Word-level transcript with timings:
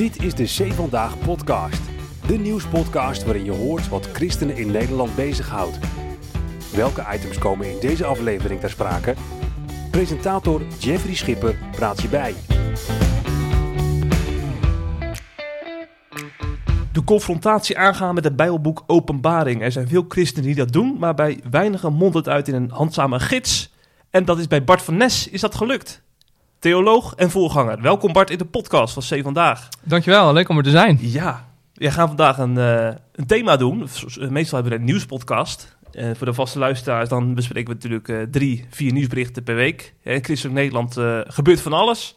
Dit 0.00 0.22
is 0.22 0.34
de 0.34 0.46
Zee 0.46 0.72
Vandaag 0.72 1.18
podcast. 1.18 1.80
De 2.26 2.38
nieuwspodcast 2.38 3.24
waarin 3.24 3.44
je 3.44 3.50
hoort 3.50 3.88
wat 3.88 4.06
christenen 4.06 4.56
in 4.56 4.70
Nederland 4.70 5.14
bezighoudt. 5.14 5.78
Welke 6.74 7.06
items 7.12 7.38
komen 7.38 7.70
in 7.70 7.80
deze 7.80 8.04
aflevering 8.04 8.60
ter 8.60 8.70
sprake? 8.70 9.14
Presentator 9.90 10.62
Jeffrey 10.78 11.14
Schipper 11.14 11.58
praat 11.70 12.02
je 12.02 12.08
bij. 12.08 12.34
De 16.92 17.04
confrontatie 17.04 17.78
aangaan 17.78 18.14
met 18.14 18.24
het 18.24 18.36
Bijbelboek 18.36 18.84
Openbaring. 18.86 19.62
Er 19.62 19.72
zijn 19.72 19.88
veel 19.88 20.04
christenen 20.08 20.46
die 20.46 20.54
dat 20.54 20.72
doen, 20.72 20.96
maar 20.98 21.14
bij 21.14 21.40
weinigen 21.50 21.92
mondt 21.92 22.16
het 22.16 22.28
uit 22.28 22.48
in 22.48 22.54
een 22.54 22.70
handzame 22.70 23.20
gids. 23.20 23.74
En 24.10 24.24
dat 24.24 24.38
is 24.38 24.46
bij 24.46 24.64
Bart 24.64 24.82
van 24.82 24.96
Nes 24.96 25.28
is 25.28 25.40
dat 25.40 25.54
gelukt. 25.54 26.02
Theoloog 26.60 27.14
en 27.14 27.30
voorganger. 27.30 27.80
Welkom 27.80 28.12
Bart 28.12 28.30
in 28.30 28.38
de 28.38 28.44
podcast 28.44 28.94
van 28.94 29.18
C 29.18 29.22
Vandaag. 29.22 29.68
Dankjewel, 29.82 30.32
leuk 30.32 30.48
om 30.48 30.56
er 30.56 30.62
te 30.62 30.70
zijn. 30.70 30.98
Ja, 31.00 31.48
we 31.74 31.90
gaan 31.90 32.06
vandaag 32.06 32.38
een, 32.38 32.58
eh, 32.58 32.94
een 33.12 33.26
thema 33.26 33.56
doen. 33.56 33.88
Meestal 34.28 34.58
hebben 34.58 34.72
we 34.72 34.78
een 34.78 34.84
nieuwspodcast. 34.84 35.76
En 35.92 36.16
voor 36.16 36.26
de 36.26 36.34
vaste 36.34 36.58
luisteraars 36.58 37.08
dan 37.08 37.34
bespreken 37.34 37.68
we 37.68 37.74
natuurlijk 37.74 38.08
eh, 38.08 38.22
drie, 38.30 38.66
vier 38.70 38.92
nieuwsberichten 38.92 39.42
per 39.42 39.54
week. 39.54 39.94
In 40.02 40.24
Christelijk 40.24 40.58
Nederland 40.58 40.96
eh, 40.96 41.20
gebeurt 41.24 41.60
van 41.60 41.72
alles. 41.72 42.14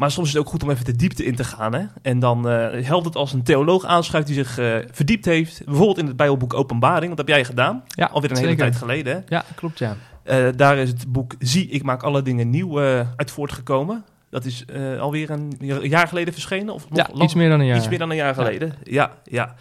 Maar 0.00 0.10
soms 0.10 0.26
is 0.28 0.32
het 0.34 0.42
ook 0.42 0.48
goed 0.48 0.62
om 0.62 0.70
even 0.70 0.84
de 0.84 0.96
diepte 0.96 1.24
in 1.24 1.34
te 1.34 1.44
gaan. 1.44 1.74
Hè? 1.74 1.84
En 2.02 2.18
dan 2.18 2.48
eh, 2.48 2.86
helpt 2.86 3.04
het 3.04 3.16
als 3.16 3.32
een 3.32 3.42
theoloog 3.42 3.84
aanschuift 3.84 4.26
die 4.26 4.36
zich 4.36 4.58
eh, 4.58 4.76
verdiept 4.90 5.24
heeft. 5.24 5.64
Bijvoorbeeld 5.64 5.98
in 5.98 6.06
het 6.06 6.16
Bijbelboek 6.16 6.54
Openbaring. 6.54 7.08
Dat 7.08 7.18
heb 7.18 7.28
jij 7.28 7.44
gedaan. 7.44 7.84
Ja, 7.88 8.06
Alweer 8.06 8.30
een 8.30 8.36
hele 8.36 8.54
tijd 8.54 8.76
geleden. 8.76 9.14
Hè? 9.14 9.20
Ja, 9.36 9.44
klopt 9.54 9.78
ja. 9.78 9.96
Eh, 10.30 10.46
daar 10.56 10.76
is 10.78 10.88
het 10.88 11.12
boek 11.12 11.34
Zie, 11.38 11.68
ik 11.68 11.82
maak 11.82 12.02
alle 12.02 12.22
dingen 12.22 12.50
nieuw 12.50 12.80
eh, 12.80 13.06
uit 13.16 13.30
voortgekomen. 13.30 14.04
Dat 14.28 14.44
is 14.44 14.64
eh, 14.64 15.00
alweer 15.00 15.30
een 15.30 15.52
jaar 15.82 16.08
geleden 16.08 16.32
verschenen? 16.32 16.74
Of 16.74 16.88
nog 16.88 16.98
Ja, 16.98 17.06
lang- 17.10 17.22
iets 17.22 17.34
meer 17.34 17.48
dan 17.48 17.60
een 17.60 17.66
jaar. 17.66 17.76
Iets 17.76 17.88
meer 17.88 17.98
dan 17.98 18.10
een 18.10 18.16
jaar 18.16 18.34
geleden. 18.34 18.74
Ja, 18.84 19.10
ja. 19.24 19.54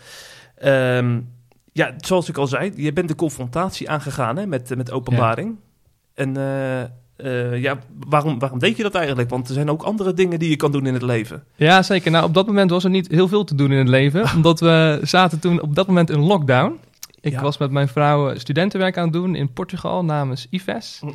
Ehm, 0.56 1.20
ja, 1.72 1.94
zoals 1.98 2.30
ik 2.30 2.38
al 2.38 2.48
zei, 2.48 2.72
je 2.76 2.94
bent 2.94 3.08
de 3.08 3.16
confrontatie 3.16 3.90
aangegaan 3.90 4.38
hè, 4.38 4.46
met, 4.48 4.76
met 4.76 4.92
openbaring. 4.92 5.56
En 6.14 6.34
ja, 7.54 7.78
waarom, 8.10 8.40
waarom 8.40 8.60
deed 8.60 8.78
je 8.78 8.84
dat 8.84 8.96
eigenlijk? 8.96 9.30
Want 9.30 9.48
er 9.48 9.54
zijn 9.54 9.70
ook 9.70 9.84
andere 9.84 10.14
dingen 10.14 10.40
die 10.40 10.50
je 10.50 10.56
kan 10.56 10.72
doen 10.72 10.86
in 10.86 10.94
het 10.94 11.02
leven. 11.02 11.44
Ja, 11.56 11.82
zeker. 11.82 12.12
Nou, 12.12 12.26
op 12.26 12.34
dat 12.34 12.48
moment 12.48 12.70
was 12.70 12.84
er 12.84 12.90
niet 12.90 13.08
heel 13.08 13.28
veel 13.28 13.44
te 13.44 13.56
doen 13.56 13.72
in 13.72 13.78
het 13.78 13.88
leven. 13.88 14.26
omdat 14.36 14.60
we 14.60 15.00
zaten 15.04 15.40
toen 15.40 15.62
op 15.62 15.76
dat 15.76 15.88
moment 15.88 16.10
in 16.10 16.20
lockdown. 16.20 16.80
Ik 17.22 17.32
Ja. 17.32 17.42
was 17.42 17.58
met 17.58 17.72
mijn 17.72 17.88
vrouw 17.88 18.30
eh, 18.30 18.40
studentenwerk 18.40 18.98
aan 18.98 19.04
het 19.04 19.14
doen 19.14 19.36
in 19.36 19.54
Portugal 19.54 20.06
namens 20.06 20.48
IFES. 20.50 20.98
Hm. 21.02 21.12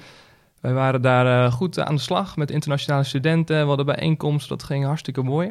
Wij 0.61 0.73
waren 0.73 1.03
daar 1.03 1.45
eh, 1.45 1.53
goed 1.53 1.79
aan 1.79 1.95
de 1.95 2.01
slag 2.01 2.37
met 2.37 2.51
internationale 2.51 3.05
studenten. 3.05 3.61
We 3.61 3.67
hadden 3.67 3.87
bijeenkomsten, 3.87 4.57
dat 4.57 4.67
ging 4.67 4.85
hartstikke 4.85 5.23
mooi. 5.23 5.51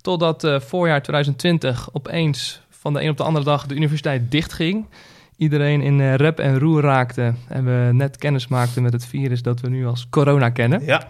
Totdat 0.00 0.44
eh, 0.44 0.60
voorjaar 0.60 1.02
2020 1.02 1.88
opeens 1.92 2.60
van 2.70 2.92
de 2.92 3.02
een 3.02 3.10
op 3.10 3.16
de 3.16 3.22
andere 3.22 3.44
dag 3.44 3.66
de 3.66 3.74
universiteit 3.74 4.30
dichtging. 4.30 4.86
Iedereen 5.36 5.80
in 5.80 6.14
rep 6.14 6.38
en 6.38 6.58
roer 6.58 6.82
raakte. 6.82 7.34
En 7.48 7.64
we 7.64 7.92
net 7.92 8.16
kennis 8.16 8.48
maakten 8.48 8.82
met 8.82 8.92
het 8.92 9.06
virus 9.06 9.42
dat 9.42 9.60
we 9.60 9.68
nu 9.68 9.86
als 9.86 10.06
corona 10.10 10.50
kennen. 10.50 10.84
Ja, 10.84 11.08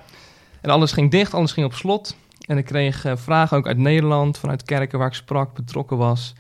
En 0.61 0.71
alles 0.71 0.93
ging 0.93 1.11
dicht, 1.11 1.35
alles 1.35 1.53
ging 1.53 1.67
op 1.67 1.75
slot. 1.75 2.17
En 2.47 2.59
ik 2.59 2.65
kreeg 2.65 3.05
vragen 3.15 3.57
ook 3.57 3.67
uit 3.67 3.79
Nederland, 3.79 4.39
vanuit 4.39 4.63
kerken 4.63 4.99
waar 4.99 5.09
ik 5.09 5.15
sprak, 5.15 5.55
betrokken 5.55 5.97
was. 5.97 6.35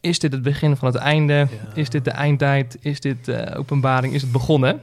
Is 0.00 0.18
dit 0.18 0.32
het 0.32 0.42
begin 0.42 0.76
van 0.76 0.88
het 0.88 0.96
einde? 0.96 1.48
Is 1.74 1.90
dit 1.90 2.04
de 2.04 2.10
eindtijd? 2.10 2.78
Is 2.80 3.00
dit 3.00 3.28
eh, 3.28 3.58
openbaring? 3.58 4.14
Is 4.14 4.22
het 4.22 4.32
begonnen? 4.32 4.80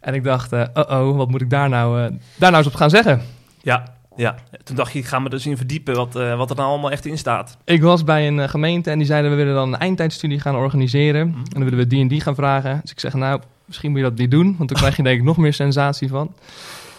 En 0.00 0.14
ik 0.14 0.24
dacht, 0.24 0.52
eh 0.52 0.64
oh, 0.74 1.16
wat 1.16 1.30
moet 1.30 1.40
ik 1.40 1.50
daar 1.50 1.68
nou, 1.68 2.02
eh, 2.02 2.12
daar 2.36 2.50
nou 2.50 2.64
eens 2.64 2.72
op 2.72 2.78
gaan 2.78 2.90
zeggen? 2.90 3.22
ja, 3.62 3.84
ja. 4.16 4.34
Toen 4.64 4.76
dacht 4.76 4.92
je, 4.92 4.98
ik 4.98 5.04
ga 5.04 5.18
me 5.18 5.28
dus 5.28 5.46
in 5.46 5.56
verdiepen 5.56 5.94
wat, 5.94 6.12
wat 6.12 6.50
er 6.50 6.56
nou 6.56 6.68
allemaal 6.68 6.90
echt 6.90 7.06
in 7.06 7.18
staat. 7.18 7.56
Ik 7.64 7.82
was 7.82 8.04
bij 8.04 8.26
een 8.26 8.48
gemeente 8.48 8.90
en 8.90 8.98
die 8.98 9.06
zeiden, 9.06 9.30
we 9.30 9.36
willen 9.36 9.54
dan 9.54 9.72
een 9.72 9.78
eindtijdstudie 9.78 10.40
gaan 10.40 10.56
organiseren. 10.56 11.28
Mhm. 11.28 11.38
En 11.38 11.44
dan 11.50 11.64
willen 11.64 11.78
we 11.78 11.86
die 11.86 12.00
en 12.00 12.08
die 12.08 12.20
gaan 12.20 12.34
vragen. 12.34 12.78
Dus 12.82 12.90
ik 12.90 13.00
zeg, 13.00 13.14
nou, 13.14 13.40
misschien 13.64 13.90
moet 13.90 13.98
je 14.00 14.04
dat 14.04 14.18
niet 14.18 14.30
doen, 14.30 14.54
want 14.58 14.68
dan 14.68 14.78
krijg 14.78 14.96
je 14.96 15.02
denk 15.02 15.18
ik 15.18 15.24
nog 15.24 15.36
meer 15.36 15.54
sensatie 15.54 16.08
van. 16.08 16.34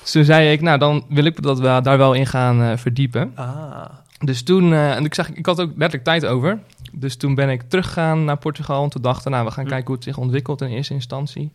Dus 0.01 0.11
toen 0.11 0.23
zei 0.23 0.51
ik, 0.51 0.61
nou, 0.61 0.77
dan 0.77 1.05
wil 1.09 1.25
ik 1.25 1.41
dat 1.41 1.59
we 1.59 1.79
daar 1.83 1.97
wel 1.97 2.13
in 2.13 2.27
gaan 2.27 2.77
verdiepen. 2.77 3.31
Ah, 3.35 3.85
Dus 4.19 4.43
toen, 4.43 4.73
en 4.73 5.05
ik 5.05 5.13
zeg, 5.13 5.33
ik 5.33 5.45
had 5.45 5.59
ook 5.61 5.69
letterlijk 5.69 6.03
tijd 6.03 6.25
over. 6.25 6.59
Dus 6.97 7.15
toen 7.17 7.35
ben 7.35 7.49
ik 7.49 7.61
teruggegaan 7.61 8.25
naar 8.25 8.37
Portugal. 8.37 8.83
En 8.83 8.89
toen 8.89 9.01
dachten, 9.01 9.31
nou, 9.31 9.45
we 9.45 9.51
gaan 9.51 9.63
Hm. 9.63 9.69
kijken 9.69 9.87
hoe 9.87 9.95
het 9.95 10.03
zich 10.03 10.17
ontwikkelt 10.17 10.61
in 10.61 10.67
eerste 10.69 10.93
instantie. 10.93 11.51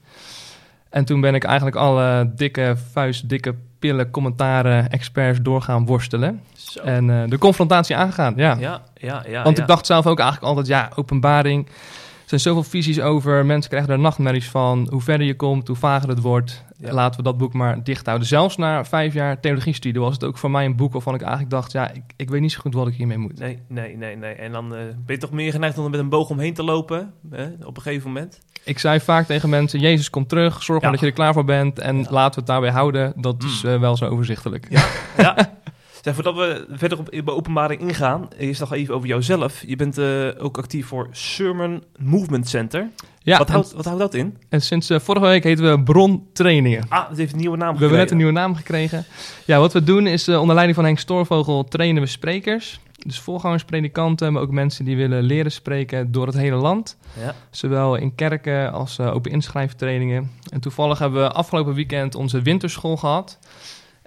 En 0.91 1.05
toen 1.05 1.21
ben 1.21 1.35
ik 1.35 1.45
eigenlijk 1.45 1.77
alle 1.77 2.33
dikke 2.37 2.77
vuist, 2.93 3.29
dikke 3.29 3.55
pillen, 3.79 4.11
commentaren, 4.11 4.91
experts 4.91 5.39
doorgaan 5.43 5.87
worstelen. 5.87 6.41
zo. 6.53 6.81
En 6.81 7.11
eh, 7.11 7.29
de 7.29 7.39
confrontatie 7.39 7.97
aangegaan, 7.97 8.33
ja. 8.37 8.57
ja, 8.59 8.83
ja, 8.95 9.25
ja. 9.29 9.43
Want 9.43 9.57
ja. 9.57 9.63
ik 9.63 9.69
dacht 9.69 9.87
zelf 9.87 10.07
ook 10.07 10.19
eigenlijk 10.19 10.49
altijd, 10.49 10.67
ja, 10.67 10.91
openbaring. 10.95 11.67
Er 11.67 12.39
zijn 12.41 12.55
zoveel 12.55 12.71
visies 12.71 13.01
over. 13.01 13.47
Mensen 13.47 13.71
krijgen 13.71 13.93
er 13.93 13.99
nachtmerries 13.99 14.49
van. 14.49 14.87
Hoe 14.91 15.01
verder 15.01 15.27
je 15.27 15.37
komt, 15.37 15.67
hoe 15.67 15.77
vager 15.77 16.09
het 16.09 16.21
wordt. 16.21 16.65
Ja. 16.81 16.93
Laten 16.93 17.17
we 17.17 17.23
dat 17.23 17.39
boek 17.39 17.53
maar 17.53 17.83
dicht 17.85 18.07
houden. 18.07 18.27
Zelfs 18.29 18.57
na 18.57 18.85
vijf 18.85 19.15
jaar 19.15 19.41
theologiestudie 19.41 20.01
was 20.01 20.13
het 20.15 20.25
ook 20.25 20.39
voor 20.39 20.51
mij 20.51 20.65
een 20.65 20.77
boek 20.77 20.93
waarvan 20.93 21.15
ik 21.15 21.21
eigenlijk 21.21 21.51
dacht... 21.51 21.73
ja, 21.73 21.91
ik, 21.91 22.03
ik 22.17 22.31
weet 22.31 22.41
niet 22.41 22.53
zo 22.53 22.61
goed 22.61 22.75
wat 22.75 22.87
ik 22.87 22.95
hiermee 22.95 23.19
moet. 23.19 23.39
Nee, 23.39 23.59
nee, 23.69 23.97
nee, 23.97 24.17
nee. 24.17 24.35
En 24.35 24.53
dan 24.53 24.75
eh, 24.75 24.81
ben 24.81 25.15
je 25.15 25.19
toch 25.19 25.31
meer 25.33 25.53
geneigd 25.53 25.79
om 25.79 25.85
er 25.85 25.91
met 25.91 26.01
een 26.01 26.09
boog 26.09 26.31
omheen 26.31 26.55
te 26.55 26.63
lopen, 26.63 27.13
hè? 27.31 27.47
op 27.65 27.77
een 27.77 27.83
gegeven 27.83 28.07
moment. 28.13 28.41
Ik 28.65 28.79
zei 28.79 29.01
vaak 29.01 29.27
tegen 29.27 29.49
mensen, 29.49 29.81
Jezus 29.81 30.11
komt 30.11 30.29
terug. 30.29 30.63
Zorg 30.63 30.81
maar 30.83 30.91
Ja. 30.91 30.97
dat 30.97 31.01
je 31.01 31.07
er 31.07 31.13
klaar 31.13 31.33
voor 31.33 31.45
bent. 31.45 31.79
En 31.79 31.97
Ja. 31.99 32.07
laten 32.11 32.33
we 32.35 32.39
het 32.41 32.47
daarbij 32.47 32.71
houden. 32.71 33.13
Dat 33.17 33.43
is 33.43 33.63
Mm. 33.63 33.71
eh, 33.71 33.81
wel 33.81 33.97
zo 33.97 34.07
overzichtelijk. 34.07 34.67
Ja. 34.71 35.37
Zeg, 36.01 36.15
voordat 36.15 36.35
we 36.35 36.67
verder 36.71 36.99
op 36.99 37.11
de 37.11 37.33
openbaring 37.33 37.81
ingaan, 37.81 38.29
eerst 38.39 38.61
nog 38.61 38.73
even 38.73 38.95
over 38.95 39.09
jouzelf. 39.09 39.63
Je 39.67 39.77
bent 39.77 39.99
eh, 39.99 40.29
ook 40.39 40.59
actief 40.59 40.87
voor 40.87 41.09
Sermon 41.11 41.83
Movement 41.99 42.49
Center. 42.49 42.89
Ja, 43.23 43.39
wat, 43.39 43.49
houdt, 43.49 43.73
wat 43.73 43.85
houdt 43.85 44.01
dat 44.01 44.15
in? 44.15 44.37
en 44.49 44.63
sinds 44.63 44.91
eh, 44.91 44.99
vorige 44.99 45.27
week 45.27 45.45
heten 45.45 45.71
we 45.71 45.83
Brontrainingen. 45.83 46.85
Ah, 46.89 47.09
het 47.09 47.19
heeft 47.19 47.33
een 47.33 47.39
nieuwe 47.39 47.57
naam 47.57 47.75
We 47.75 47.81
hebben 47.81 47.99
net 47.99 48.11
een 48.11 48.17
gekregen. 48.19 48.35
nieuwe 48.35 48.47
naam 48.49 48.55
gekregen. 48.57 49.05
Ja, 49.45 49.59
wat 49.59 49.73
we 49.73 49.85
doen 49.85 50.07
is 50.07 50.29
eh, 50.29 50.41
onder 50.41 50.55
leiding 50.55 50.77
van 50.77 50.85
Henk 50.87 50.99
Stoorvogel 50.99 51.65
trainen 51.65 52.03
we 52.03 52.09
sprekers. 52.09 52.81
Dus 53.07 53.21
voorgangers, 53.21 53.65
predikanten, 53.65 54.33
maar 54.33 54.43
ook 54.43 54.51
mensen 54.51 54.85
die 54.85 54.97
willen 54.97 55.23
leren 55.23 55.53
spreken 55.53 56.13
door 56.13 56.27
het 56.27 56.37
hele 56.37 56.57
land. 56.57 56.97
Ja. 57.21 57.35
Zowel 57.51 57.95
in 57.97 58.15
kerken 58.15 58.73
als 58.73 59.01
open 59.01 59.31
inschrijftrainingen. 59.31 60.31
En 60.53 60.61
toevallig 60.61 60.99
hebben 60.99 61.23
we 61.23 61.31
afgelopen 61.33 61.75
weekend 61.75 62.15
onze 62.15 62.43
winterschool 62.43 62.97
gehad. 62.97 63.39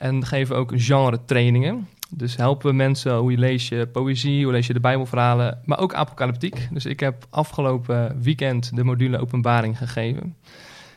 En 0.03 0.25
geven 0.25 0.55
ook 0.55 0.71
genre 0.75 1.19
trainingen. 1.25 1.87
Dus 2.09 2.35
helpen 2.35 2.69
we 2.69 2.75
mensen 2.75 3.15
hoe 3.15 3.31
je 3.31 3.37
lees 3.37 3.67
je 3.69 3.87
poëzie, 3.87 4.43
hoe 4.43 4.53
lees 4.53 4.67
je 4.67 4.73
de 4.73 4.79
bijbelverhalen, 4.79 5.59
maar 5.65 5.79
ook 5.79 5.93
apocalyptiek. 5.93 6.67
Dus 6.71 6.85
ik 6.85 6.99
heb 6.99 7.25
afgelopen 7.29 8.21
weekend 8.21 8.75
de 8.75 8.83
module 8.83 9.17
openbaring 9.19 9.77
gegeven. 9.77 10.35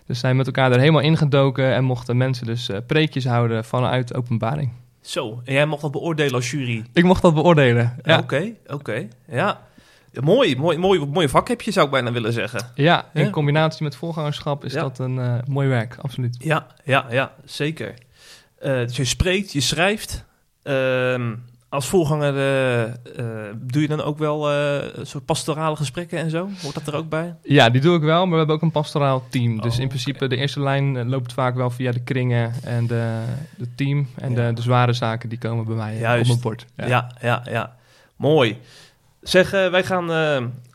Dus 0.06 0.19
zijn 0.19 0.37
met 0.37 0.47
elkaar 0.47 0.72
er 0.72 0.78
helemaal 0.78 1.00
ingedoken 1.00 1.75
en 1.75 1.84
mochten 1.84 2.16
mensen 2.16 2.47
dus 2.47 2.69
eh, 2.69 2.78
preekjes 2.87 3.25
houden 3.25 3.65
vanuit 3.65 4.15
openbaring. 4.15 4.71
Zo, 5.00 5.41
en 5.45 5.53
jij 5.53 5.66
mocht 5.66 5.83
dat 5.83 5.91
beoordelen 5.93 6.34
als 6.34 6.50
jury. 6.50 6.84
Ik 6.93 7.05
mocht 7.05 7.22
dat 7.22 7.34
beoordelen. 7.34 7.97
Ja, 8.03 8.19
Oké, 8.19 8.53
oké. 8.66 9.09
Ja. 9.28 9.61
Ja, 10.12 10.21
Mooi, 10.22 10.56
mooi, 10.56 10.78
mooi, 10.78 11.06
mooi 11.06 11.28
vak 11.28 11.49
heb 11.49 11.61
je, 11.62 11.71
zou 11.71 11.87
ik 11.87 11.93
bijna 11.93 12.12
willen 12.12 12.33
zeggen. 12.33 12.61
ja 12.75 13.05
in 13.15 13.25
Ja. 13.25 13.31
combinatie 13.31 13.83
met 13.84 13.97
voorgangerschap 13.97 14.65
is 14.65 14.72
Ja. 14.72 14.81
dat 14.81 14.99
een 14.99 15.19
eh, 15.19 15.34
mooi 15.49 15.69
werk, 15.69 15.97
absoluut. 16.00 16.37
Ja, 16.39 16.66
ja, 16.84 17.06
ja, 17.11 17.33
zeker. 17.45 17.95
Eh, 18.66 18.78
dus 18.87 18.97
je 18.97 19.04
spreekt, 19.04 19.53
je 19.53 19.60
schrijft. 19.60 20.25
Ehm, 20.62 21.34
als 21.69 21.87
voorganger 21.87 22.37
eh, 22.37 22.82
eh, 22.82 23.54
doe 23.56 23.82
je 23.82 23.88
dan 23.88 24.00
ook 24.03 24.19
wel 24.19 24.49
soort 25.03 25.25
pastorale 25.25 25.77
gesprekken 25.77 26.19
en 26.19 26.31
zo? 26.31 26.49
Hoort 26.62 26.75
dat 26.75 26.87
er 26.87 26.94
ook 26.94 27.09
bij? 27.09 27.34
Ja, 27.43 27.71
die 27.71 27.81
doe 27.81 27.97
ik 27.97 28.03
wel, 28.03 28.21
maar 28.21 28.31
we 28.31 28.37
hebben 28.37 28.54
ook 28.54 28.62
een 28.62 28.71
pastoraal 28.71 29.25
team. 29.31 29.60
Dus 29.60 29.75
Oh, 29.75 29.81
in 29.81 29.88
principe, 29.88 30.28
de 30.28 30.37
eerste 30.37 30.60
lijn 30.60 31.09
loopt 31.09 31.32
vaak 31.32 31.54
wel 31.54 31.71
via 31.71 31.93
de 31.93 32.03
kringen 32.03 32.53
en 32.62 32.87
de, 32.87 33.22
de 33.56 33.75
team. 33.75 34.09
En 34.15 34.31
Ja. 34.31 34.47
de, 34.47 34.53
de 34.53 34.62
zware 34.62 34.93
zaken, 34.93 35.28
die 35.28 35.39
komen 35.39 35.65
bij 35.65 35.77
mij 35.77 35.98
Juist. 35.98 36.21
op 36.22 36.27
mijn 36.28 36.41
bord. 36.41 36.66
Ja, 36.77 37.10
ja, 37.21 37.42
ja. 37.51 37.77
Mooi. 38.16 38.59
Zeg, 39.22 39.51
wij 39.51 39.84
gaan 39.84 40.04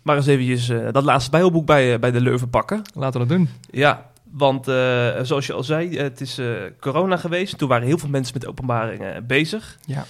maar 0.03 0.15
eens 0.15 0.27
eventjes 0.27 0.67
dat 0.91 1.03
laatste 1.03 1.31
bijbelboek 1.31 1.65
bij, 1.65 1.99
bij 1.99 2.11
de 2.11 2.21
Leuven 2.21 2.49
pakken. 2.49 2.81
Laten 2.93 3.21
we 3.21 3.27
dat 3.27 3.37
doen. 3.37 3.49
Ja, 3.71 4.10
want 4.31 4.67
eh, 4.67 5.09
zoals 5.21 5.45
je 5.47 5.53
al 5.53 5.63
zei, 5.63 5.97
eh, 5.97 6.03
het 6.03 6.21
is 6.21 6.37
eh, 6.37 6.47
corona 6.79 7.17
geweest. 7.17 7.57
Toen 7.57 7.69
waren 7.69 7.87
heel 7.87 7.97
veel 7.97 8.09
mensen 8.09 8.33
met 8.33 8.47
openbaringen 8.47 9.25
bezig. 9.27 9.77
Ja. 9.85 10.05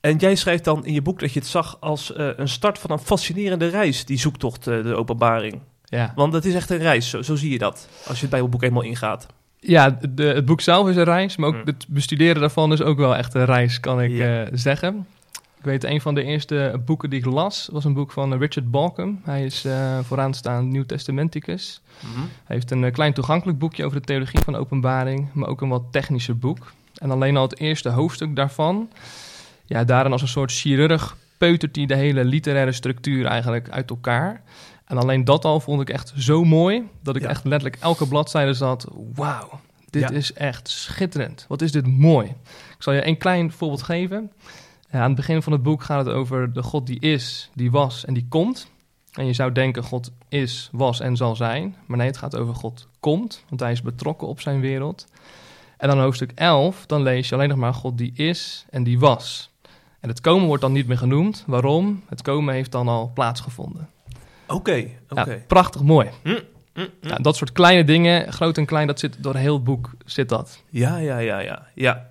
En 0.00 0.16
jij 0.16 0.34
schrijft 0.34 0.64
dan 0.64 0.86
in 0.86 0.92
je 0.92 1.02
boek 1.02 1.20
dat 1.20 1.32
je 1.32 1.38
het 1.38 1.48
zag 1.48 1.76
als 1.80 2.12
een 2.16 2.48
start 2.48 2.78
van 2.78 2.90
een 2.90 2.98
fascinerende 2.98 3.68
reis, 3.68 4.04
die 4.04 4.18
zoektocht, 4.18 4.64
de 4.64 4.94
openbaring. 4.96 5.60
Ja, 5.84 6.12
Want 6.16 6.32
het 6.32 6.44
is 6.44 6.54
echt 6.54 6.70
een 6.70 6.78
reis, 6.78 7.10
zo, 7.10 7.22
zo 7.22 7.36
zie 7.36 7.50
je 7.50 7.58
dat, 7.58 7.88
als 8.06 8.14
je 8.16 8.20
het 8.22 8.30
Bijbelboek 8.30 8.62
eenmaal 8.62 8.82
ingaat. 8.82 9.26
ja 9.60 9.98
de, 10.10 10.22
het 10.24 10.44
boek 10.44 10.60
zelf 10.60 10.88
is 10.88 10.96
een 10.96 11.04
reis, 11.04 11.36
maar 11.36 11.48
ook 11.48 11.54
Mm. 11.54 11.62
het 11.64 11.84
bestuderen 11.88 12.40
daarvan 12.40 12.72
is 12.72 12.82
ook 12.82 12.98
wel 12.98 13.16
echt 13.16 13.34
een 13.34 13.44
reis, 13.44 13.80
kan 13.80 14.02
ik 14.02 14.10
Ja. 14.10 14.48
zeggen. 14.52 15.06
Ik 15.58 15.64
weet, 15.64 15.84
een 15.84 16.00
van 16.00 16.14
de 16.14 16.22
eerste 16.22 16.80
boeken 16.84 17.10
die 17.10 17.18
ik 17.18 17.24
las, 17.24 17.68
was 17.72 17.84
een 17.84 17.92
boek 17.94 18.12
van 18.12 18.34
Richard 18.38 18.70
Balcom. 18.70 19.20
Hij 19.24 19.44
is 19.44 19.64
eh 19.64 19.98
vooraanstaand 20.02 20.68
Nieuw-Testamenticus. 20.70 21.80
Mhm. 22.00 22.18
Hij 22.20 22.56
heeft 22.56 22.70
een 22.70 22.84
eh, 22.84 22.92
klein 22.92 23.12
toegankelijk 23.12 23.58
boekje 23.58 23.84
over 23.84 24.00
de 24.00 24.06
theologie 24.06 24.40
van 24.40 24.52
de 24.52 24.58
openbaring, 24.58 25.28
maar 25.32 25.48
ook 25.48 25.60
een 25.60 25.68
wat 25.68 25.82
technischer 25.90 26.38
boek. 26.38 26.72
En 26.94 27.10
alleen 27.10 27.36
al 27.36 27.42
het 27.42 27.58
eerste 27.58 27.88
hoofdstuk 27.88 28.36
daarvan, 28.36 28.88
ja, 29.64 29.84
daarin 29.84 30.12
als 30.12 30.22
een 30.22 30.28
soort 30.28 30.52
chirurg 30.52 31.16
peutert 31.38 31.76
hij 31.76 31.86
de 31.86 31.94
hele 31.94 32.24
literaire 32.24 32.72
structuur 32.72 33.26
eigenlijk 33.26 33.70
uit 33.70 33.90
elkaar. 33.90 34.42
En 34.84 34.98
alleen 34.98 35.24
dat 35.24 35.44
al 35.44 35.60
vond 35.60 35.80
ik 35.80 35.90
echt 35.90 36.12
zo 36.16 36.44
mooi, 36.44 36.82
dat 37.02 37.16
ik 37.16 37.22
Ja. 37.22 37.28
echt 37.28 37.44
letterlijk 37.44 37.82
elke 37.82 38.08
bladzijde 38.08 38.54
zat, 38.54 38.86
wauw, 39.14 39.60
dit 39.90 40.02
Ja. 40.02 40.10
is 40.10 40.32
echt 40.32 40.68
schitterend. 40.68 41.44
Wat 41.48 41.62
is 41.62 41.72
dit 41.72 41.86
mooi. 41.86 42.26
Ik 42.76 42.82
zal 42.82 42.92
je 42.92 43.06
een 43.06 43.18
klein 43.18 43.52
voorbeeld 43.52 43.82
geven. 43.82 44.30
Aan 44.90 45.02
het 45.02 45.14
begin 45.14 45.42
van 45.42 45.52
het 45.52 45.62
boek 45.62 45.82
gaat 45.82 46.06
het 46.06 46.14
over 46.14 46.52
de 46.52 46.62
God 46.62 46.86
die 46.86 47.00
is, 47.00 47.50
die 47.54 47.70
was 47.70 48.04
en 48.04 48.14
die 48.14 48.26
komt. 48.28 48.70
En 49.12 49.26
je 49.26 49.32
zou 49.32 49.52
denken 49.52 49.82
God 49.82 50.10
is, 50.28 50.68
was 50.72 51.00
en 51.00 51.16
zal 51.16 51.36
zijn. 51.36 51.76
Maar 51.86 51.96
nee, 51.98 52.06
het 52.06 52.16
gaat 52.16 52.36
over 52.36 52.54
God 52.54 52.88
komt, 53.00 53.44
want 53.48 53.60
hij 53.60 53.72
is 53.72 53.82
betrokken 53.82 54.28
op 54.28 54.40
zijn 54.40 54.60
wereld. 54.60 55.06
En 55.76 55.88
dan 55.88 56.00
hoofdstuk 56.00 56.32
11, 56.34 56.86
dan 56.86 57.02
lees 57.02 57.28
je 57.28 57.34
alleen 57.34 57.48
nog 57.48 57.58
maar 57.58 57.74
God 57.74 57.98
die 57.98 58.12
is 58.14 58.66
en 58.70 58.82
die 58.82 58.98
was. 58.98 59.50
En 60.00 60.08
het 60.08 60.20
komen 60.20 60.46
wordt 60.46 60.62
dan 60.62 60.72
niet 60.72 60.86
meer 60.86 60.98
genoemd. 60.98 61.44
Waarom? 61.46 62.02
Het 62.08 62.22
komen 62.22 62.54
heeft 62.54 62.72
dan 62.72 62.88
al 62.88 63.10
plaatsgevonden. 63.14 63.88
Oké, 64.46 64.86
oké. 65.08 65.30
Ja, 65.30 65.38
prachtig 65.46 65.82
mooi. 65.82 66.08
Hm, 66.22 66.28
hm, 66.28 66.86
hm. 67.00 67.08
Ja, 67.08 67.16
dat 67.16 67.36
soort 67.36 67.52
kleine 67.52 67.84
dingen, 67.84 68.32
groot 68.32 68.58
en 68.58 68.66
klein, 68.66 68.86
dat 68.86 68.98
zit 68.98 69.22
door 69.22 69.34
heel 69.34 69.54
het 69.54 69.64
boek 69.64 69.90
zit 70.04 70.28
dat. 70.28 70.62
Ja, 70.68 70.96
ja, 70.96 71.18
ja, 71.18 71.38
ja. 71.38 71.66
Ja, 71.74 72.07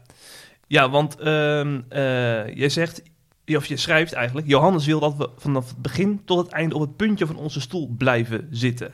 ja 0.67 0.89
want 0.89 1.19
ehm 1.19 1.81
eh, 1.89 2.55
je 2.55 2.69
zegt, 2.69 3.03
of 3.45 3.65
je 3.65 3.77
schrijft 3.77 4.13
eigenlijk... 4.13 4.47
Johannes 4.47 4.85
wil 4.85 4.99
dat 4.99 5.15
we 5.15 5.29
vanaf 5.37 5.67
het 5.67 5.81
begin 5.81 6.21
tot 6.25 6.37
het 6.37 6.47
einde 6.47 6.75
op 6.75 6.81
het 6.81 6.95
puntje 6.95 7.25
van 7.25 7.35
onze 7.35 7.61
stoel 7.61 7.87
blijven 7.97 8.47
zitten. 8.51 8.91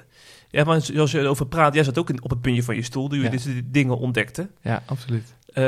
Ja, 0.49 0.63
maar 0.63 0.81
zoals 0.81 1.11
je 1.11 1.19
erover 1.19 1.47
praat, 1.47 1.73
jij 1.73 1.83
zat 1.83 1.97
ook 1.97 2.09
in, 2.09 2.23
op 2.23 2.29
het 2.29 2.41
puntje 2.41 2.63
van 2.63 2.75
je 2.75 2.81
stoel... 2.81 3.07
toen 3.07 3.17
je 3.17 3.23
Ja. 3.23 3.29
deze 3.29 3.69
dingen 3.71 3.97
ontdekte. 3.97 4.49
Ja, 4.61 4.83
absoluut. 4.85 5.35
Eh, 5.53 5.63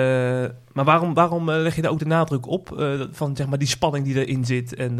maar 0.73 0.85
waarom, 0.85 1.13
waarom 1.13 1.49
eh, 1.49 1.61
leg 1.61 1.75
je 1.75 1.81
daar 1.81 1.91
ook 1.91 1.99
de 1.99 2.05
nadruk 2.05 2.47
op? 2.47 2.73
van 3.11 3.35
zeg 3.35 3.47
maar, 3.47 3.57
die 3.57 3.67
spanning 3.67 4.05
die 4.05 4.25
erin 4.25 4.45
zit. 4.45 4.75
En, 4.75 4.99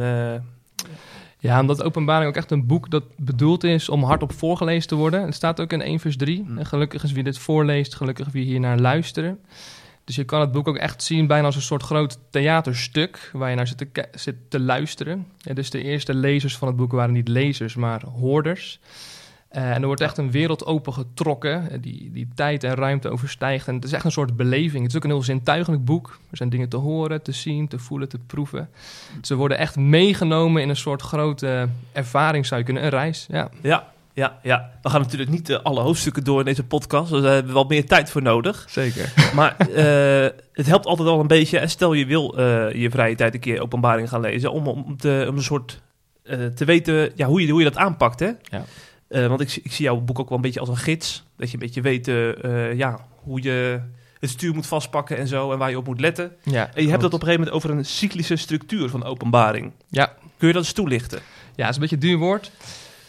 Ja, 1.40 1.60
omdat 1.60 1.84
Openbaring 1.84 2.30
ook 2.30 2.36
echt 2.36 2.52
een 2.52 2.66
boek 2.66 2.90
dat 2.90 3.04
bedoeld 3.18 3.64
is 3.64 3.90
om 3.90 4.04
hardop 4.04 4.34
voorgelezen 4.34 4.88
te 4.88 4.96
worden. 4.96 5.22
Het 5.26 5.36
staat 5.36 5.60
ook 5.60 5.74
in 5.74 5.82
1 5.82 6.00
vers 6.00 6.18
3. 6.18 6.44
Hm. 6.44 6.58
En 6.58 6.66
gelukkig 6.66 7.04
is 7.04 7.12
wie 7.12 7.24
dit 7.24 7.38
voorleest, 7.38 7.96
gelukkig 7.96 8.32
wie 8.32 8.46
hier 8.46 8.60
naar 8.60 8.80
luisteren. 8.80 9.40
Dus 10.06 10.16
je 10.16 10.24
kan 10.24 10.42
het 10.42 10.52
boek 10.52 10.68
ook 10.68 10.78
echt 10.78 11.04
zien 11.04 11.28
bijna 11.28 11.46
als 11.46 11.56
een 11.56 11.62
soort 11.62 11.84
groot 11.84 12.20
theaterstuk... 12.30 13.30
waar 13.34 13.50
je 13.50 13.56
naar 13.56 13.68
zit 13.68 13.78
te, 13.78 14.08
zit 14.12 14.36
te 14.50 14.60
luisteren. 14.60 15.28
Ja, 15.38 15.54
dus 15.54 15.70
de 15.70 15.84
eerste 15.84 16.14
lezers 16.14 16.58
van 16.58 16.68
het 16.68 16.78
boek 16.78 16.92
waren 16.92 17.14
niet 17.14 17.28
lezers, 17.28 17.76
maar 17.76 18.04
hoorders. 18.04 18.80
Eh, 19.56 19.72
en 19.72 19.82
er 19.82 19.86
wordt 19.86 20.02
echt 20.02 20.18
een 20.18 20.32
wereld 20.32 20.66
opengetrokken 20.66 21.70
eh, 21.70 21.78
die, 21.82 22.12
die 22.12 22.28
tijd 22.36 22.64
en 22.64 22.76
ruimte 22.76 23.10
overstijgt. 23.10 23.68
En 23.68 23.76
het 23.76 23.84
is 23.84 23.92
echt 23.92 24.06
een 24.06 24.12
soort 24.12 24.36
beleving. 24.36 24.84
Het 24.84 24.92
is 24.92 24.98
ook 24.98 25.04
een 25.04 25.10
heel 25.10 25.24
zintuigelijk 25.24 25.86
boek. 25.86 26.20
Er 26.32 26.38
zijn 26.38 26.50
dingen 26.50 26.70
te 26.70 26.78
horen, 26.78 27.22
te 27.22 27.32
zien, 27.32 27.68
te 27.68 27.80
voelen, 27.80 28.10
te 28.10 28.20
proeven. 28.20 28.70
Ze 29.22 29.36
worden 29.36 29.58
echt 29.58 29.76
meegenomen 29.76 30.62
in 30.62 30.70
een 30.70 30.76
soort 30.76 31.02
grote 31.02 31.68
ervaring, 31.92 32.46
zou 32.46 32.60
je 32.60 32.66
kunnen, 32.66 32.84
een 32.84 32.90
reis. 32.90 33.26
Ja, 33.30 33.50
ja, 33.62 33.94
ja, 34.16 34.40
ja. 34.44 34.72
We 34.82 34.90
gaan 34.90 35.02
natuurlijk 35.02 35.32
niet 35.32 35.50
eh, 35.50 35.60
alle 35.64 35.80
hoofdstukken 35.82 36.24
door 36.24 36.40
in 36.40 36.46
deze 36.46 36.64
podcast. 36.64 37.12
Dus 37.12 37.22
daar 37.22 37.32
hebben 37.34 37.52
we 37.54 37.60
wel 37.60 37.68
meer 37.68 37.86
tijd 37.86 38.10
voor 38.10 38.22
nodig. 38.22 38.66
zeker. 38.70 39.14
Maar 39.36 39.58
eh, 39.58 40.30
het 40.54 40.66
helpt 40.66 40.86
altijd 40.86 41.08
al 41.10 41.20
een 41.20 41.28
beetje. 41.28 41.60
En 41.60 41.70
stel 41.70 41.94
je 41.94 42.06
wil 42.06 42.38
eh, 42.38 42.72
je 42.82 42.90
vrije 42.90 43.16
tijd 43.16 43.34
een 43.34 43.40
keer 43.40 43.62
openbaring 43.62 44.10
gaan 44.10 44.22
lezen. 44.22 44.52
Om, 44.52 44.68
om, 44.68 44.98
te, 44.98 45.26
om 45.30 45.36
een 45.38 45.44
soort 45.44 45.82
te 46.56 46.66
weten 46.66 47.12
ja, 47.16 47.28
hoe, 47.28 47.42
je, 47.46 47.52
hoe 47.52 47.60
je 47.64 47.70
dat 47.70 47.78
aanpakt. 47.78 48.20
Hè? 48.20 48.32
Ja. 48.44 49.28
Want 49.28 49.42
ik, 49.42 49.50
zie- 49.50 49.62
ik 49.64 49.72
zie 49.72 49.86
jouw 49.86 50.00
boek 50.00 50.20
ook 50.20 50.28
wel 50.30 50.38
een 50.38 50.44
beetje 50.44 50.60
als 50.60 50.70
een 50.70 50.78
gids. 50.78 51.24
Dat 51.38 51.48
je 51.52 51.54
een 51.54 51.60
beetje 51.60 51.82
weet 51.82 52.06
ja, 52.78 53.00
hoe 53.16 53.42
je 53.44 53.80
het 54.20 54.30
stuur 54.30 54.54
moet 54.54 54.68
vastpakken 54.68 55.18
en 55.18 55.28
zo. 55.28 55.52
En 55.52 55.58
waar 55.58 55.70
je 55.70 55.78
op 55.78 55.86
moet 55.86 56.00
letten. 56.00 56.32
Ja, 56.44 56.70
En 56.74 56.84
je 56.84 56.90
hebt 56.90 57.00
klopt. 57.00 57.14
op 57.14 57.22
een 57.22 57.28
gegeven 57.28 57.46
moment 57.46 57.52
over 57.52 57.70
een 57.70 57.86
cyclische 57.86 58.36
structuur 58.36 58.90
van 58.90 59.04
openbaring. 59.04 59.72
Ja. 59.90 60.14
Kun 60.38 60.48
je 60.48 60.54
dat 60.54 60.64
eens 60.64 60.74
toelichten? 60.74 61.20
Ja, 61.56 61.62
het 61.66 61.70
is 61.70 61.76
een 61.76 61.82
beetje 61.82 61.96
een 61.96 62.02
duur 62.02 62.18
woord. 62.18 62.52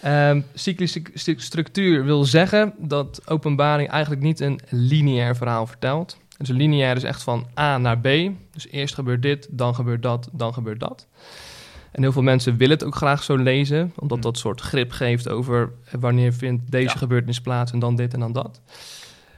Ehm, 0.07 0.41
cyclische 0.55 1.03
st- 1.15 1.35
structuur 1.43 2.05
wil 2.05 2.25
zeggen 2.25 2.75
dat 2.79 3.21
openbaring 3.31 3.89
eigenlijk 3.89 4.23
niet 4.23 4.41
een 4.41 4.61
lineair 4.71 5.37
verhaal 5.37 5.67
vertelt. 5.67 6.17
Dus 6.39 6.49
een 6.49 6.57
lineair 6.57 6.97
is 6.97 7.03
echt 7.03 7.23
van 7.23 7.47
A 7.59 7.79
naar 7.79 7.99
B. 7.99 8.09
Dus 8.53 8.69
eerst 8.71 8.95
gebeurt 8.95 9.23
dit, 9.23 9.49
dan 9.51 9.75
gebeurt 9.75 10.03
dat, 10.03 10.29
dan 10.33 10.53
gebeurt 10.55 10.81
dat. 10.81 11.07
En 11.93 12.03
heel 12.03 12.13
veel 12.13 12.23
mensen 12.23 12.57
willen 12.57 12.75
het 12.77 12.85
ook 12.87 12.95
graag 12.95 13.23
zo 13.23 13.37
lezen, 13.37 13.93
omdat 13.97 14.19
Hm. 14.19 14.25
dat 14.25 14.39
soort 14.39 14.61
grip 14.61 14.91
geeft 14.93 15.29
over 15.29 15.73
wanneer 15.99 16.33
vindt 16.33 16.71
deze 16.71 16.89
Ja. 16.93 16.99
gebeurtenis 16.99 17.41
plaats 17.41 17.73
en 17.73 17.79
dan 17.79 17.97
dit 17.97 18.15
en 18.15 18.21
dan 18.21 18.33
dat. 18.33 18.61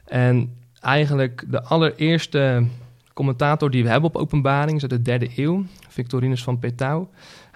En 0.05 0.55
eigenlijk 0.81 1.45
de 1.49 1.63
allereerste 1.63 2.65
commentator 3.15 3.71
die 3.71 3.83
we 3.83 3.89
hebben 3.91 4.11
op 4.11 4.17
openbaring 4.17 4.77
is 4.77 4.83
uit 4.83 4.91
de 4.91 5.03
derde 5.03 5.29
eeuw, 5.37 5.65
Victorinus 5.89 6.43
van 6.43 6.59
Petau. 6.59 7.07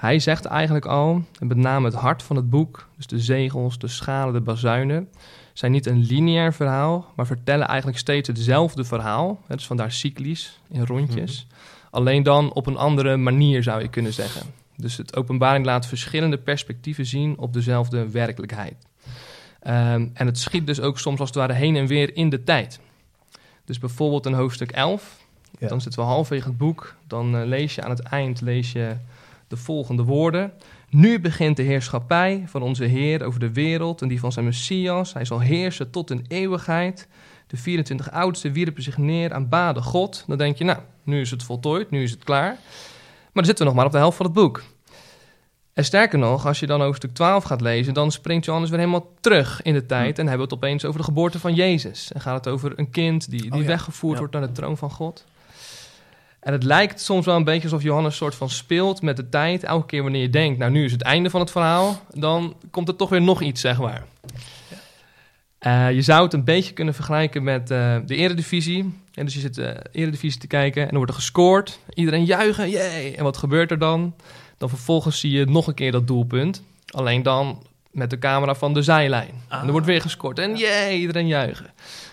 Hij 0.03 0.19
zegt 0.19 0.45
eigenlijk 0.45 0.87
al, 0.87 1.23
en 1.39 1.47
met 1.47 1.57
name 1.57 1.85
het 1.87 1.95
hart 1.95 2.23
van 2.23 2.37
het 2.37 2.51
boek, 2.51 2.89
dus 2.97 3.07
de 3.07 3.21
zegels, 3.21 3.79
de 3.79 3.89
schalen, 3.89 4.35
de 4.35 4.41
bazuinen, 4.41 5.09
zijn 5.53 5.73
niet 5.73 5.87
een 5.87 6.05
lineair 6.05 6.55
verhaal, 6.55 7.13
maar 7.17 7.27
vertellen 7.27 7.67
eigenlijk 7.67 7.99
steeds 7.99 8.29
hetzelfde 8.29 8.85
verhaal. 8.85 9.41
Dus 9.49 9.67
vandaar 9.67 9.93
cyclisch, 9.93 10.61
in 10.69 10.85
rondjes. 10.85 11.47
Alleen 11.91 12.23
dan 12.23 12.53
op 12.53 12.67
een 12.67 12.77
andere 12.77 13.17
manier 13.17 13.63
zou 13.63 13.83
je 13.83 13.89
kunnen 13.89 14.13
zeggen. 14.13 14.47
Dus 14.77 14.97
het 14.97 15.17
openbaring 15.17 15.65
laat 15.65 15.87
verschillende 15.87 16.39
perspectieven 16.39 17.07
zien 17.07 17.39
op 17.39 17.53
dezelfde 17.53 18.11
werkelijkheid. 18.11 18.87
Ehm, 19.61 20.09
en 20.13 20.27
het 20.27 20.39
schiet 20.39 20.67
dus 20.67 20.81
ook 20.81 20.99
soms 20.99 21.21
als 21.21 21.29
het 21.29 21.39
ware 21.39 21.53
heen 21.53 21.77
en 21.77 21.87
weer 21.87 22.17
in 22.17 22.29
de 22.29 22.45
tijd. 22.45 22.81
Dus 23.65 23.79
bijvoorbeeld 23.79 24.27
in 24.27 24.33
hoofdstuk 24.33 24.71
11, 24.71 25.21
Ja. 25.59 25.69
dan 25.69 25.81
zitten 25.81 26.01
we 26.01 26.07
halverwege 26.07 26.49
het 26.49 26.59
boek. 26.59 26.95
Dan 27.07 27.37
eh, 27.37 27.47
lees 27.47 27.75
je 27.75 27.83
aan 27.83 27.91
het 27.91 28.03
eind 28.03 28.41
lees 28.41 28.73
je 28.73 28.97
de 29.53 29.59
volgende 29.59 30.03
woorden. 30.03 30.53
Nu 30.89 31.21
begint 31.21 31.57
de 31.57 31.63
heerschappij 31.63 32.45
van 32.47 32.63
onze 32.63 32.85
Heer 32.85 33.25
over 33.25 33.41
de 33.41 33.53
wereld 33.53 34.03
en 34.03 34.09
die 34.09 34.21
van 34.21 34.33
zijn 34.33 34.45
Messias. 34.45 35.13
Hij 35.13 35.25
zal 35.25 35.41
heersen 35.41 35.91
tot 35.91 36.11
in 36.11 36.25
eeuwigheid. 36.29 37.09
De 37.47 37.57
24 37.57 38.11
oudsten 38.11 38.53
wierpen 38.53 38.83
zich 38.83 38.99
neer, 38.99 39.33
aanbaden 39.33 39.83
God. 39.83 40.25
Dan 40.27 40.39
denk 40.39 40.57
je, 40.57 40.65
nou, 40.65 40.79
nu 41.03 41.21
is 41.21 41.31
het 41.31 41.43
voltooid, 41.43 41.91
nu 41.91 42.03
is 42.03 42.11
het 42.11 42.25
klaar. 42.25 42.51
Maar 42.53 43.31
dan 43.33 43.45
zitten 43.45 43.65
we 43.65 43.71
nog 43.71 43.75
maar 43.75 43.87
op 43.87 43.93
de 43.93 43.99
helft 43.99 44.17
van 44.17 44.27
het 44.27 44.35
boek. 44.35 44.63
En 45.73 45.85
sterker 45.85 46.19
nog, 46.19 46.47
als 46.47 46.61
je 46.61 46.67
dan 46.67 46.81
hoofdstuk 46.81 47.15
12 47.15 47.45
gaat 47.45 47.61
lezen, 47.61 47.95
dan 47.95 48.11
springt 48.11 48.45
Johannes 48.45 48.71
weer 48.71 48.79
helemaal 48.79 49.11
terug 49.21 49.63
in 49.63 49.75
de 49.75 49.87
tijd. 49.87 50.19
En 50.19 50.27
hebben 50.29 50.49
we 50.49 50.55
het 50.55 50.63
opeens 50.65 50.85
over 50.85 50.99
de 50.99 51.07
geboorte 51.07 51.39
van 51.39 51.55
Jezus. 51.55 52.13
En 52.13 52.21
gaat 52.21 52.45
het 52.45 52.55
over 52.55 52.73
een 52.77 52.91
kind 52.91 53.31
die, 53.31 53.41
die 53.41 53.53
Oh 53.53 53.61
ja, 53.61 53.67
weggevoerd 53.67 54.13
ja. 54.13 54.19
wordt 54.19 54.35
naar 54.35 54.47
de 54.47 54.53
troon 54.53 54.77
van 54.77 54.91
God. 54.91 55.25
En 56.43 56.53
het 56.53 56.63
lijkt 56.63 57.01
soms 57.01 57.27
wel 57.27 57.37
een 57.37 57.45
beetje 57.45 57.63
alsof 57.63 57.83
Johannes 57.83 58.17
soort 58.17 58.35
van 58.35 58.51
speelt 58.51 59.03
met 59.03 59.17
de 59.17 59.29
tijd. 59.29 59.65
Elke 59.65 59.87
keer 59.87 60.03
wanneer 60.03 60.21
je 60.23 60.31
denkt, 60.31 60.59
nou 60.59 60.71
nu 60.71 60.85
is 60.85 60.93
het 60.93 61.03
einde 61.03 61.31
van 61.31 61.41
het 61.41 61.51
verhaal, 61.51 62.01
dan 62.15 62.57
komt 62.71 62.89
er 62.89 62.97
toch 62.97 63.09
weer 63.09 63.23
nog 63.23 63.43
iets, 63.43 63.61
zeg 63.61 63.79
maar. 63.79 64.05
Eh, 65.59 65.93
je 65.93 66.03
zou 66.03 66.23
het 66.25 66.33
een 66.33 66.45
beetje 66.45 66.73
kunnen 66.73 66.95
vergelijken 66.95 67.43
met 67.43 67.71
eh, 67.71 67.97
de 68.07 68.17
eredivisie. 68.17 69.01
En 69.15 69.25
dus 69.25 69.35
je 69.35 69.41
zit 69.41 69.55
de 69.55 69.77
eredivisie 69.93 70.41
te 70.41 70.47
kijken 70.47 70.83
en 70.83 70.89
er 70.89 70.97
wordt 70.97 71.11
er 71.11 71.17
gescoord. 71.17 71.79
Iedereen 71.95 72.25
juichen, 72.25 72.71
yay! 72.71 73.15
En 73.15 73.25
wat 73.25 73.37
gebeurt 73.37 73.71
er 73.71 73.79
dan? 73.79 74.15
Dan 74.59 74.69
vervolgens 74.69 75.21
zie 75.21 75.31
je 75.31 75.45
nog 75.45 75.67
een 75.67 75.75
keer 75.75 75.93
dat 75.93 76.07
doelpunt. 76.07 76.63
Alleen 76.87 77.23
dan 77.23 77.63
met 77.91 78.11
de 78.11 78.19
camera 78.19 78.55
van 78.55 78.75
de 78.75 78.83
zijlijn. 78.83 79.31
En 79.49 79.59
Ah. 79.59 79.65
er 79.65 79.71
wordt 79.71 79.87
weer 79.87 80.01
gescoord 80.01 80.39
en 80.39 80.57
yay, 80.57 80.93
iedereen 80.95 81.27
juichen. 81.27 81.71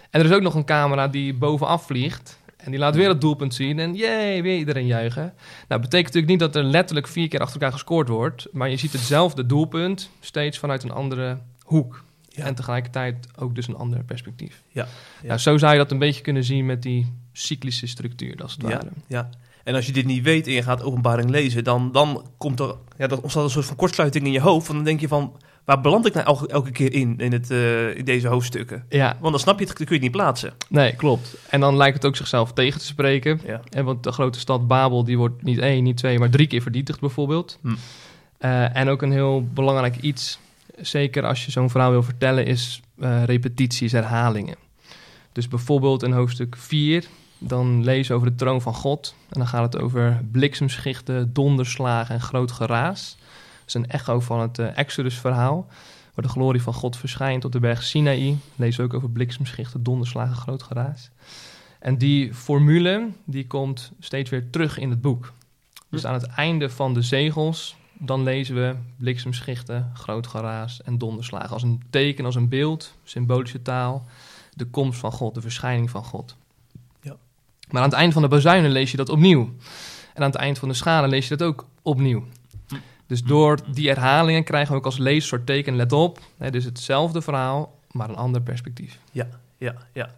En 0.10 0.20
er 0.20 0.26
is 0.26 0.32
ook 0.32 0.42
nog 0.42 0.56
een 0.56 0.66
camera 0.66 1.08
die 1.08 1.34
bovenaf 1.34 1.86
vliegt. 1.86 2.38
En 2.64 2.72
die 2.72 2.80
laat 2.80 2.96
weer 2.96 3.08
het 3.10 3.22
doelpunt 3.22 3.54
zien 3.54 3.80
en 3.80 3.96
jee, 3.96 4.42
weer 4.42 4.58
iedereen 4.58 4.86
juichen. 4.86 5.24
Nou, 5.24 5.34
dat 5.68 5.82
betekent 5.82 6.14
natuurlijk 6.14 6.32
niet 6.32 6.40
dat 6.40 6.56
er 6.56 6.64
letterlijk 6.64 7.08
vier 7.08 7.28
keer 7.28 7.40
achter 7.40 7.56
elkaar 7.56 7.72
gescoord 7.72 8.08
wordt. 8.08 8.48
Maar 8.52 8.70
je 8.70 8.78
ziet 8.78 8.92
hetzelfde 8.92 9.46
doelpunt 9.46 10.10
steeds 10.20 10.58
vanuit 10.58 10.84
een 10.84 10.92
andere 10.92 11.38
hoek. 11.64 12.04
Ja. 12.30 12.46
En 12.46 12.56
tegelijkertijd 12.56 13.28
ook 13.38 13.56
dus 13.56 13.68
een 13.68 13.76
ander 13.76 14.04
perspectief. 14.04 14.62
Ja, 14.70 14.88
ja. 15.22 15.28
Nou, 15.28 15.40
zo 15.40 15.58
zou 15.58 15.72
je 15.72 15.78
dat 15.78 15.92
een 15.92 16.00
beetje 16.00 16.22
kunnen 16.22 16.44
zien 16.44 16.66
met 16.66 16.82
die 16.82 17.14
cyclische 17.34 17.88
structuur, 17.88 18.42
als 18.42 18.52
het 18.52 18.62
Ja, 18.62 18.68
ware. 18.68 18.90
ja. 19.08 19.30
En 19.64 19.76
als 19.76 19.86
je 19.86 19.92
dit 19.92 20.06
niet 20.06 20.24
weet 20.24 20.48
en 20.48 20.54
je 20.54 20.64
gaat 20.64 20.84
openbaring 20.84 21.30
lezen, 21.30 21.64
dan, 21.64 21.92
dan 21.92 22.26
komt 22.38 22.60
er, 22.60 22.76
ja, 22.98 23.08
dan 23.08 23.22
ontstaat 23.22 23.44
een 23.44 23.50
soort 23.50 23.66
van 23.66 23.76
kortsluiting 23.76 24.26
in 24.26 24.32
je 24.32 24.42
hoofd. 24.42 24.66
Want 24.66 24.78
dan 24.78 24.88
denk 24.88 25.00
je 25.00 25.08
van, 25.08 25.36
waar 25.70 25.82
beland 25.82 26.06
ik 26.06 26.14
nou 26.14 26.26
elke, 26.26 26.48
elke 26.48 26.72
keer 26.72 26.94
in, 26.94 27.18
in, 27.18 27.32
het, 27.32 27.52
eh, 27.52 27.98
in 27.98 28.06
deze 28.06 28.28
hoofdstukken? 28.28 28.86
Ja, 28.90 29.18
Want 29.20 29.32
dan 29.32 29.40
snap 29.40 29.60
je 29.60 29.66
het, 29.66 29.78
dan 29.78 29.88
kun 29.88 29.96
je 29.96 30.02
het 30.02 30.12
niet 30.12 30.22
plaatsen. 30.22 30.54
nee, 30.70 30.96
klopt. 30.96 31.36
En 31.50 31.60
dan 31.60 31.78
lijkt 31.78 31.96
het 31.96 32.06
ook 32.06 32.16
zichzelf 32.16 32.54
tegen 32.54 32.80
te 32.80 32.86
spreken. 32.86 33.42
Ja. 33.46 33.62
En 33.70 33.86
want 33.86 34.04
de 34.04 34.12
grote 34.12 34.40
stad 34.40 34.68
Babel, 34.68 35.04
die 35.04 35.18
wordt 35.18 35.44
niet 35.44 35.60
één, 35.60 35.84
niet 35.84 35.98
twee, 35.98 36.20
maar 36.20 36.30
drie 36.30 36.48
keer 36.48 36.62
vernietigd 36.62 37.00
bijvoorbeeld. 37.00 37.58
Hm. 37.62 37.76
Eh, 38.38 38.76
en 38.76 38.88
ook 38.88 39.02
een 39.02 39.12
heel 39.12 39.48
belangrijk 39.54 39.98
iets, 39.98 40.40
zeker 40.78 41.26
als 41.26 41.46
je 41.46 41.52
zo'n 41.52 41.70
verhaal 41.70 41.92
wil 41.92 42.04
vertellen, 42.04 42.46
is 42.46 42.82
eh, 43.00 43.24
repetities, 43.24 43.92
herhalingen. 43.92 44.56
Dus 45.32 45.48
bijvoorbeeld 45.48 46.04
in 46.04 46.12
hoofdstuk 46.12 46.56
4, 46.58 47.06
dan 47.38 47.84
lees 47.84 48.12
over 48.12 48.28
de 48.28 48.36
troon 48.36 48.62
van 48.62 48.74
God. 48.74 49.16
En 49.30 49.40
dan 49.40 49.48
gaat 49.48 49.74
het 49.74 49.82
over 49.82 50.22
bliksemschichten, 50.32 51.34
donderslagen 51.34 52.16
en 52.16 52.22
groot 52.22 52.52
geraas. 52.52 53.18
Is 53.70 53.76
een 53.76 53.90
echo 53.90 54.20
van 54.20 54.40
het 54.40 54.60
eh, 54.60 54.78
Exodus-verhaal, 54.78 55.68
waar 56.14 56.26
de 56.26 56.32
glorie 56.32 56.62
van 56.62 56.74
God 56.74 56.98
verschijnt 56.98 57.46
op 57.46 57.52
de 57.52 57.60
berg 57.60 57.84
Sinaï. 57.84 58.38
Lees 58.56 58.80
ook 58.80 58.94
over 58.94 59.10
bliksemschichten, 59.10 59.84
donderslagen, 59.84 60.36
groot 60.36 60.64
geraas. 60.64 61.10
En 61.80 61.98
die 61.98 62.34
formule, 62.34 63.10
die 63.26 63.48
komt 63.48 63.92
steeds 64.00 64.30
weer 64.30 64.50
terug 64.50 64.78
in 64.78 64.90
het 64.90 65.02
boek. 65.02 65.34
Dus 65.90 66.06
aan 66.06 66.14
het 66.14 66.26
einde 66.26 66.70
van 66.70 66.94
de 66.94 67.02
zegels, 67.02 67.76
dan 67.94 68.24
lezen 68.24 68.56
we 68.56 68.76
bliksemschichten, 68.98 69.92
groot 69.94 70.28
geraas 70.28 70.82
en 70.84 70.98
donderslagen. 70.98 71.50
Als 71.50 71.64
een 71.64 71.82
teken, 71.90 72.26
als 72.26 72.36
een 72.36 72.50
beeld, 72.50 72.94
symbolische 73.04 73.62
taal, 73.62 74.06
de 74.54 74.66
komst 74.66 75.00
van 75.00 75.12
God, 75.12 75.36
de 75.36 75.42
verschijning 75.42 75.90
van 75.90 76.04
God. 76.04 76.36
Ja. 77.02 77.16
Maar 77.70 77.82
aan 77.82 77.90
het 77.90 77.98
eind 77.98 78.14
van 78.14 78.22
de 78.22 78.28
bazuinen 78.28 78.72
lees 78.72 78.92
je 78.92 78.98
dat 78.98 79.10
opnieuw. 79.10 79.54
En 80.14 80.24
aan 80.24 80.32
het 80.32 80.40
eind 80.40 80.60
van 80.60 80.68
de 80.68 80.74
schalen 80.74 81.10
lees 81.10 81.28
je 81.28 81.36
dat 81.36 81.48
ook 81.48 81.68
opnieuw. 81.82 82.26
Dus 83.10 83.24
door 83.24 83.58
die 83.74 83.88
herhalingen 83.88 84.44
krijgen 84.44 84.72
we 84.72 84.78
ook 84.78 84.86
als 84.86 84.98
lezer 84.98 85.28
soort 85.28 85.46
teken, 85.46 85.76
let 85.76 85.92
op, 85.92 86.20
hè, 86.38 86.52
dus 86.52 86.66
hetzelfde 86.66 87.22
verhaal, 87.22 87.80
maar 87.92 88.10
een 88.10 88.16
ander 88.16 88.42
perspectief. 88.42 89.00
Ja, 89.12 89.28
ja. 89.94 90.16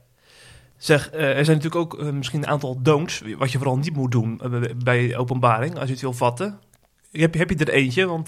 Zeg, 0.78 1.10
eh, 1.10 1.38
er 1.38 1.46
zijn 1.46 1.58
natuurlijk 1.58 1.76
ook 1.76 2.00
eh, 2.00 2.10
misschien 2.10 2.44
een 2.44 2.50
aantal 2.50 2.82
don'ts, 2.82 3.22
wat 3.38 3.52
je 3.52 3.58
vooral 3.58 3.78
niet 3.78 3.96
moet 3.96 4.12
doen 4.12 4.42
eh, 4.42 4.62
bij 4.84 5.18
openbaring, 5.18 5.76
als 5.76 5.86
je 5.86 5.92
het 5.92 6.02
wil 6.02 6.14
vatten. 6.14 6.60
Heb, 7.12 7.34
heb 7.34 7.50
je 7.50 7.56
er 7.56 7.70
eentje? 7.70 8.06
Want 8.06 8.28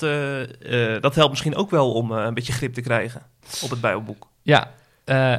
dat 1.01 1.15
helpt 1.15 1.29
misschien 1.29 1.55
ook 1.55 1.70
wel 1.70 1.93
om 1.93 2.12
een 2.12 2.34
beetje 2.34 2.53
grip 2.53 2.74
te 2.74 2.82
krijgen 2.82 3.22
op 3.62 3.70
het 3.70 3.82
Bijbelboek. 3.82 4.27
Ja, 4.41 4.72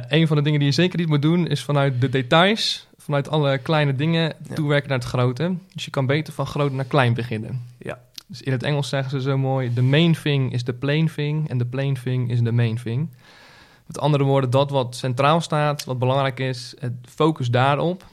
een 0.07 0.27
van 0.27 0.37
de 0.37 0.43
dingen 0.43 0.59
die 0.59 0.67
je 0.67 0.73
zeker 0.75 0.99
niet 0.99 1.07
moet 1.07 1.21
doen 1.21 1.47
is 1.47 1.63
vanuit 1.63 2.01
de 2.01 2.09
details, 2.09 2.87
vanuit 2.97 3.29
alle 3.29 3.57
kleine 3.57 3.95
dingen, 3.95 4.33
Ja. 4.47 4.55
toewerken 4.55 4.89
naar 4.89 4.97
het 4.97 5.07
grote. 5.07 5.55
Dus 5.73 5.85
je 5.85 5.91
kan 5.91 6.05
beter 6.05 6.33
van 6.33 6.45
groot 6.45 6.71
naar 6.71 6.85
klein 6.85 7.13
beginnen. 7.13 7.63
Ja. 7.77 7.99
Dus 8.35 8.45
in 8.45 8.51
het 8.51 8.63
Engels 8.63 8.89
zeggen 8.89 9.11
ze 9.11 9.29
zo 9.29 9.37
mooi: 9.37 9.73
the 9.73 9.81
main 9.81 10.15
thing 10.23 10.53
is 10.53 10.63
the 10.63 10.73
plain 10.73 11.09
thing 11.15 11.49
en 11.49 11.57
the 11.57 11.65
plain 11.65 11.97
thing 12.03 12.31
is 12.31 12.39
the 12.43 12.51
main 12.51 12.79
thing. 12.83 13.09
Met 13.85 13.99
andere 13.99 14.23
woorden, 14.23 14.49
dat 14.49 14.69
wat 14.69 14.95
centraal 14.95 15.41
staat, 15.41 15.83
wat 15.83 15.99
belangrijk 15.99 16.39
is, 16.39 16.73
het 16.79 16.93
focus 17.09 17.49
daarop. 17.49 18.05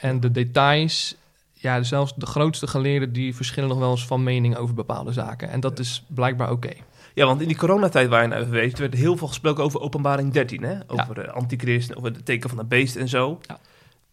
En 0.00 0.20
de 0.20 0.30
details, 0.30 1.16
ja, 1.52 1.82
zelfs 1.82 2.14
de 2.14 2.26
grootste 2.26 2.66
geleerden 2.66 3.12
die 3.12 3.34
verschillen 3.34 3.68
nog 3.68 3.78
wel 3.78 3.90
eens 3.90 4.06
van 4.06 4.22
mening 4.22 4.56
over 4.56 4.74
bepaalde 4.74 5.12
zaken. 5.12 5.50
En 5.50 5.60
dat 5.60 5.78
is 5.78 6.04
blijkbaar 6.06 6.50
oké. 6.50 6.72
Ja, 7.14 7.26
want 7.26 7.40
in 7.40 7.48
die 7.48 7.56
coronatijd 7.56 8.08
waar 8.08 8.22
je 8.22 8.28
naar 8.28 8.42
verwees, 8.42 8.72
werd 8.72 8.94
heel 8.94 9.16
veel 9.16 9.28
gesproken 9.28 9.64
over 9.64 9.80
openbaring 9.80 10.32
13, 10.32 10.62
hè? 10.62 10.78
Over 10.86 11.14
de 11.14 11.30
antichrist, 11.30 11.96
over 11.96 12.12
het 12.12 12.24
teken 12.24 12.48
van 12.48 12.58
het 12.58 12.68
beest 12.68 12.96
en 12.96 13.08
zo. 13.08 13.38
Ja. 13.42 13.58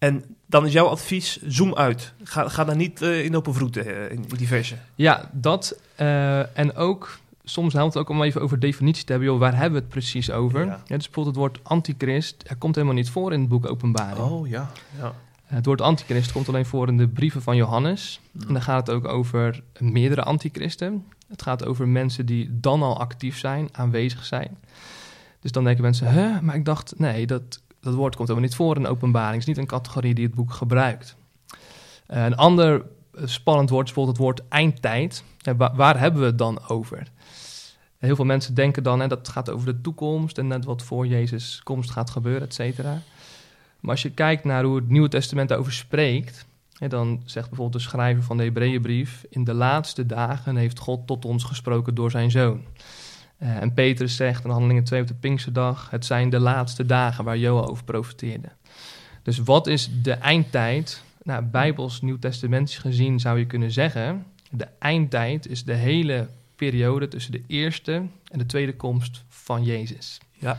En 0.04 0.24
dan 0.46 0.66
is 0.66 0.74
jouw 0.74 0.88
advies, 0.88 1.42
zoom 1.42 1.76
uit. 1.76 2.14
Ga, 2.24 2.50
ga 2.50 2.64
daar 2.64 2.76
niet 2.76 3.02
eh, 3.02 3.26
in 3.26 3.36
open 3.36 3.54
vroeten 3.54 3.86
eh, 3.86 4.12
in 4.12 4.26
die 4.38 4.48
versen. 4.48 4.80
Ja, 4.96 5.30
dat. 5.32 5.80
eh, 5.96 6.58
en 6.58 6.76
ook, 6.76 7.18
soms 7.44 7.74
helpt 7.74 7.94
het 7.94 8.04
ook 8.04 8.10
om 8.10 8.24
even 8.24 8.42
over 8.42 8.60
definitie 8.60 9.04
te 9.04 9.12
hebben. 9.12 9.30
Joh, 9.30 9.40
waar 9.40 9.54
hebben 9.54 9.72
we 9.72 9.80
het 9.80 9.90
precies 9.90 10.32
over? 10.32 10.66
Ja. 10.66 10.66
Ja. 10.66 10.96
dus 10.96 11.06
bijvoorbeeld 11.06 11.26
het 11.26 11.36
woord 11.36 11.60
antichrist. 11.64 12.44
Er 12.48 12.56
komt 12.56 12.76
helemaal 12.76 12.96
niet 12.96 13.10
voor 13.10 13.34
in 13.34 13.40
het 13.40 13.50
boek 13.50 13.70
Openbaring. 13.70 14.18
Oh, 14.18 14.48
ja. 14.48 14.72
ja. 15.00 15.14
Het 15.44 15.66
woord 15.66 15.82
antichrist 15.82 16.32
komt 16.32 16.48
alleen 16.48 16.66
voor 16.66 16.88
in 16.88 16.98
de 16.98 17.08
brieven 17.08 17.42
van 17.42 17.56
Johannes. 17.56 18.20
En 18.48 18.54
dan 18.54 18.62
gaat 18.62 18.88
het 18.88 18.96
ook 18.96 19.08
over 19.08 19.64
meerdere 19.80 20.24
antichristen. 20.24 21.06
Het 21.28 21.42
gaat 21.42 21.66
over 21.66 21.88
mensen 21.88 22.26
die 22.26 22.60
dan 22.60 22.82
al 22.84 23.00
actief 23.00 23.38
zijn, 23.38 23.70
aanwezig 23.72 24.26
zijn. 24.26 24.58
Dus 25.44 25.52
dan 25.52 25.64
denken 25.64 25.84
mensen, 25.84 26.08
hè, 26.08 26.42
maar 26.42 26.56
ik 26.56 26.66
dacht, 26.66 26.94
nee, 26.98 27.28
dat, 27.28 27.62
dat 27.84 27.94
woord 27.94 28.16
komt 28.16 28.28
helemaal 28.28 28.50
niet 28.50 28.58
voor 28.58 28.76
in 28.76 28.88
openbaring. 28.88 29.32
Het 29.32 29.42
is 29.42 29.48
niet 29.48 29.58
een 29.58 29.78
categorie 29.78 30.14
die 30.14 30.26
het 30.26 30.36
boek 30.36 30.54
gebruikt. 30.54 31.16
Eh, 32.06 32.26
een 32.26 32.36
ander 32.36 32.86
eh, 33.14 33.22
spannend 33.26 33.70
woord 33.70 33.88
is 33.88 33.94
bijvoorbeeld 33.94 34.18
het 34.18 34.26
woord 34.26 34.50
eindtijd. 34.50 35.24
Waar 35.58 36.00
hebben 36.00 36.22
we 36.22 36.26
het 36.26 36.38
dan 36.38 36.68
over? 36.68 37.08
Heel 37.98 38.16
veel 38.16 38.26
mensen 38.26 38.54
denken 38.54 38.84
dan, 38.84 39.00
hè, 39.00 39.08
dat 39.08 39.30
gaat 39.30 39.50
over 39.50 39.66
de 39.66 39.82
toekomst 39.82 40.38
en 40.38 40.48
net 40.48 40.66
wat 40.66 40.84
voor 40.84 41.08
Jezus 41.08 41.62
komst 41.64 41.92
gaat 41.92 42.10
gebeuren, 42.10 42.42
et 42.42 42.54
cetera. 42.54 43.02
Maar 43.80 43.92
als 43.92 44.02
je 44.02 44.12
kijkt 44.12 44.44
naar 44.44 44.64
hoe 44.64 44.76
het 44.76 44.90
Nieuwe 44.90 45.10
Testament 45.10 45.50
daarover 45.50 45.74
spreekt, 45.74 46.46
dan 46.88 47.22
zegt 47.26 47.48
bijvoorbeeld 47.48 47.84
de 47.84 47.90
schrijver 47.90 48.24
van 48.24 48.38
de 48.38 48.44
Hebreeënbrief: 48.44 49.26
In 49.30 49.44
de 49.44 49.54
laatste 49.54 50.06
dagen 50.06 50.56
heeft 50.56 50.80
God 50.80 51.08
tot 51.08 51.26
ons 51.26 51.44
gesproken 51.44 51.96
door 51.96 52.12
zijn 52.12 52.32
zoon. 52.32 52.62
Eh, 53.38 53.62
en 53.62 53.74
Petrus 53.74 54.16
zegt 54.16 54.44
in 54.44 54.50
Handelingen 54.50 54.84
2 54.84 55.02
op 55.02 55.08
de 55.08 55.14
Pinksterdag: 55.14 55.90
Het 55.90 56.06
zijn 56.06 56.30
de 56.30 56.40
laatste 56.40 56.86
dagen 56.86 57.24
waar 57.24 57.38
Joel 57.38 57.70
over 57.70 57.84
profeteerde. 57.84 58.50
Dus 59.24 59.38
wat 59.38 59.68
is 59.68 59.90
de 60.02 60.14
eindtijd? 60.14 61.04
Nou, 61.24 61.44
bijbels, 61.44 62.02
nieuwtestamentisch 62.02 62.78
gezien 62.78 63.20
zou 63.20 63.40
je 63.40 63.46
kunnen 63.46 63.72
zeggen: 63.72 64.26
de 64.50 64.68
eindtijd 64.80 65.48
is 65.48 65.64
de 65.64 65.74
hele 65.74 66.28
periode 66.56 67.08
tussen 67.08 67.32
de 67.32 67.44
eerste 67.48 67.92
en 68.28 68.38
de 68.38 68.46
tweede 68.46 68.76
komst 68.76 69.24
van 69.28 69.64
Jezus. 69.64 70.20
Ja. 70.34 70.58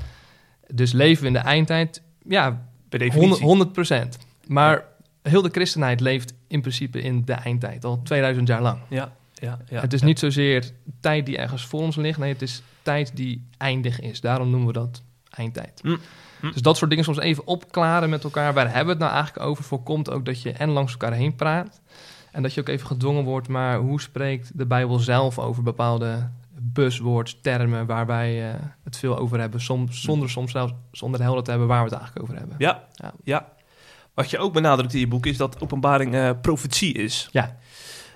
Dus 0.69 0.93
leven 0.93 1.23
we 1.23 1.27
in 1.27 1.33
de 1.33 1.39
eindtijd? 1.39 2.03
Ja, 2.29 2.69
Per 2.89 2.99
definitie. 2.99 3.45
100 3.45 3.73
procent. 3.73 4.19
Maar 4.47 4.85
heel 5.23 5.43
de 5.43 5.49
christenheid 5.49 6.01
leeft 6.01 6.35
in 6.47 6.61
principe 6.61 7.01
in 7.01 7.25
de 7.25 7.33
eindtijd, 7.33 7.85
al 7.85 8.03
2000 8.03 8.49
jaar 8.49 8.63
lang. 8.63 8.79
Ja, 8.89 9.13
ja, 9.45 9.59
ja. 9.69 9.81
het 9.81 9.93
is 9.93 10.03
niet 10.03 10.19
zozeer 10.19 10.71
tijd 11.01 11.27
die 11.27 11.37
ergens 11.37 11.67
voor 11.67 11.81
ons 11.81 11.97
ligt, 11.97 12.19
nee, 12.19 12.33
het 12.33 12.43
is 12.43 12.63
tijd 12.83 13.17
die 13.17 13.47
eindig 13.59 14.01
is. 14.01 14.21
Daarom 14.21 14.51
noemen 14.51 14.67
we 14.67 14.73
dat 14.73 15.03
eindtijd. 15.31 15.81
Mm, 15.83 15.99
mm. 16.41 16.53
Dus 16.53 16.63
dat 16.63 16.77
soort 16.77 16.91
dingen 16.91 17.05
soms 17.05 17.19
even 17.19 17.47
opklaren 17.47 18.11
met 18.11 18.25
elkaar. 18.25 18.55
Waar 18.55 18.67
hebben 18.67 18.85
we 18.85 18.91
het 18.91 18.99
nou 18.99 19.13
eigenlijk 19.13 19.47
over? 19.47 19.65
Voorkomt 19.65 20.11
ook 20.11 20.25
dat 20.25 20.43
je 20.43 20.53
en 20.53 20.71
langs 20.71 20.93
elkaar 20.93 21.13
heen 21.13 21.35
praat. 21.35 21.81
En 22.33 22.43
dat 22.43 22.55
je 22.55 22.61
ook 22.61 22.69
even 22.69 22.87
gedwongen 22.87 23.25
wordt, 23.25 23.49
maar 23.49 23.79
hoe 23.79 24.01
spreekt 24.01 24.59
de 24.59 24.67
Bijbel 24.67 24.99
zelf 24.99 25.39
over 25.39 25.63
bepaalde 25.63 26.31
buzzwords, 26.59 27.39
termen 27.41 27.87
waar 27.87 28.07
wij 28.07 28.51
eh, 28.51 28.61
het 28.85 28.97
veel 28.97 29.19
over 29.19 29.41
hebben. 29.41 29.61
Soms, 29.61 30.03
zonder 30.03 30.31
soms 30.31 30.53
zelfs 30.53 30.73
zonder 30.93 31.23
helder 31.23 31.45
te 31.45 31.51
hebben 31.51 31.69
waar 31.69 31.85
we 31.85 31.89
het 31.89 31.99
eigenlijk 31.99 32.27
over 32.27 32.39
hebben. 32.39 32.57
Ja, 32.59 32.85
Ja. 32.95 33.13
ja. 33.25 33.53
Wat 34.15 34.31
je 34.31 34.39
ook 34.39 34.53
benadrukt 34.53 34.95
in 34.95 35.01
je 35.01 35.09
boek 35.09 35.27
is 35.27 35.37
dat 35.37 35.61
openbaring 35.61 36.15
eh, 36.15 36.31
profetie 36.43 36.93
is. 36.95 37.29
Ja. 37.31 37.57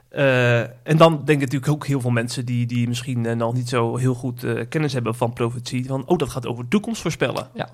Eh, 0.08 0.60
en 0.60 0.96
dan 0.96 1.12
denken 1.24 1.38
natuurlijk 1.38 1.72
ook 1.72 1.86
heel 1.86 2.00
veel 2.00 2.10
mensen 2.10 2.44
die, 2.44 2.66
die 2.66 2.88
misschien 2.88 3.26
eh, 3.26 3.36
nog 3.36 3.54
niet 3.54 3.68
zo 3.68 3.96
heel 3.96 4.14
goed 4.14 4.44
eh, 4.44 4.64
kennis 4.68 4.92
hebben 4.92 5.14
van 5.14 5.32
profetie. 5.32 5.86
Van, 5.86 6.06
oh, 6.06 6.18
dat 6.18 6.28
gaat 6.28 6.46
over 6.46 6.68
toekomst 6.68 7.00
voorspellen. 7.00 7.48
Ja. 7.54 7.68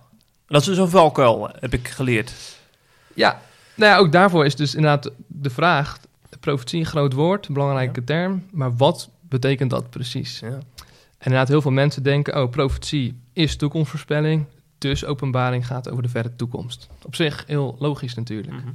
Dat 0.47 0.61
is 0.61 0.67
dus 0.67 0.79
een 0.79 0.88
valkuil, 0.88 1.49
heb 1.59 1.73
ik 1.73 1.88
geleerd. 1.88 2.33
Ja, 3.14 3.41
nou 3.75 3.93
ja, 3.93 3.99
ook 3.99 4.12
daarvoor 4.12 4.45
is 4.45 4.57
dus 4.57 4.75
inderdaad 4.75 5.11
de 5.26 5.50
vraag: 5.50 5.99
profetie, 6.41 6.81
een 6.81 6.87
groot 6.87 7.12
woord, 7.12 7.47
een 7.47 7.55
belangrijke 7.55 8.05
term, 8.05 8.45
maar 8.50 8.76
wat 8.76 9.09
betekent 9.21 9.71
dat 9.71 9.91
precies? 9.91 10.41
Ja. 10.41 10.49
En 10.49 10.61
inderdaad, 11.19 11.49
heel 11.49 11.62
veel 11.62 11.71
mensen 11.71 12.03
denken: 12.03 12.43
oh, 12.43 12.50
profetie 12.50 13.21
is 13.33 13.57
toekomstvoorspelling, 13.57 14.47
dus 14.79 15.05
openbaring 15.05 15.67
gaat 15.67 15.91
over 15.91 16.03
de 16.03 16.09
verre 16.09 16.37
toekomst. 16.37 16.88
Op 17.03 17.14
zich 17.14 17.45
heel 17.47 17.76
logisch 17.79 18.14
natuurlijk. 18.14 18.53
Maar 18.53 18.75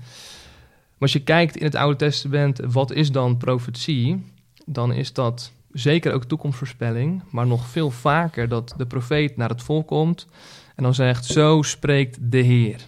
als 1.00 1.14
je 1.14 1.24
kijkt 1.24 1.58
in 1.58 1.66
het 1.66 1.76
Oude 1.76 1.98
Testament, 1.98 2.60
wat 2.68 2.92
is 2.92 3.12
dan 3.12 3.38
profetie? 3.38 4.24
Dan 4.66 4.94
is 4.94 5.14
dat 5.14 5.52
zeker 5.72 6.14
ook 6.14 6.24
toekomstvoorspelling, 6.24 7.24
maar 7.32 7.48
nog 7.48 7.68
veel 7.68 7.92
vaker 7.92 8.48
dat 8.48 8.74
de 8.78 8.86
profeet 8.86 9.38
naar 9.38 9.50
het 9.50 9.64
volk 9.64 9.88
komt 9.88 10.28
en 10.76 10.84
dan 10.84 10.94
zegt: 10.94 11.26
Zo 11.26 11.62
spreekt 11.62 12.18
de 12.22 12.38
Heer. 12.38 12.82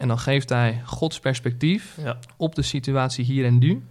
En 0.00 0.08
dan 0.08 0.18
geeft 0.18 0.48
hij 0.48 0.82
Gods 0.84 1.20
perspectief 1.20 1.96
Ja. 2.02 2.18
op 2.36 2.54
de 2.54 2.62
situatie 2.62 3.24
hier 3.24 3.44
en 3.44 3.58
nu. 3.58 3.82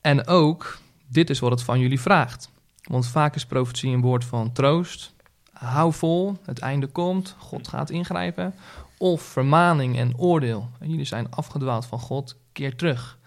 En 0.00 0.26
ook, 0.26 0.78
dit 1.06 1.30
is 1.30 1.38
wat 1.38 1.50
het 1.50 1.62
van 1.62 1.80
jullie 1.80 2.00
vraagt. 2.00 2.50
Want 2.82 3.06
vaak 3.06 3.34
is 3.34 3.46
profetie 3.46 3.92
een 3.94 4.00
woord 4.00 4.24
van 4.24 4.52
troost. 4.52 5.12
Hou 5.52 5.92
vol, 5.92 6.36
het 6.44 6.58
einde 6.58 6.86
komt, 6.86 7.36
God 7.38 7.68
gaat 7.68 7.90
ingrijpen. 7.90 8.54
Of 9.04 9.22
vermaning 9.22 9.98
en 9.98 10.18
oordeel. 10.18 10.70
En 10.78 10.90
jullie 10.90 11.04
zijn 11.04 11.30
afgedwaald 11.30 11.86
van 11.86 11.98
God, 11.98 12.36
keer 12.52 12.76
terug. 12.76 13.18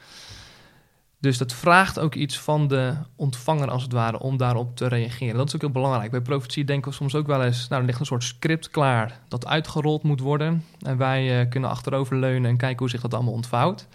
Dus 1.19 1.37
dat 1.37 1.53
vraagt 1.53 1.99
ook 1.99 2.15
iets 2.15 2.39
van 2.39 2.67
de 2.67 2.95
ontvanger 3.15 3.69
als 3.69 3.83
het 3.83 3.91
ware 3.91 4.19
om 4.19 4.37
daarop 4.37 4.75
te 4.75 4.87
reageren. 4.87 5.35
Dat 5.35 5.47
is 5.47 5.55
ook 5.55 5.61
heel 5.61 5.69
belangrijk. 5.69 6.11
Bij 6.11 6.21
profetie 6.21 6.63
denken 6.63 6.89
we 6.89 6.97
soms 6.97 7.15
ook 7.15 7.27
wel 7.27 7.43
eens, 7.43 7.67
nou 7.67 7.81
er 7.81 7.87
ligt 7.87 7.99
een 7.99 8.05
soort 8.05 8.23
script 8.23 8.69
klaar 8.69 9.19
dat 9.27 9.45
uitgerold 9.45 10.03
moet 10.03 10.19
worden. 10.19 10.65
En 10.79 10.97
wij 10.97 11.41
eh, 11.41 11.49
kunnen 11.49 11.69
achteroverleunen 11.69 12.49
en 12.49 12.57
kijken 12.57 12.79
hoe 12.79 12.89
zich 12.89 13.01
dat 13.01 13.13
allemaal 13.13 13.33
ontvouwt. 13.33 13.87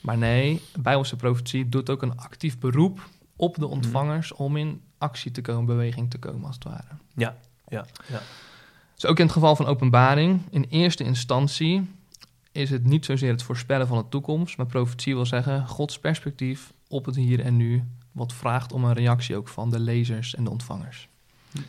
Maar 0.00 0.18
nee, 0.18 0.62
Bijbelse 0.78 1.16
profetie 1.16 1.68
doet 1.68 1.90
ook 1.90 2.02
een 2.02 2.16
actief 2.16 2.58
beroep 2.58 3.08
op 3.36 3.56
de 3.56 3.66
ontvangers 3.66 4.32
om 4.32 4.56
in 4.56 4.82
actie 4.98 5.30
te 5.30 5.40
komen, 5.40 5.64
beweging 5.66 6.10
te 6.10 6.18
komen 6.18 6.46
als 6.46 6.54
het 6.54 6.64
ware. 6.64 6.88
Ja, 7.14 7.36
ja, 7.68 7.86
ja. 8.06 8.20
Dus 8.94 9.06
ook 9.06 9.18
in 9.18 9.24
het 9.24 9.32
geval 9.34 9.56
van 9.56 9.66
openbaring, 9.66 10.40
in 10.50 10.66
eerste 10.68 11.04
instantie 11.04 11.90
is 12.52 12.70
het 12.70 12.84
niet 12.84 13.04
zozeer 13.04 13.30
het 13.32 13.42
voorspellen 13.42 13.86
van 13.86 13.98
de 13.98 14.08
toekomst, 14.08 14.56
maar 14.56 14.66
profetie 14.66 15.14
wil 15.14 15.26
zeggen 15.26 15.66
Gods 15.68 15.98
perspectief 15.98 16.72
op 16.88 17.04
het 17.04 17.16
hier 17.16 17.40
en 17.40 17.56
nu, 17.56 17.84
wat 18.12 18.32
vraagt 18.32 18.72
om 18.72 18.84
een 18.84 18.92
reactie 18.92 19.36
ook 19.36 19.48
van 19.48 19.70
de 19.70 19.78
lezers 19.80 20.34
en 20.34 20.44
de 20.44 20.50
ontvangers. 20.50 21.08
Zullen 21.52 21.62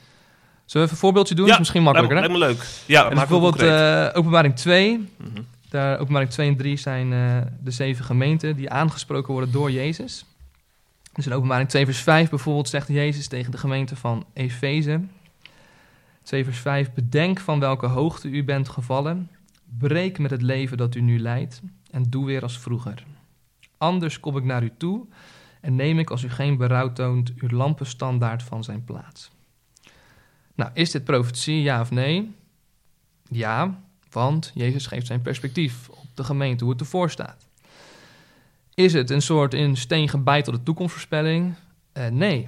we 0.66 0.80
even 0.80 0.90
een 0.92 0.98
voorbeeldje 0.98 1.36
doen? 1.36 1.46
Ja, 1.46 1.52
is 1.54 1.58
misschien 1.60 1.84
makkelijker? 1.84 2.18
Lijkt 2.20 2.34
me 2.34 2.40
leuk. 2.40 2.66
Ja, 2.86 3.10
En 3.10 3.16
bijvoorbeeld 3.16 3.60
eh, 3.62 4.08
openbaring 4.14 4.56
2, 4.56 5.10
Mhm. 5.18 5.42
daar, 5.70 6.00
openbaring 6.00 6.32
2 6.32 6.48
en 6.50 6.56
3 6.58 6.78
zijn 6.78 7.14
eh, 7.14 7.38
de 7.64 7.72
zeven 7.72 8.06
gemeenten 8.06 8.56
die 8.56 8.70
aangesproken 8.70 9.32
worden 9.34 9.52
door 9.52 9.72
Jezus. 9.72 10.26
Dus 11.14 11.26
in 11.26 11.34
openbaring 11.34 11.70
2 11.70 11.86
vers 11.86 12.00
5 12.00 12.30
bijvoorbeeld 12.30 12.70
zegt 12.70 12.88
Jezus 12.88 13.28
tegen 13.28 13.52
de 13.52 13.58
gemeente 13.58 13.96
van 13.96 14.26
Efeze. 14.34 15.02
2 16.26 16.44
vers 16.44 16.60
5, 16.60 16.94
bedenk 16.94 17.40
van 17.40 17.60
welke 17.60 17.86
hoogte 17.86 18.30
u 18.30 18.44
bent 18.44 18.70
gevallen. 18.70 19.30
Breek 19.78 20.20
met 20.20 20.32
het 20.32 20.42
leven 20.42 20.78
dat 20.78 20.96
u 20.96 21.02
nu 21.02 21.20
leidt 21.20 21.62
en 21.92 22.04
doe 22.04 22.26
weer 22.26 22.42
als 22.42 22.60
vroeger. 22.60 23.06
Anders 23.78 24.20
kom 24.20 24.38
ik 24.38 24.44
naar 24.44 24.64
u 24.64 24.72
toe 24.78 25.06
En 25.62 25.76
neem 25.76 26.00
ik 26.00 26.10
als 26.10 26.24
u 26.24 26.30
geen 26.30 26.58
berouw 26.58 26.94
toont 26.94 27.34
uw 27.38 27.50
lampenstandaard 27.50 28.44
van 28.44 28.64
zijn 28.64 28.84
plaats. 28.84 29.32
Nou, 30.56 30.72
is 30.74 30.92
dit 30.92 31.04
profetie, 31.04 31.62
ja 31.62 31.82
of 31.82 31.92
nee? 31.92 32.36
Ja, 33.30 33.82
want 34.12 34.52
Jezus 34.54 34.88
geeft 34.88 35.08
zijn 35.08 35.22
perspectief 35.22 35.90
op 35.90 36.08
de 36.14 36.24
gemeente, 36.24 36.64
hoe 36.64 36.74
het 36.74 36.82
ervoor 36.82 37.10
staat. 37.10 37.48
Is 38.74 38.94
het 38.94 39.10
een 39.10 39.22
soort 39.22 39.54
in 39.54 39.78
steen 39.78 40.10
gebeitelde 40.10 40.64
toekomstvoorspelling? 40.64 41.54
Uh, 41.94 42.08
nee. 42.08 42.48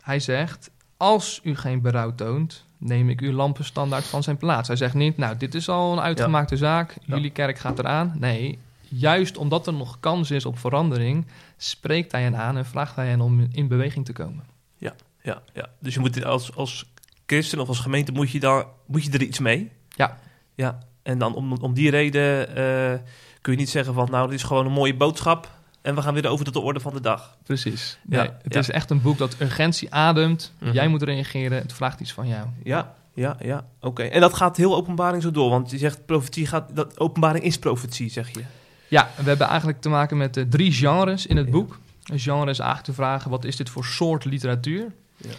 Hij 0.00 0.20
zegt, 0.20 0.70
als 0.96 1.40
u 1.42 1.56
geen 1.56 1.80
berouw 1.80 2.14
toont, 2.14 2.64
neem 2.80 3.08
ik 3.08 3.20
uw 3.20 3.32
lampenstandaard 3.32 4.04
van 4.04 4.22
zijn 4.22 4.36
plaats. 4.36 4.68
Hij 4.68 4.76
zegt 4.76 4.94
niet, 4.94 5.16
nou, 5.16 5.36
dit 5.36 5.54
is 5.54 5.68
al 5.68 5.92
een 5.92 6.00
uitgemaakte 6.00 6.56
zaak, 6.56 6.96
jullie 7.06 7.30
kerk 7.30 7.58
gaat 7.58 7.78
eraan. 7.78 8.12
Nee, 8.18 8.58
juist 8.88 9.36
omdat 9.36 9.66
er 9.66 9.72
nog 9.72 10.00
kans 10.00 10.30
is 10.30 10.44
op 10.44 10.58
verandering, 10.58 11.26
spreekt 11.56 12.12
hij 12.12 12.22
hen 12.22 12.36
aan 12.36 12.56
en 12.56 12.66
vraagt 12.66 12.96
hij 12.96 13.08
hen 13.08 13.20
om 13.20 13.48
in 13.52 13.68
beweging 13.68 14.04
te 14.04 14.12
komen. 14.12 14.44
Ja, 14.76 14.94
ja, 15.22 15.42
ja. 15.54 15.68
Dus 15.78 15.94
je 15.94 16.00
moet 16.00 16.24
als, 16.24 16.56
als 16.56 16.90
christen 17.26 17.60
of 17.60 17.68
als 17.68 17.78
gemeente 17.78 18.12
moet 18.12 18.30
je, 18.30 18.40
daar, 18.40 18.64
moet 18.86 19.04
je 19.04 19.10
er 19.10 19.22
iets 19.22 19.38
mee. 19.38 19.70
Ja. 19.88 20.18
Ja, 20.54 20.78
en 21.02 21.18
dan 21.18 21.34
om, 21.34 21.52
om 21.52 21.74
die 21.74 21.90
reden 21.90 22.48
uh, 22.48 22.98
kun 23.40 23.52
je 23.52 23.58
niet 23.58 23.70
zeggen 23.70 23.94
van, 23.94 24.08
nou, 24.10 24.30
dit 24.30 24.38
is 24.38 24.44
gewoon 24.44 24.66
een 24.66 24.72
mooie 24.72 24.96
boodschap 24.96 25.50
en 25.82 25.94
we 25.94 26.02
gaan 26.02 26.14
weer 26.14 26.26
over 26.26 26.44
tot 26.44 26.54
de 26.54 26.60
orde 26.60 26.80
van 26.80 26.92
de 26.92 27.00
dag. 27.00 27.36
Precies. 27.42 27.98
Ja, 28.08 28.38
het 28.42 28.54
is 28.54 28.70
echt 28.70 28.90
een 28.90 29.02
boek 29.02 29.18
dat 29.18 29.36
urgentie 29.40 29.94
ademt. 29.94 30.52
Mhm. 30.58 30.72
Jij 30.72 30.88
moet 30.88 31.02
reageren. 31.02 31.58
Het 31.58 31.72
vraagt 31.72 32.00
iets 32.00 32.12
van 32.12 32.28
jou. 32.28 32.46
Ja, 32.62 32.94
ja, 33.14 33.36
ja. 33.40 33.66
Oké. 33.80 34.02
En 34.02 34.20
dat 34.20 34.34
gaat 34.34 34.56
heel 34.56 34.76
openbaring 34.76 35.22
zo 35.22 35.30
door. 35.30 35.50
Want 35.50 35.70
je 35.70 35.78
zegt 35.78 36.06
profetie 36.06 36.46
gaat... 36.46 36.76
Dat, 36.76 37.00
openbaring 37.00 37.44
is 37.44 37.58
profetie, 37.58 38.10
zeg 38.10 38.28
je. 38.34 38.42
Ja, 38.88 39.10
we 39.16 39.28
hebben 39.28 39.46
eigenlijk 39.46 39.80
te 39.80 39.88
maken 39.88 40.16
met 40.16 40.36
uh, 40.36 40.44
drie 40.48 40.72
genres 40.72 41.26
in 41.26 41.36
het 41.36 41.50
boek. 41.50 41.78
Een 42.04 42.18
genre 42.18 42.50
is 42.50 42.58
eigenlijk 42.58 42.88
te 42.88 42.94
vragen... 42.94 43.30
wat 43.30 43.44
is 43.44 43.56
dit 43.56 43.70
voor 43.70 43.84
soort 43.84 44.24
literatuur? 44.24 44.92
Ja. 45.16 45.30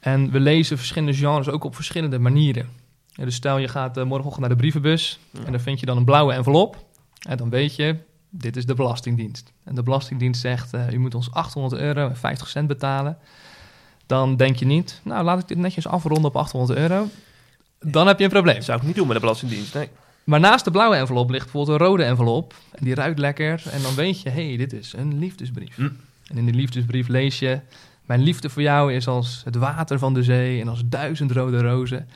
En 0.00 0.30
we 0.30 0.40
lezen 0.40 0.76
verschillende 0.76 1.14
genres 1.14 1.48
ook 1.48 1.64
op 1.64 1.74
verschillende 1.74 2.18
manieren. 2.18 2.68
dus 3.14 3.34
stel 3.34 3.58
je 3.58 3.68
gaat 3.68 3.98
uh, 3.98 4.04
morgenochtend 4.04 4.40
naar 4.40 4.56
de 4.56 4.60
brievenbus... 4.60 5.18
en 5.44 5.52
dan 5.52 5.60
vind 5.60 5.80
je 5.80 5.86
dan 5.86 5.96
een 5.96 6.04
blauwe 6.04 6.32
envelop. 6.32 6.84
En 7.28 7.36
dan 7.36 7.50
weet 7.50 7.76
je, 7.76 7.96
dit 8.36 8.56
is 8.56 8.66
de 8.66 8.74
Belastingdienst. 8.74 9.52
En 9.64 9.74
de 9.74 9.82
Belastingdienst 9.82 10.40
zegt, 10.40 10.74
uh, 10.74 10.92
u 10.92 10.98
moet 10.98 11.14
ons 11.14 11.32
800 11.32 11.82
euro 11.82 12.08
en 12.08 12.16
50 12.16 12.48
cent 12.48 12.66
betalen. 12.68 13.18
Dan 14.06 14.36
denk 14.36 14.56
je 14.56 14.66
niet, 14.66 15.00
nou 15.02 15.24
laat 15.24 15.40
ik 15.40 15.48
dit 15.48 15.58
netjes 15.58 15.86
afronden 15.86 16.24
op 16.24 16.36
800 16.36 16.78
euro. 16.78 17.08
Dan 17.80 18.06
heb 18.06 18.18
je 18.18 18.24
een 18.24 18.30
probleem. 18.30 18.54
Dat 18.54 18.64
zou 18.64 18.80
ik 18.80 18.86
niet 18.86 18.94
doen 18.94 19.06
met 19.06 19.14
de 19.14 19.20
Belastingdienst, 19.20 19.74
nee. 19.74 19.88
Maar 20.24 20.40
naast 20.40 20.64
de 20.64 20.70
blauwe 20.70 20.96
envelop 20.96 21.30
ligt 21.30 21.42
bijvoorbeeld 21.42 21.80
een 21.80 21.86
rode 21.86 22.04
envelop. 22.04 22.54
En 22.72 22.84
die 22.84 22.94
ruikt 22.94 23.18
lekker. 23.18 23.62
En 23.70 23.82
dan 23.82 23.94
weet 23.94 24.20
je, 24.20 24.28
hé, 24.28 24.46
hey, 24.48 24.56
dit 24.56 24.72
is 24.72 24.92
een 24.96 25.18
liefdesbrief. 25.18 25.76
Hm. 25.76 25.88
En 26.26 26.36
in 26.36 26.44
die 26.44 26.54
liefdesbrief 26.54 27.08
lees 27.08 27.38
je... 27.38 27.60
Mijn 28.04 28.22
liefde 28.22 28.50
voor 28.50 28.62
jou 28.62 28.92
is 28.92 29.06
als 29.06 29.42
het 29.44 29.56
water 29.56 29.98
van 29.98 30.14
de 30.14 30.22
zee 30.22 30.60
en 30.60 30.68
als 30.68 30.82
duizend 30.84 31.30
rode 31.30 31.60
rozen. 31.60 31.98
En 31.98 32.08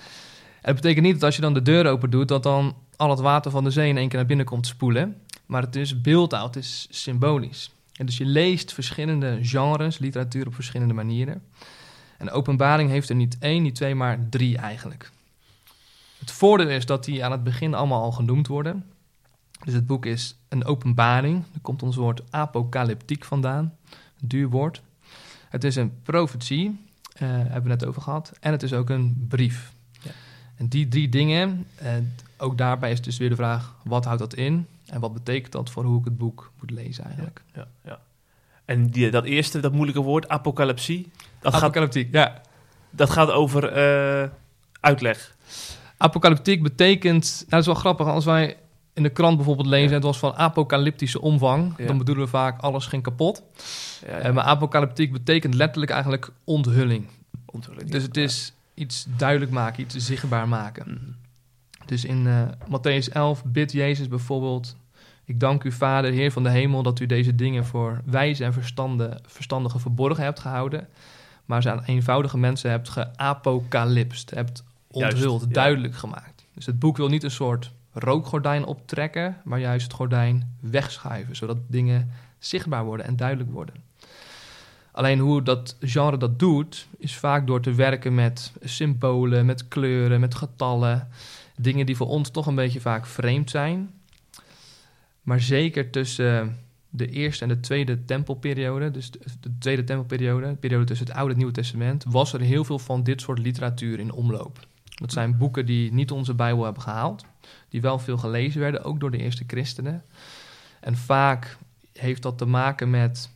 dat 0.63 0.75
betekent 0.75 1.05
niet 1.05 1.15
dat 1.15 1.23
als 1.23 1.37
je 1.37 1.41
dan 1.41 1.55
de 1.55 1.63
deur 1.63 1.87
open 1.87 2.11
doet... 2.11 2.29
dat 2.29 2.43
dan 2.43 2.75
al 2.97 3.11
het 3.11 3.21
water 3.21 3.51
van 3.51 3.65
de 3.65 3.71
zee 3.71 3.89
in 3.89 3.97
één 3.97 4.09
keer 4.09 4.19
naar 4.19 4.27
binnen 4.27 4.47
komt 4.47 4.67
spoelen. 4.67 5.17
Maar 5.49 5.63
het 5.63 5.77
is 5.77 6.01
beeldtaal, 6.01 6.47
het 6.47 6.57
is 6.57 6.87
symbolisch. 6.91 7.71
En 7.93 8.07
dus 8.07 8.17
je 8.17 8.25
leest 8.25 8.73
verschillende 8.73 9.39
genres, 9.43 9.99
literatuur 9.99 10.47
op 10.47 10.55
verschillende 10.55 10.95
manieren. 10.95 11.43
En 12.19 12.31
openbaring 12.31 12.91
heeft 12.91 13.09
er 13.09 13.15
niet 13.15 13.39
één, 13.39 13.63
niet 13.63 13.75
twee, 13.75 13.95
maar 13.95 14.29
drie 14.31 14.59
eigenlijk. 14.59 15.11
Het 16.19 16.31
voordeel 16.31 16.69
is 16.69 16.87
dat 16.87 17.05
die 17.05 17.25
aan 17.25 17.33
het 17.33 17.45
begin 17.45 17.75
allemaal 17.75 18.03
al 18.03 18.13
genoemd 18.13 18.47
worden. 18.47 18.85
Dus 19.65 19.75
het 19.75 19.87
boek 19.87 20.07
is 20.07 20.37
een 20.49 20.65
openbaring. 20.65 21.45
Er 21.55 21.61
komt 21.61 21.83
ons 21.83 21.97
woord 21.97 22.23
apocalyptiek 22.31 23.25
vandaan, 23.25 23.75
een 24.21 24.29
duur 24.29 24.49
woord. 24.49 24.83
Het 25.49 25.65
is 25.65 25.77
een 25.77 26.03
profetie, 26.03 26.67
uh, 26.67 27.29
hebben 27.29 27.63
we 27.63 27.69
net 27.69 27.85
over 27.85 28.03
gehad. 28.03 28.33
En 28.41 28.53
het 28.53 28.63
is 28.63 28.73
ook 28.73 28.91
een 28.91 29.27
brief. 29.29 29.73
Ja. 30.01 30.11
En 30.57 30.69
die 30.69 30.89
drie 30.89 31.09
dingen, 31.09 31.67
uh, 31.83 31.89
ook 32.39 32.59
daarbij 32.59 32.91
is 32.91 33.03
dus 33.03 33.19
weer 33.19 33.29
de 33.29 33.37
vraag, 33.37 33.75
wat 33.85 34.05
houdt 34.05 34.21
dat 34.21 34.35
in? 34.35 34.67
En 34.87 35.01
wat 35.01 35.13
betekent 35.13 35.53
dat 35.53 35.71
voor 35.71 35.85
hoe 35.85 35.99
ik 35.99 36.05
het 36.05 36.19
boek 36.19 36.53
moet 36.61 36.71
lezen 36.71 37.05
eigenlijk? 37.05 37.43
Ja, 37.55 37.69
ja. 37.85 38.01
En 38.65 38.87
die, 38.87 39.11
dat 39.11 39.25
eerste, 39.25 39.61
dat 39.61 39.73
moeilijke 39.73 40.01
woord, 40.01 40.29
apocalypsie. 40.29 41.11
Dat 41.41 41.55
Apocalyptiek, 41.55 42.13
ja. 42.13 42.41
Dat 42.91 43.11
gaat 43.11 43.31
over 43.31 43.77
uh, 43.77 44.29
uitleg. 44.81 45.37
Apocalyptiek 45.97 46.63
betekent, 46.63 47.35
nou 47.39 47.47
dat 47.49 47.61
is 47.61 47.67
wel 47.67 47.75
grappig, 47.75 48.07
als 48.07 48.25
wij 48.25 48.57
in 48.93 49.03
de 49.03 49.09
krant 49.09 49.37
bijvoorbeeld 49.37 49.67
lezen, 49.67 49.93
het 49.93 50.03
was 50.03 50.19
van 50.19 50.35
apocalyptische 50.35 51.21
omvang, 51.21 51.77
dan 51.77 51.99
bedoelen 51.99 52.25
we 52.25 52.31
vaak 52.31 52.61
alles 52.61 52.87
ging 52.87 53.03
kapot. 53.03 53.43
Ja, 54.07 54.29
uh, 54.29 54.35
maar 54.35 54.45
apocalyptiek 54.45 55.13
betekent 55.13 55.55
letterlijk 55.55 55.93
eigenlijk 55.93 56.31
onthulling. 56.45 57.09
onthulling 57.47 57.91
dus 57.91 58.03
het 58.03 58.17
is 58.17 58.53
iets 58.75 59.07
duidelijk 59.17 59.51
maken, 59.51 59.83
iets 59.83 59.97
zichtbaar 59.97 60.49
maken. 60.49 60.85
Mm 60.89 61.27
dus 61.89 62.05
in 62.05 62.27
uh, 62.27 62.43
Matthäus 62.49 63.13
11 63.13 63.45
bidt 63.45 63.73
Jezus 63.73 64.09
bijvoorbeeld: 64.09 64.77
Ik 65.25 65.41
dank 65.41 65.65
u, 65.65 65.73
Vader, 65.73 66.13
Heer 66.13 66.33
van 66.33 66.43
de 66.43 66.51
hemel, 66.51 66.83
dat 66.83 67.01
u 67.01 67.07
deze 67.07 67.35
dingen 67.35 67.65
voor 67.65 68.01
wijze 68.05 68.45
en 68.45 68.53
verstande, 68.53 69.21
verstandigen 69.27 69.81
verborgen 69.81 70.25
hebt 70.25 70.41
gehouden. 70.41 70.89
Maar 71.45 71.63
ze 71.63 71.71
aan 71.71 71.83
eenvoudige 71.85 72.39
mensen 72.39 72.71
hebt 72.71 72.89
geapocalypst, 72.89 74.31
hebt 74.31 74.65
onthuld, 74.91 75.55
duidelijk 75.55 75.95
gemaakt. 75.95 76.45
Dus 76.55 76.67
het 76.67 76.79
boek 76.79 76.97
wil 76.97 77.09
niet 77.09 77.23
een 77.23 77.31
soort 77.31 77.73
rookgordijn 77.93 78.65
optrekken, 78.65 79.37
maar 79.45 79.61
juist 79.61 79.85
het 79.85 79.93
gordijn 79.93 80.57
wegschuiven, 80.61 81.37
zodat 81.37 81.59
dingen 81.67 82.11
zichtbaar 82.39 82.85
worden 82.85 83.07
en 83.07 83.17
duidelijk 83.17 83.51
worden. 83.51 83.75
Alleen 84.93 85.19
hoe 85.19 85.43
dat 85.43 85.77
genre 85.81 86.17
dat 86.17 86.39
doet, 86.39 86.89
is 86.99 87.17
vaak 87.17 87.47
door 87.47 87.61
te 87.61 87.75
werken 87.75 88.15
met 88.15 88.53
symbolen, 88.63 89.47
met 89.47 89.69
kleuren, 89.69 90.21
met 90.21 90.35
getallen 90.35 91.09
dingen 91.59 91.87
die 91.87 91.97
voor 91.97 92.09
ons 92.09 92.31
toch 92.31 92.47
een 92.47 92.55
beetje 92.55 92.81
vaak 92.81 93.07
vreemd 93.07 93.51
zijn. 93.51 93.91
Maar 95.23 95.41
zeker 95.41 95.91
tussen 95.91 96.59
de 96.91 97.07
eerste 97.07 97.43
en 97.43 97.49
de 97.49 97.61
tweede 97.61 98.05
tempelperiode, 98.05 98.91
dus 98.91 99.11
de, 99.11 99.59
tweede 99.59 99.85
tempelperiode, 99.85 100.47
de 100.47 100.55
periode 100.55 100.85
tussen 100.85 101.07
het 101.07 101.15
Oude 101.17 101.35
en 101.35 101.41
het 101.41 101.45
Nieuwe 101.45 101.63
Testament, 101.63 102.05
was 102.09 102.33
er 102.33 102.41
heel 102.41 102.65
veel 102.65 102.79
van 102.79 103.03
dit 103.03 103.21
soort 103.21 103.39
literatuur 103.39 103.99
in 103.99 104.13
omloop. 104.13 104.67
Dat 104.85 105.13
zijn 105.13 105.37
boeken 105.37 105.67
die 105.67 105.93
niet 105.93 106.11
onze 106.11 106.35
Bijbel 106.35 106.65
hebben 106.65 106.83
gehaald, 106.83 107.25
die 107.69 107.81
wel 107.81 107.99
veel 107.99 108.17
gelezen 108.17 108.61
werden, 108.61 108.85
ook 108.85 109.01
door 109.01 109.11
de 109.11 109.19
eerste 109.19 109.45
christenen. 109.47 110.05
En 110.81 110.97
vaak 110.97 111.59
heeft 111.93 112.23
dat 112.23 112.39
te 112.39 112.47
maken 112.47 112.91
met 112.91 113.31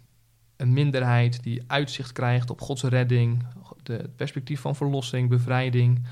een 0.57 0.73
minderheid 0.73 1.43
die 1.43 1.63
uitzicht 1.67 2.13
krijgt 2.13 2.51
op 2.51 2.61
Gods 2.61 2.83
redding, 2.83 3.47
het 3.83 4.17
perspectief 4.17 4.61
van 4.61 4.77
verlossing, 4.77 5.29
bevrijding, 5.29 6.03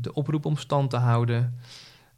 de 0.00 0.14
oproep 0.14 0.44
om 0.44 0.56
stand 0.56 0.90
te 0.90 0.96
houden, 0.96 1.58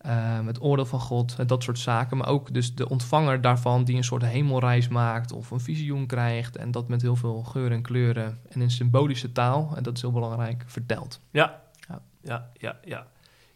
uh, 0.06 0.46
het 0.46 0.62
oordeel 0.62 0.86
van 0.86 1.00
God, 1.00 1.48
dat 1.48 1.62
soort 1.62 1.78
zaken. 1.78 2.16
Maar 2.16 2.28
ook 2.28 2.54
dus 2.54 2.74
de 2.74 2.88
ontvanger 2.88 3.40
daarvan 3.40 3.84
die 3.84 3.96
een 3.96 4.04
soort 4.04 4.24
hemelreis 4.24 4.88
maakt 4.88 5.32
of 5.32 5.50
een 5.50 5.60
visioen 5.60 6.06
krijgt 6.06 6.56
en 6.56 6.70
dat 6.70 6.88
met 6.88 7.02
heel 7.02 7.16
veel 7.16 7.42
geur 7.42 7.72
en 7.72 7.82
kleuren 7.82 8.38
en 8.48 8.60
in 8.60 8.70
symbolische 8.70 9.32
taal, 9.32 9.72
en 9.76 9.82
dat 9.82 9.96
is 9.96 10.02
heel 10.02 10.12
belangrijk, 10.12 10.64
vertelt. 10.66 11.20
Ja, 11.30 11.60
ja, 11.88 12.02
ja, 12.22 12.50
ja. 12.58 12.76
ja. 12.84 13.06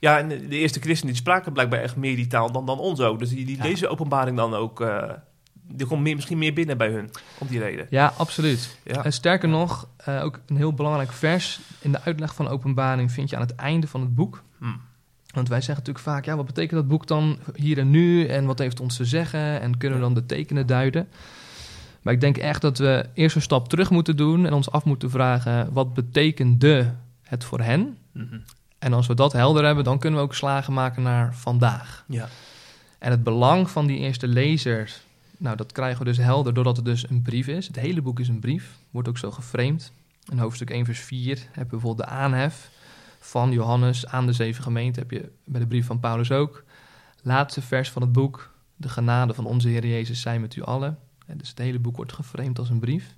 Ja, 0.01 0.19
en 0.19 0.29
de 0.29 0.57
eerste 0.57 0.81
christenen 0.81 1.13
die 1.13 1.23
spraken 1.23 1.53
blijkbaar 1.53 1.81
echt 1.81 1.97
meer 1.97 2.17
die 2.17 2.27
taal 2.27 2.53
dan, 2.53 2.67
dan 2.67 2.79
ons 2.79 3.01
ook. 3.01 3.19
Dus 3.19 3.29
die, 3.29 3.47
die 3.47 3.61
deze 3.61 3.89
openbaring 3.89 4.37
dan 4.37 4.55
ook... 4.55 4.81
Uh, 4.81 5.11
er 5.77 5.87
komt 5.87 6.03
meer, 6.03 6.15
misschien 6.15 6.39
meer 6.39 6.53
binnen 6.53 6.79
bij 6.79 6.91
hun, 6.91 7.11
om 7.39 7.47
die 7.47 7.59
reden. 7.59 7.87
Ja, 7.91 8.13
absoluut. 8.17 8.79
Ja. 8.85 9.05
En 9.05 9.13
sterker 9.13 9.49
nog, 9.49 9.89
uh, 10.09 10.25
ook 10.25 10.41
een 10.47 10.57
heel 10.57 10.73
belangrijk 10.73 11.13
vers 11.13 11.61
in 11.81 11.93
de 11.93 12.01
uitleg 12.03 12.35
van 12.35 12.49
openbaring 12.49 13.13
vind 13.13 13.31
je 13.31 13.37
aan 13.37 13.43
het 13.43 13.55
einde 13.55 13.87
van 13.87 14.01
het 14.01 14.15
boek. 14.15 14.43
Hmm. 14.59 14.81
Want 15.35 15.49
wij 15.49 15.61
zeggen 15.61 15.85
natuurlijk 15.85 16.05
vaak, 16.05 16.25
ja, 16.25 16.37
wat 16.37 16.47
betekent 16.47 16.81
dat 16.81 16.89
boek 16.89 17.07
dan 17.07 17.39
hier 17.55 17.79
en 17.79 17.91
nu? 17.91 18.27
En 18.27 18.45
wat 18.45 18.59
heeft 18.59 18.81
ons 18.81 18.97
te 18.97 19.05
zeggen? 19.05 19.61
En 19.61 19.79
kunnen 19.79 19.99
we 19.99 20.05
dan 20.05 20.15
de 20.15 20.27
tekenen 20.27 20.67
duiden? 20.67 21.09
Maar 22.03 22.15
ik 22.15 22.21
denk 22.21 22.37
echt 22.37 22.61
dat 22.61 22.79
we 22.79 23.07
eerst 23.15 23.37
een 23.37 23.43
stap 23.43 23.69
terug 23.69 23.91
moeten 23.91 24.17
doen 24.17 24.47
en 24.47 24.53
ons 24.53 24.71
af 24.71 24.85
moeten 24.85 25.11
vragen, 25.11 25.73
wat 25.73 25.95
betekende 25.95 26.95
het 27.23 27.45
voor 27.45 27.61
hen? 27.61 27.99
Mm 28.13 28.43
En 28.79 28.93
als 28.93 29.07
we 29.07 29.15
dat 29.15 29.33
helder 29.33 29.65
hebben, 29.65 29.85
dan 29.85 29.99
kunnen 29.99 30.19
we 30.19 30.25
ook 30.25 30.35
slagen 30.35 30.73
maken 30.73 31.03
naar 31.03 31.35
vandaag. 31.35 32.05
Ja. 32.09 32.29
En 32.99 33.11
het 33.11 33.23
belang 33.23 33.71
van 33.71 33.87
die 33.87 33.99
eerste 33.99 34.29
lezers 34.29 35.01
nou, 35.39 35.57
dat 35.57 35.73
krijgen 35.73 35.99
we 35.99 36.05
dus 36.05 36.17
helder 36.17 36.55
doordat 36.55 36.77
het 36.77 36.85
dus 36.85 37.09
een 37.09 37.23
brief 37.23 37.47
is. 37.47 37.67
Het 37.67 37.77
hele 37.77 38.03
boek 38.03 38.21
is 38.21 38.29
een 38.29 38.41
brief, 38.41 38.79
wordt 38.91 39.09
ook 39.09 39.19
zo 39.19 39.31
geframed. 39.31 39.93
In 40.31 40.39
hoofdstuk 40.39 40.71
1 40.71 40.85
vers 40.85 41.01
4 41.01 41.39
heb 41.53 41.65
je 41.65 41.71
bijvoorbeeld 41.71 42.09
de 42.09 42.15
aanhef 42.15 42.71
van 43.21 43.53
Johannes 43.53 44.07
aan 44.07 44.27
de 44.27 44.33
zeven 44.33 44.63
gemeenten. 44.63 45.03
Heb 45.03 45.11
je 45.11 45.33
bij 45.45 45.61
de 45.61 45.67
brief 45.67 45.87
van 45.87 46.01
Paulus 46.01 46.31
ook. 46.31 46.65
Laatste 47.23 47.63
vers 47.63 47.91
van 47.91 48.03
het 48.03 48.13
boek. 48.13 48.55
De 48.77 48.89
genade 48.89 49.35
van 49.35 49.47
onze 49.47 49.69
Heer 49.69 49.87
Jezus 49.87 50.21
zijn 50.21 50.41
met 50.41 50.57
u 50.57 50.63
allen. 50.63 50.99
dus 51.37 51.49
het 51.49 51.59
hele 51.59 51.79
boek 51.79 51.97
wordt 51.97 52.13
geframed 52.13 52.59
als 52.59 52.71
een 52.71 52.79
brief. 52.79 53.15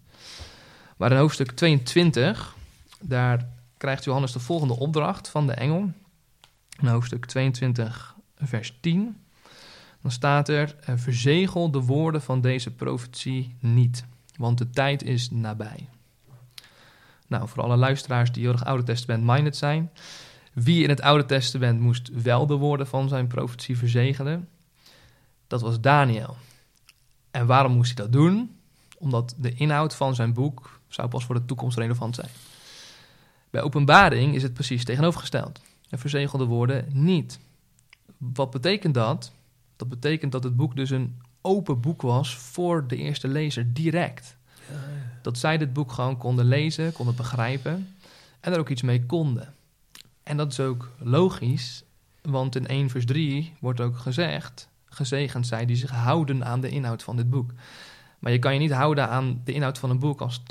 Maar 0.97 1.11
in 1.11 1.19
hoofdstuk 1.19 1.51
22, 1.51 2.57
daar 3.01 3.49
krijgt 3.77 4.05
Johannes 4.05 4.33
de 4.33 4.41
volgende 4.41 4.79
opdracht 4.79 5.29
van 5.29 5.47
de 5.47 5.53
engel. 5.53 5.93
In 6.81 6.87
hoofdstuk 6.87 7.27
22, 7.27 8.15
vers 8.37 8.79
10 8.81 9.17
dan 10.03 10.11
staat 10.11 10.49
er: 10.49 10.77
verzegel 10.97 11.71
de 11.71 11.81
woorden 11.81 12.23
van 12.23 12.41
deze 12.41 12.71
profetie 12.71 13.55
niet. 13.59 14.05
want 14.37 14.59
de 14.59 14.71
tijd 14.71 15.03
is 15.03 15.31
nabij. 15.31 15.89
Nou, 17.27 17.49
voor 17.49 17.63
alle 17.63 17.77
luisteraars 17.77 18.33
die 18.33 18.43
heel 18.43 18.53
erg 18.53 18.65
Oude 18.65 18.83
Testament-minded 18.83 19.57
zijn. 19.57 19.91
Wie 20.53 20.83
in 20.83 20.89
het 20.89 21.01
Oude 21.01 21.25
Testament 21.25 21.81
moest 21.81 22.23
wel 22.23 22.47
de 22.47 22.55
woorden 22.55 22.87
van 22.87 23.09
zijn 23.09 23.27
profetie 23.27 23.79
verzegelen? 23.79 24.49
Dat 25.47 25.61
was 25.61 25.81
Daniel. 25.81 26.37
En 27.31 27.47
waarom 27.47 27.73
moest 27.73 27.97
hij 27.99 28.05
dat 28.05 28.13
doen? 28.13 28.57
Omdat 28.99 29.35
de 29.39 29.55
inhoud 29.55 29.95
van 29.95 30.15
zijn 30.15 30.33
boek 30.33 30.81
zou 30.89 31.09
pas 31.09 31.25
voor 31.25 31.35
de 31.35 31.45
toekomst 31.45 31.79
relevant 31.79 32.15
zijn. 32.15 32.31
Bij 33.51 33.63
openbaring 33.63 34.35
is 34.35 34.43
het 34.43 34.55
precies 34.55 34.85
tegenovergesteld. 34.85 35.61
En 35.89 35.99
verzegelde 35.99 36.45
woorden 36.45 36.89
niet. 36.93 37.39
Wat 38.17 38.51
betekent 38.51 38.95
dat? 38.95 39.33
Dat 39.81 39.89
betekent 39.89 40.33
dat 40.33 40.45
het 40.45 40.57
boek 40.57 40.77
dus 40.77 40.91
een 40.91 41.21
open 41.41 41.81
boek 41.81 42.03
was 42.03 42.37
voor 42.37 42.87
de 42.87 42.97
eerste 42.97 43.29
lezer, 43.29 43.73
direct. 43.73 44.37
Dat 45.23 45.39
zij 45.39 45.59
dit 45.59 45.73
boek 45.73 45.93
gewoon 45.93 46.17
konden 46.17 46.45
lezen, 46.45 46.93
konden 46.93 47.17
begrijpen 47.17 47.95
en 48.41 48.53
er 48.53 48.59
ook 48.59 48.69
iets 48.69 48.83
mee 48.83 49.07
konden. 49.07 49.55
En 50.23 50.37
dat 50.37 50.53
is 50.53 50.61
ook 50.61 50.91
logisch, 50.99 51.85
want 52.23 52.57
in 52.57 52.67
1 52.67 52.91
vers 52.91 53.07
3 53.07 53.53
wordt 53.61 53.81
ook 53.81 53.99
gezegd... 53.99 54.69
gezegend 54.85 55.47
zij 55.47 55.67
die 55.67 55.77
zich 55.77 55.91
houden 55.91 56.45
aan 56.45 56.61
de 56.61 56.69
inhoud 56.69 57.03
van 57.03 57.17
dit 57.17 57.31
boek. 57.31 57.51
Maar 58.19 58.33
je 58.33 58.39
kan 58.39 58.53
je 58.53 58.59
niet 58.59 58.73
houden 58.73 59.09
aan 59.09 59.41
de 59.45 59.53
inhoud 59.53 59.79
van 59.79 59.91
een 59.91 59.99
boek... 59.99 60.21
als 60.21 60.41
80% 60.41 60.43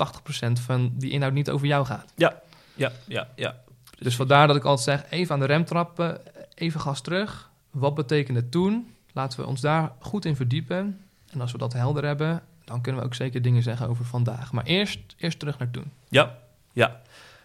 van 0.52 0.92
die 0.94 1.10
inhoud 1.10 1.32
niet 1.32 1.50
over 1.50 1.66
jou 1.66 1.86
gaat. 1.86 2.12
Ja, 2.16 2.42
ja, 2.74 2.92
ja, 3.06 3.28
ja. 3.36 3.56
Dus 3.98 4.16
vandaar 4.16 4.46
dat 4.46 4.56
ik 4.56 4.64
altijd 4.64 5.00
zeg, 5.00 5.10
even 5.10 5.34
aan 5.34 5.40
de 5.40 5.46
rem 5.46 5.64
trappen, 5.64 6.20
even 6.54 6.80
gas 6.80 7.00
terug. 7.00 7.50
Wat 7.70 7.94
betekent 7.94 8.36
het 8.36 8.50
toen? 8.50 8.94
Laten 9.12 9.40
we 9.40 9.46
ons 9.46 9.60
daar 9.60 9.92
goed 9.98 10.24
in 10.24 10.36
verdiepen. 10.36 11.00
En 11.30 11.40
als 11.40 11.52
we 11.52 11.58
dat 11.58 11.72
helder 11.72 12.04
hebben, 12.04 12.42
dan 12.64 12.80
kunnen 12.80 13.00
we 13.00 13.06
ook 13.06 13.14
zeker 13.14 13.42
dingen 13.42 13.62
zeggen 13.62 13.88
over 13.88 14.04
vandaag. 14.04 14.52
Maar 14.52 14.64
eerst, 14.64 14.98
eerst 15.16 15.38
terug 15.38 15.58
naar 15.58 15.70
toen. 15.70 15.90
Ja, 16.08 16.38
ja. 16.72 17.00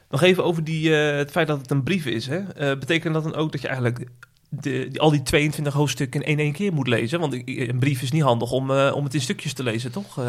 Nog 0.10 0.22
even 0.22 0.44
over 0.44 0.64
die, 0.64 0.98
eh, 0.98 1.18
het 1.18 1.32
feit 1.32 1.48
dat 1.48 1.62
het 1.62 1.72
een 1.72 1.84
brief 1.84 2.06
is. 2.06 2.28
Hè? 2.28 2.38
Eh, 2.38 2.80
betekent 2.80 3.14
dat 3.14 3.24
dan 3.24 3.36
ook 3.36 3.52
dat 3.52 3.62
je 3.62 3.68
eigenlijk 3.68 4.10
de, 4.50 4.88
die, 4.90 5.02
al 5.02 5.12
die 5.12 5.24
22 5.24 5.74
hoofdstukken 5.74 6.22
in 6.22 6.40
één 6.40 6.54
keer 6.54 6.74
moet 6.74 6.88
lezen? 6.88 7.20
Want 7.20 7.34
een 7.46 7.80
brief 7.80 8.02
is 8.02 8.12
niet 8.12 8.22
handig 8.22 8.52
om, 8.52 8.72
eh, 8.72 8.92
om 8.96 9.04
het 9.04 9.14
in 9.14 9.22
stukjes 9.22 9.54
te 9.54 9.64
lezen, 9.64 9.92
toch? 9.92 10.20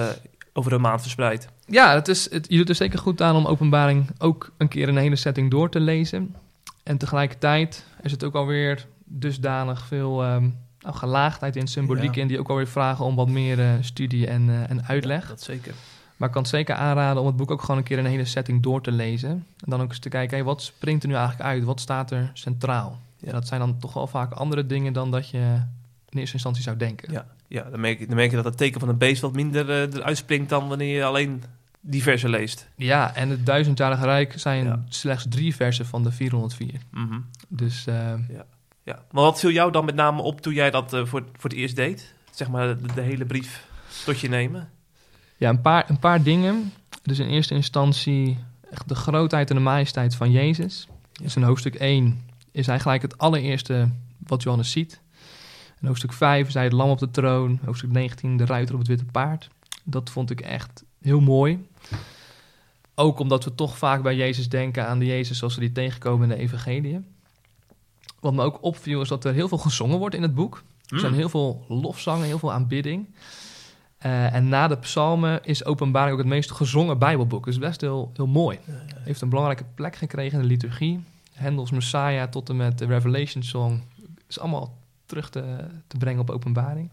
over 0.56 0.72
een 0.72 0.80
maand 0.80 1.00
verspreid. 1.00 1.48
Ja, 1.66 1.94
het 1.94 2.08
is, 2.08 2.30
het, 2.30 2.46
je 2.48 2.56
doet 2.56 2.68
er 2.68 2.74
zeker 2.74 2.98
goed 2.98 3.22
aan 3.22 3.36
om 3.36 3.46
openbaring 3.46 4.10
ook 4.18 4.52
een 4.56 4.68
keer 4.68 4.88
een 4.88 4.96
hele 4.96 5.16
setting 5.16 5.50
door 5.50 5.70
te 5.70 5.80
lezen. 5.80 6.34
En 6.82 6.98
tegelijkertijd 6.98 7.84
is 8.02 8.10
het 8.10 8.24
ook 8.24 8.34
alweer 8.34 8.86
dusdanig 9.04 9.86
veel 9.86 10.24
um, 10.24 10.58
gelaagdheid 10.92 11.56
in 11.56 11.66
symboliek 11.66 12.16
in... 12.16 12.26
die 12.26 12.38
ook 12.38 12.48
alweer 12.48 12.66
vragen 12.66 13.04
om 13.04 13.14
wat 13.14 13.28
meer 13.28 13.78
studie 13.80 14.26
en, 14.26 14.66
en 14.68 14.86
uitleg. 14.86 15.22
Ja, 15.22 15.28
dat 15.28 15.42
zeker. 15.42 15.74
Maar 16.16 16.28
ik 16.28 16.34
kan 16.34 16.42
het 16.42 16.50
zeker 16.50 16.74
aanraden 16.74 17.20
om 17.20 17.26
het 17.26 17.36
boek 17.36 17.50
ook 17.50 17.60
gewoon 17.60 17.76
een 17.76 17.82
keer 17.82 17.98
in 17.98 18.04
een 18.04 18.10
hele 18.10 18.24
setting 18.24 18.62
door 18.62 18.82
te 18.82 18.92
lezen. 18.92 19.30
En 19.30 19.70
dan 19.70 19.80
ook 19.80 19.88
eens 19.88 19.98
te 19.98 20.08
kijken, 20.08 20.36
hey, 20.36 20.44
wat 20.44 20.62
springt 20.62 21.02
er 21.02 21.08
nu 21.08 21.14
eigenlijk 21.14 21.48
uit? 21.48 21.64
Wat 21.64 21.80
staat 21.80 22.10
er 22.10 22.30
centraal? 22.34 23.00
Ja, 23.16 23.32
dat 23.32 23.46
zijn 23.46 23.60
dan 23.60 23.78
toch 23.78 23.92
wel 23.92 24.06
vaak 24.06 24.32
andere 24.32 24.66
dingen 24.66 24.92
dan 24.92 25.10
dat 25.10 25.30
je 25.30 25.38
in 26.08 26.18
eerste 26.18 26.34
instantie 26.34 26.62
zou 26.62 26.76
denken. 26.76 27.12
Ja, 27.12 27.26
ja 27.48 27.62
dan, 27.62 27.80
merk 27.80 27.98
je, 27.98 28.06
dan 28.06 28.16
merk 28.16 28.30
je 28.30 28.36
dat 28.36 28.44
het 28.44 28.56
teken 28.56 28.80
van 28.80 28.88
een 28.88 28.98
beest 28.98 29.20
wat 29.20 29.32
minder 29.32 29.68
uh, 29.68 29.94
eruit 29.94 30.16
springt 30.16 30.48
dan 30.48 30.68
wanneer 30.68 30.96
je 30.96 31.04
alleen 31.04 31.42
die 31.80 32.02
versen 32.02 32.30
leest. 32.30 32.68
Ja, 32.76 33.14
en 33.14 33.30
het 33.30 33.46
duizendjarige 33.46 34.04
rijk 34.04 34.32
zijn 34.36 34.86
slechts 34.88 35.26
drie 35.28 35.54
versen 35.54 35.86
van 35.86 36.02
de 36.02 36.12
404. 36.12 36.80
Mhm. 36.90 37.18
Dus... 37.48 37.86
Uh, 37.88 37.94
ja. 38.28 38.44
Ja. 38.86 39.02
Maar 39.10 39.22
wat 39.22 39.40
viel 39.40 39.50
jou 39.50 39.72
dan 39.72 39.84
met 39.84 39.94
name 39.94 40.22
op 40.22 40.40
toen 40.40 40.54
jij 40.54 40.70
dat 40.70 40.94
uh, 40.94 41.00
voor, 41.00 41.24
voor 41.32 41.50
het 41.50 41.58
eerst 41.58 41.76
deed? 41.76 42.14
Zeg 42.30 42.48
maar 42.48 42.66
de, 42.66 42.92
de 42.94 43.00
hele 43.00 43.24
brief 43.24 43.66
tot 44.04 44.20
je 44.20 44.28
nemen? 44.28 44.70
Ja, 45.36 45.48
een 45.48 45.60
paar, 45.60 45.90
een 45.90 45.98
paar 45.98 46.22
dingen. 46.22 46.72
Dus 47.02 47.18
in 47.18 47.28
eerste 47.28 47.54
instantie 47.54 48.38
echt 48.70 48.88
de 48.88 48.94
grootheid 48.94 49.50
en 49.50 49.56
de 49.56 49.62
majesteit 49.62 50.14
van 50.14 50.30
Jezus. 50.30 50.88
Dus 51.12 51.36
in 51.36 51.42
hoofdstuk 51.42 51.74
1 51.74 52.24
is 52.50 52.66
hij 52.66 52.80
gelijk 52.80 53.02
het 53.02 53.18
allereerste 53.18 53.88
wat 54.18 54.42
Johannes 54.42 54.70
ziet. 54.70 55.00
In 55.80 55.86
hoofdstuk 55.86 56.12
5 56.12 56.48
is 56.48 56.54
hij 56.54 56.64
het 56.64 56.72
lam 56.72 56.90
op 56.90 56.98
de 56.98 57.10
troon. 57.10 57.60
Hoofdstuk 57.64 57.90
19 57.90 58.36
de 58.36 58.44
ruiter 58.44 58.74
op 58.74 58.80
het 58.80 58.88
witte 58.88 59.04
paard. 59.04 59.48
Dat 59.84 60.10
vond 60.10 60.30
ik 60.30 60.40
echt 60.40 60.84
heel 61.00 61.20
mooi. 61.20 61.66
Ook 62.94 63.18
omdat 63.18 63.44
we 63.44 63.54
toch 63.54 63.78
vaak 63.78 64.02
bij 64.02 64.16
Jezus 64.16 64.48
denken 64.48 64.86
aan 64.86 64.98
de 64.98 65.06
Jezus 65.06 65.38
zoals 65.38 65.54
we 65.54 65.60
die 65.60 65.72
tegenkomen 65.72 66.30
in 66.30 66.36
de 66.36 66.42
evangelie. 66.42 67.00
Wat 68.20 68.34
me 68.34 68.42
ook 68.42 68.58
opviel 68.60 69.00
is 69.00 69.08
dat 69.08 69.24
er 69.24 69.32
heel 69.32 69.48
veel 69.48 69.58
gezongen 69.58 69.98
wordt 69.98 70.14
in 70.14 70.22
het 70.22 70.34
boek. 70.34 70.62
Er 70.86 70.98
zijn 70.98 71.12
mm. 71.12 71.18
heel 71.18 71.28
veel 71.28 71.64
lofzangen, 71.68 72.26
heel 72.26 72.38
veel 72.38 72.52
aanbidding. 72.52 73.06
Uh, 74.06 74.34
en 74.34 74.48
na 74.48 74.68
de 74.68 74.76
psalmen 74.76 75.44
is 75.44 75.64
openbaring 75.64 76.12
ook 76.12 76.18
het 76.18 76.28
meest 76.28 76.50
gezongen 76.50 76.98
bijbelboek. 76.98 77.44
Dus 77.44 77.58
best 77.58 77.80
heel, 77.80 78.10
heel 78.14 78.26
mooi. 78.26 78.58
Heeft 78.94 79.20
een 79.20 79.28
belangrijke 79.28 79.64
plek 79.74 79.96
gekregen 79.96 80.38
in 80.38 80.42
de 80.42 80.50
liturgie. 80.50 81.04
Hendels 81.32 81.70
Messiah 81.70 82.28
tot 82.28 82.48
en 82.48 82.56
met 82.56 82.78
de 82.78 82.86
Revelation 82.86 83.42
Song. 83.42 83.82
Is 84.28 84.38
allemaal 84.38 84.74
terug 85.06 85.30
te, 85.30 85.56
te 85.86 85.96
brengen 85.96 86.20
op 86.20 86.30
openbaring. 86.30 86.90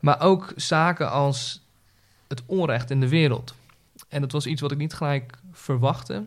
Maar 0.00 0.20
ook 0.20 0.52
zaken 0.56 1.10
als 1.10 1.60
het 2.28 2.42
onrecht 2.46 2.90
in 2.90 3.00
de 3.00 3.08
wereld. 3.08 3.54
En 4.08 4.20
dat 4.20 4.32
was 4.32 4.46
iets 4.46 4.60
wat 4.60 4.72
ik 4.72 4.78
niet 4.78 4.94
gelijk 4.94 5.38
verwachtte. 5.52 6.24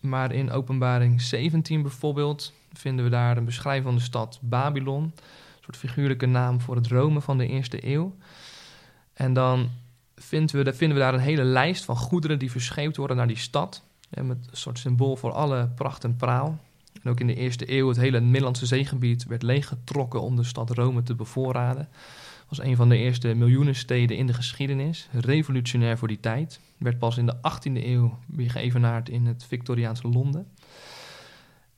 Maar 0.00 0.32
in 0.32 0.50
openbaring 0.50 1.20
17 1.20 1.82
bijvoorbeeld 1.82 2.52
vinden 2.72 3.04
we 3.04 3.10
daar 3.10 3.36
een 3.36 3.44
beschrijving 3.44 3.84
van 3.84 3.94
de 3.94 4.00
stad 4.00 4.38
Babylon. 4.42 5.02
Een 5.02 5.12
soort 5.60 5.76
figuurlijke 5.76 6.26
naam 6.26 6.60
voor 6.60 6.76
het 6.76 6.86
Rome 6.86 7.20
van 7.20 7.38
de 7.38 7.46
eerste 7.46 7.86
eeuw. 7.86 8.14
En 9.12 9.32
dan 9.32 9.70
vinden 10.16 10.64
we, 10.64 10.74
vinden 10.74 10.96
we 10.96 11.02
daar 11.02 11.14
een 11.14 11.20
hele 11.20 11.44
lijst 11.44 11.84
van 11.84 11.96
goederen 11.96 12.38
die 12.38 12.50
verscheept 12.50 12.96
worden 12.96 13.16
naar 13.16 13.26
die 13.26 13.36
stad. 13.36 13.82
met 14.10 14.26
een 14.26 14.56
soort 14.56 14.78
symbool 14.78 15.16
voor 15.16 15.32
alle 15.32 15.68
pracht 15.74 16.04
en 16.04 16.16
praal. 16.16 16.58
En 17.02 17.10
ook 17.10 17.20
in 17.20 17.26
de 17.26 17.34
eerste 17.34 17.72
eeuw, 17.72 17.88
het 17.88 17.96
hele 17.96 18.20
Middellandse 18.20 18.66
zeegebied 18.66 19.24
werd 19.24 19.42
leeggetrokken 19.42 20.22
om 20.22 20.36
de 20.36 20.44
stad 20.44 20.70
Rome 20.70 21.02
te 21.02 21.14
bevoorraden. 21.14 21.88
Was 22.48 22.60
een 22.60 22.76
van 22.76 22.88
de 22.88 22.96
eerste 22.96 23.34
miljoenen 23.34 23.74
steden 23.74 24.16
in 24.16 24.26
de 24.26 24.32
geschiedenis. 24.32 25.08
Revolutionair 25.12 25.98
voor 25.98 26.08
die 26.08 26.20
tijd. 26.20 26.60
Werd 26.78 26.98
pas 26.98 27.16
in 27.16 27.26
de 27.26 27.36
18e 27.36 27.72
eeuw 27.72 28.18
weer 28.26 28.50
geëvenaard 28.50 29.08
in 29.08 29.26
het 29.26 29.44
Victoriaanse 29.44 30.08
Londen. 30.08 30.46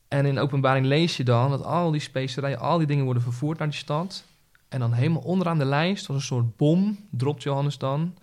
En 0.09 0.27
in 0.27 0.39
openbaring 0.39 0.87
lees 0.87 1.17
je 1.17 1.25
dan 1.25 1.51
dat 1.51 1.65
al 1.65 1.91
die 1.91 2.01
specerijen, 2.01 2.59
al 2.59 2.79
die 2.79 2.87
dingen 2.87 3.05
worden 3.05 3.23
vervoerd 3.23 3.59
naar 3.59 3.69
die 3.69 3.77
stad. 3.77 4.25
En 4.69 4.81
dan 4.81 4.93
helemaal 4.93 5.23
onderaan 5.23 5.59
de 5.59 5.65
lijst, 5.65 6.09
als 6.09 6.17
een 6.17 6.23
soort 6.23 6.57
bom, 6.57 6.99
dropt 7.11 7.43
Johannes 7.43 7.79
dan. 7.79 8.17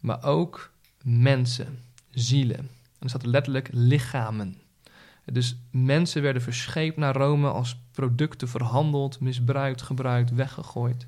Maar 0.00 0.24
ook 0.24 0.72
mensen, 1.02 1.78
zielen. 2.10 2.58
En 2.58 2.68
dan 2.98 3.08
staat 3.08 3.22
er 3.22 3.28
letterlijk 3.28 3.68
lichamen. 3.72 4.56
Dus 5.24 5.56
mensen 5.70 6.22
werden 6.22 6.42
verscheept 6.42 6.96
naar 6.96 7.16
Rome 7.16 7.48
als 7.48 7.80
producten 7.90 8.48
verhandeld, 8.48 9.20
misbruikt, 9.20 9.82
gebruikt, 9.82 10.34
weggegooid. 10.34 11.06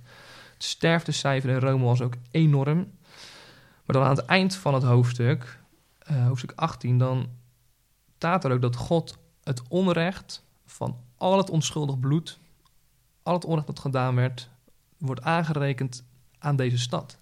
Sterftecijfer 0.63 1.51
in 1.51 1.59
Rome 1.59 1.85
was 1.85 2.01
ook 2.01 2.15
enorm. 2.31 2.77
Maar 3.85 3.97
dan 3.97 4.03
aan 4.03 4.17
het 4.17 4.25
eind 4.25 4.55
van 4.55 4.75
het 4.75 4.83
hoofdstuk, 4.83 5.59
uh, 6.11 6.27
hoofdstuk 6.27 6.53
18, 6.55 6.99
dan 6.99 7.29
staat 8.17 8.45
er 8.45 8.53
ook 8.53 8.61
dat 8.61 8.77
God 8.77 9.19
het 9.45 9.63
onrecht 9.69 10.43
van 10.67 10.97
al 11.17 11.37
het 11.37 11.51
onschuldig 11.51 12.01
bloed, 12.01 12.39
al 13.23 13.35
het 13.35 13.45
onrecht 13.45 13.67
dat 13.67 13.79
gedaan 13.79 14.15
werd, 14.15 14.49
wordt 14.99 15.23
aangerekend 15.23 16.05
aan 16.39 16.57
deze 16.57 16.79
stad. 16.79 17.19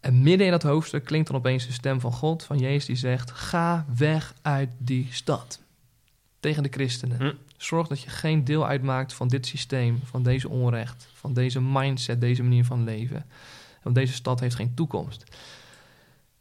En 0.00 0.22
midden 0.22 0.46
in 0.46 0.52
dat 0.52 0.62
hoofdstuk 0.62 1.04
klinkt 1.04 1.28
dan 1.28 1.36
opeens 1.36 1.66
de 1.66 1.72
stem 1.72 2.00
van 2.00 2.12
God, 2.12 2.42
van 2.42 2.58
Jezus, 2.58 2.84
die 2.84 2.96
zegt: 2.96 3.30
Ga 3.30 3.86
weg 3.96 4.34
uit 4.42 4.70
die 4.78 5.08
stad. 5.10 5.60
Tegen 6.40 6.62
de 6.62 6.68
christenen. 6.68 7.18
Hm. 7.18 7.34
Zorg 7.64 7.88
dat 7.88 8.00
je 8.00 8.10
geen 8.10 8.44
deel 8.44 8.66
uitmaakt 8.66 9.12
van 9.12 9.28
dit 9.28 9.46
systeem, 9.46 10.00
van 10.04 10.22
deze 10.22 10.48
onrecht, 10.48 11.08
van 11.12 11.32
deze 11.32 11.60
mindset, 11.60 12.20
deze 12.20 12.42
manier 12.42 12.64
van 12.64 12.84
leven. 12.84 13.24
Want 13.82 13.94
deze 13.94 14.12
stad 14.12 14.40
heeft 14.40 14.54
geen 14.54 14.74
toekomst. 14.74 15.24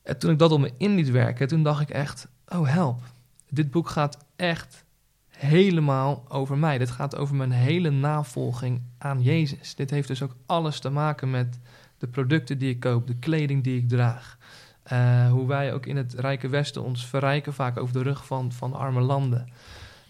En 0.03 0.19
toen 0.19 0.31
ik 0.31 0.39
dat 0.39 0.51
op 0.51 0.59
me 0.59 0.71
in 0.77 0.95
liet 0.95 1.09
werken, 1.09 1.47
toen 1.47 1.63
dacht 1.63 1.81
ik 1.81 1.89
echt: 1.89 2.27
Oh 2.47 2.67
help. 2.67 3.03
Dit 3.49 3.71
boek 3.71 3.89
gaat 3.89 4.17
echt 4.35 4.83
helemaal 5.27 6.25
over 6.27 6.57
mij. 6.57 6.77
Dit 6.77 6.91
gaat 6.91 7.15
over 7.15 7.35
mijn 7.35 7.51
hele 7.51 7.89
navolging 7.89 8.81
aan 8.97 9.21
Jezus. 9.21 9.75
Dit 9.75 9.89
heeft 9.89 10.07
dus 10.07 10.21
ook 10.21 10.35
alles 10.45 10.79
te 10.79 10.89
maken 10.89 11.29
met 11.29 11.59
de 11.97 12.07
producten 12.07 12.57
die 12.57 12.69
ik 12.69 12.79
koop, 12.79 13.07
de 13.07 13.15
kleding 13.15 13.63
die 13.63 13.77
ik 13.77 13.89
draag. 13.89 14.37
Uh, 14.91 15.31
hoe 15.31 15.47
wij 15.47 15.73
ook 15.73 15.85
in 15.85 15.97
het 15.97 16.13
Rijke 16.13 16.47
Westen 16.47 16.83
ons 16.83 17.05
verrijken, 17.05 17.53
vaak 17.53 17.77
over 17.77 17.93
de 17.93 18.01
rug 18.01 18.25
van, 18.25 18.51
van 18.51 18.73
arme 18.73 19.01
landen. 19.01 19.49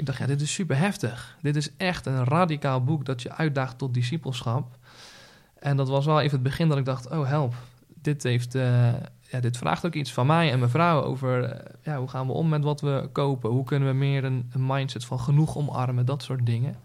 Ik 0.01 0.07
dacht, 0.07 0.19
ja, 0.19 0.25
dit 0.25 0.41
is 0.41 0.53
super 0.53 0.77
heftig. 0.77 1.37
Dit 1.41 1.55
is 1.55 1.69
echt 1.77 2.05
een 2.05 2.23
radicaal 2.23 2.83
boek 2.83 3.05
dat 3.05 3.21
je 3.21 3.31
uitdaagt 3.31 3.77
tot 3.77 3.93
discipelschap. 3.93 4.77
En 5.59 5.77
dat 5.77 5.89
was 5.89 6.05
wel 6.05 6.19
even 6.19 6.31
het 6.31 6.43
begin 6.43 6.67
dat 6.67 6.77
ik 6.77 6.85
dacht, 6.85 7.09
oh 7.09 7.27
help, 7.27 7.53
dit 8.01 8.23
heeft 8.23 8.55
uh, 8.55 8.93
ja, 9.21 9.39
dit 9.39 9.57
vraagt 9.57 9.85
ook 9.85 9.93
iets 9.93 10.13
van 10.13 10.27
mij 10.27 10.51
en 10.51 10.59
mijn 10.59 10.71
vrouw 10.71 11.03
over 11.03 11.43
eh, 11.43 11.73
ja, 11.83 11.97
hoe 11.97 12.07
gaan 12.07 12.27
we 12.27 12.33
om 12.33 12.49
met 12.49 12.63
wat 12.63 12.81
we 12.81 13.09
kopen. 13.11 13.49
Hoe 13.49 13.63
kunnen 13.63 13.87
we 13.87 13.93
meer 13.93 14.23
een, 14.23 14.51
mindset 14.57 15.05
van 15.05 15.19
genoeg 15.19 15.57
omarmen, 15.57 16.05
dat 16.05 16.23
soort 16.23 16.45
dingen. 16.45 16.75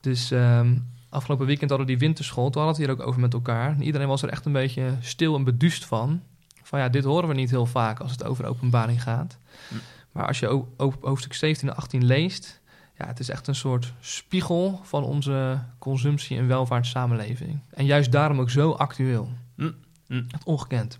Dus 0.00 0.30
um, 0.30 0.86
afgelopen 1.08 1.46
weekend 1.46 1.70
hadden 1.70 1.88
we 1.88 1.92
die 1.92 2.06
winterschool. 2.06 2.50
Toen 2.50 2.62
hadden 2.62 2.80
we 2.80 2.82
het 2.82 2.90
hier 2.90 3.04
ook 3.04 3.08
over 3.08 3.20
met 3.20 3.34
elkaar. 3.34 3.70
En 3.70 3.82
iedereen 3.82 4.08
was 4.08 4.22
er 4.22 4.28
echt 4.28 4.44
een 4.44 4.52
beetje 4.52 4.90
stil 5.00 5.34
en 5.36 5.44
beduust 5.44 5.84
van. 5.84 6.20
Van 6.62 6.78
ja, 6.78 6.88
dit 6.88 7.04
horen 7.04 7.28
we 7.28 7.34
niet 7.34 7.50
heel 7.50 7.66
vaak 7.66 8.00
als 8.00 8.10
het 8.10 8.24
over 8.24 8.44
openbaring 8.44 9.02
gaat. 9.02 9.38
Hm. 9.68 9.74
Maar 10.12 10.26
als 10.26 10.38
je 10.38 10.62
hoofdstuk 11.00 11.34
17 11.34 11.68
en 11.68 11.76
18 11.76 12.04
leest... 12.04 12.60
Ja, 12.98 13.06
het 13.06 13.18
is 13.20 13.28
echt 13.28 13.46
een 13.46 13.54
soort 13.54 13.92
spiegel 14.00 14.80
van 14.82 15.04
onze 15.04 15.58
consumptie- 15.78 16.36
en 16.36 16.46
welvaartssamenleving. 16.46 17.58
En 17.70 17.84
juist 17.84 18.12
daarom 18.12 18.40
ook 18.40 18.50
zo 18.50 18.70
actueel. 18.72 19.28
Hm. 19.56 19.70
Hm. 20.06 20.22
Echt 20.30 20.44
ongekend. 20.44 20.98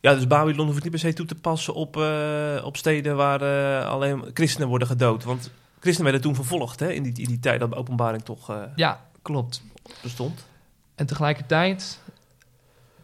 Ja, 0.00 0.14
dus 0.14 0.26
Babylon 0.26 0.66
hoeft 0.66 0.82
niet 0.82 0.90
per 0.90 1.00
se 1.00 1.12
toe 1.12 1.26
te 1.26 1.34
passen 1.34 1.74
op, 1.74 1.96
eh, 1.96 2.62
op 2.64 2.76
steden 2.76 3.16
waar 3.16 3.42
eh, 3.42 3.88
alleen 3.88 4.24
christenen 4.34 4.68
worden 4.68 4.88
gedood. 4.88 5.24
Want 5.24 5.50
christenen 5.80 6.10
werden 6.10 6.20
toen 6.20 6.34
vervolgd 6.34 6.80
hè, 6.80 6.92
in, 6.92 7.02
die, 7.02 7.12
in 7.16 7.28
die 7.28 7.38
tijd 7.40 7.60
dat 7.60 7.70
de 7.70 7.76
openbaring 7.76 8.22
toch 8.22 8.50
eh, 8.50 8.62
Ja, 8.76 9.00
klopt. 9.22 9.62
bestond. 10.02 10.46
En 10.94 11.06
tegelijkertijd, 11.06 12.00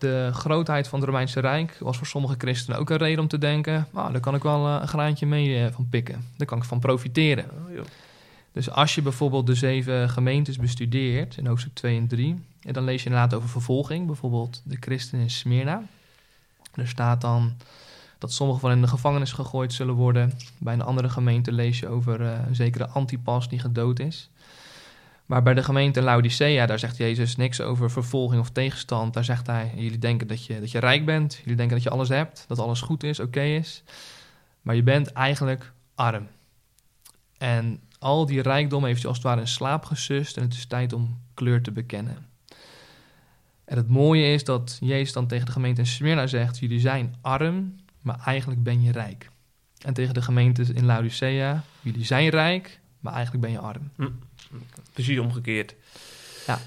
de 0.02 0.30
grootheid 0.32 0.88
van 0.88 0.98
het 0.98 1.08
Romeinse 1.08 1.40
Rijk 1.40 1.76
was 1.80 1.96
voor 1.96 2.06
sommige 2.06 2.34
christenen 2.38 2.78
ook 2.78 2.90
een 2.90 2.96
reden 2.96 3.20
om 3.20 3.28
te 3.28 3.38
denken: 3.38 3.86
nou, 3.90 4.12
daar 4.12 4.20
kan 4.20 4.34
ik 4.34 4.42
wel 4.42 4.66
eh, 4.66 4.78
een 4.80 4.88
graantje 4.88 5.26
mee 5.26 5.64
eh, 5.64 5.72
van 5.72 5.86
pikken. 5.90 6.24
Daar 6.36 6.46
kan 6.46 6.58
ik 6.58 6.64
van 6.64 6.78
profiteren. 6.78 7.44
Oh, 7.44 7.74
joh. 7.74 7.84
Dus 8.52 8.70
als 8.70 8.94
je 8.94 9.02
bijvoorbeeld 9.02 9.46
de 9.46 9.54
zeven 9.54 10.08
gemeentes 10.08 10.58
bestudeert 10.58 11.36
in 11.36 11.46
hoofdstuk 11.46 11.74
2 11.74 11.96
en 11.96 12.06
3, 12.06 12.44
en 12.62 12.72
dan 12.72 12.84
lees 12.84 13.02
je 13.02 13.08
inderdaad 13.08 13.34
over 13.34 13.48
vervolging, 13.48 14.06
bijvoorbeeld 14.06 14.60
de 14.64 14.76
christenen 14.80 15.24
in 15.24 15.30
Smyrna. 15.30 15.82
Er 16.74 16.88
staat 16.88 17.20
dan 17.20 17.52
dat 18.18 18.32
sommigen 18.32 18.60
van 18.60 18.70
hen 18.70 18.78
in 18.78 18.84
de 18.84 18.90
gevangenis 18.90 19.32
gegooid 19.32 19.72
zullen 19.72 19.94
worden. 19.94 20.32
Bij 20.58 20.74
een 20.74 20.82
andere 20.82 21.08
gemeente 21.08 21.52
lees 21.52 21.78
je 21.78 21.88
over 21.88 22.20
eh, 22.20 22.38
een 22.46 22.54
zekere 22.54 22.88
Antipas 22.88 23.48
die 23.48 23.58
gedood 23.58 23.98
is. 23.98 24.30
Maar 25.26 25.42
bij 25.42 25.54
de 25.54 25.62
gemeente 25.62 26.02
Laodicea, 26.02 26.66
daar 26.66 26.78
zegt 26.78 26.96
Jezus 26.96 27.36
niks 27.36 27.60
over 27.60 27.90
vervolging 27.90 28.40
of 28.40 28.50
tegenstand. 28.50 29.14
Daar 29.14 29.24
zegt 29.24 29.46
hij, 29.46 29.72
jullie 29.76 29.98
denken 29.98 30.26
dat 30.26 30.46
je, 30.46 30.60
dat 30.60 30.70
je 30.70 30.78
rijk 30.78 31.04
bent, 31.04 31.34
jullie 31.34 31.56
denken 31.56 31.74
dat 31.74 31.84
je 31.84 31.90
alles 31.90 32.08
hebt, 32.08 32.44
dat 32.48 32.58
alles 32.58 32.80
goed 32.80 33.02
is, 33.02 33.20
oké 33.20 33.42
is. 33.42 33.82
Maar 34.62 34.74
je 34.74 34.82
bent 34.82 35.12
eigenlijk 35.12 35.72
arm. 35.94 36.26
En 37.38 37.80
al 37.98 38.26
die 38.26 38.42
rijkdom 38.42 38.84
heeft 38.84 39.00
je 39.00 39.08
als 39.08 39.16
het 39.16 39.26
ware 39.26 39.40
in 39.40 39.48
slaap 39.48 39.84
gesust 39.84 40.36
en 40.36 40.42
het 40.42 40.52
is 40.52 40.66
tijd 40.66 40.92
om 40.92 41.20
kleur 41.34 41.62
te 41.62 41.72
bekennen. 41.72 42.26
En 43.64 43.76
het 43.76 43.88
mooie 43.88 44.32
is 44.32 44.44
dat 44.44 44.78
Jezus 44.80 45.12
dan 45.12 45.26
tegen 45.26 45.46
de 45.46 45.52
gemeente 45.52 45.80
in 45.80 45.86
Smyrna 45.86 46.26
zegt, 46.26 46.58
jullie 46.58 46.80
zijn 46.80 47.14
arm, 47.20 47.74
maar 48.00 48.18
eigenlijk 48.24 48.62
ben 48.62 48.82
je 48.82 48.92
rijk. 48.92 49.30
En 49.78 49.94
tegen 49.94 50.14
de 50.14 50.22
gemeente 50.22 50.62
in 50.62 50.84
Laodicea, 50.84 51.62
jullie 51.80 52.04
zijn 52.04 52.28
rijk, 52.28 52.80
maar 53.00 53.12
eigenlijk 53.12 53.44
ben 53.44 53.52
je 53.52 53.58
arm. 53.58 53.90
Precies 54.92 55.18
omgekeerd. 55.18 55.74
Ja. 56.46 56.58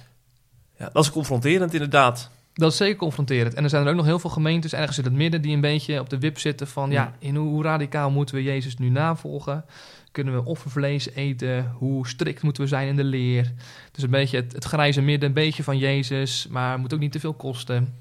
ja. 0.77 0.89
Dat 0.93 1.03
is 1.03 1.11
confronterend 1.11 1.73
inderdaad. 1.73 2.29
Dat 2.53 2.71
is 2.71 2.77
zeker 2.77 2.95
confronterend. 2.95 3.53
En 3.53 3.63
er 3.63 3.69
zijn 3.69 3.83
er 3.83 3.89
ook 3.89 3.95
nog 3.95 4.05
heel 4.05 4.19
veel 4.19 4.29
gemeentes 4.29 4.73
ergens 4.73 4.97
in 4.97 5.03
het 5.03 5.13
midden 5.13 5.41
die 5.41 5.53
een 5.53 5.61
beetje 5.61 5.99
op 5.99 6.09
de 6.09 6.19
wip 6.19 6.39
zitten 6.39 6.67
van, 6.67 6.91
ja, 6.91 7.15
in 7.19 7.35
hoe, 7.35 7.49
hoe 7.49 7.63
radicaal 7.63 8.11
moeten 8.11 8.35
we 8.35 8.43
Jezus 8.43 8.77
nu 8.77 8.89
navolgen? 8.89 9.65
Kunnen 10.11 10.33
we 10.33 10.45
offervlees 10.45 11.09
eten? 11.09 11.71
Hoe 11.77 12.07
strikt 12.07 12.41
moeten 12.41 12.63
we 12.63 12.69
zijn 12.69 12.87
in 12.87 12.95
de 12.95 13.03
leer? 13.03 13.53
Dus 13.91 14.03
een 14.03 14.09
beetje 14.09 14.37
het, 14.37 14.53
het 14.53 14.63
grijze 14.63 15.01
midden, 15.01 15.29
een 15.29 15.35
beetje 15.35 15.63
van 15.63 15.77
Jezus, 15.77 16.47
maar 16.49 16.71
het 16.71 16.81
moet 16.81 16.93
ook 16.93 16.99
niet 16.99 17.11
te 17.11 17.19
veel 17.19 17.33
kosten. 17.33 17.95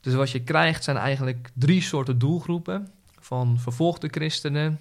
Dus 0.00 0.14
wat 0.14 0.30
je 0.30 0.42
krijgt 0.42 0.84
zijn 0.84 0.96
eigenlijk 0.96 1.50
drie 1.52 1.82
soorten 1.82 2.18
doelgroepen. 2.18 2.88
Van 3.18 3.58
vervolgde 3.58 4.08
christenen, 4.10 4.80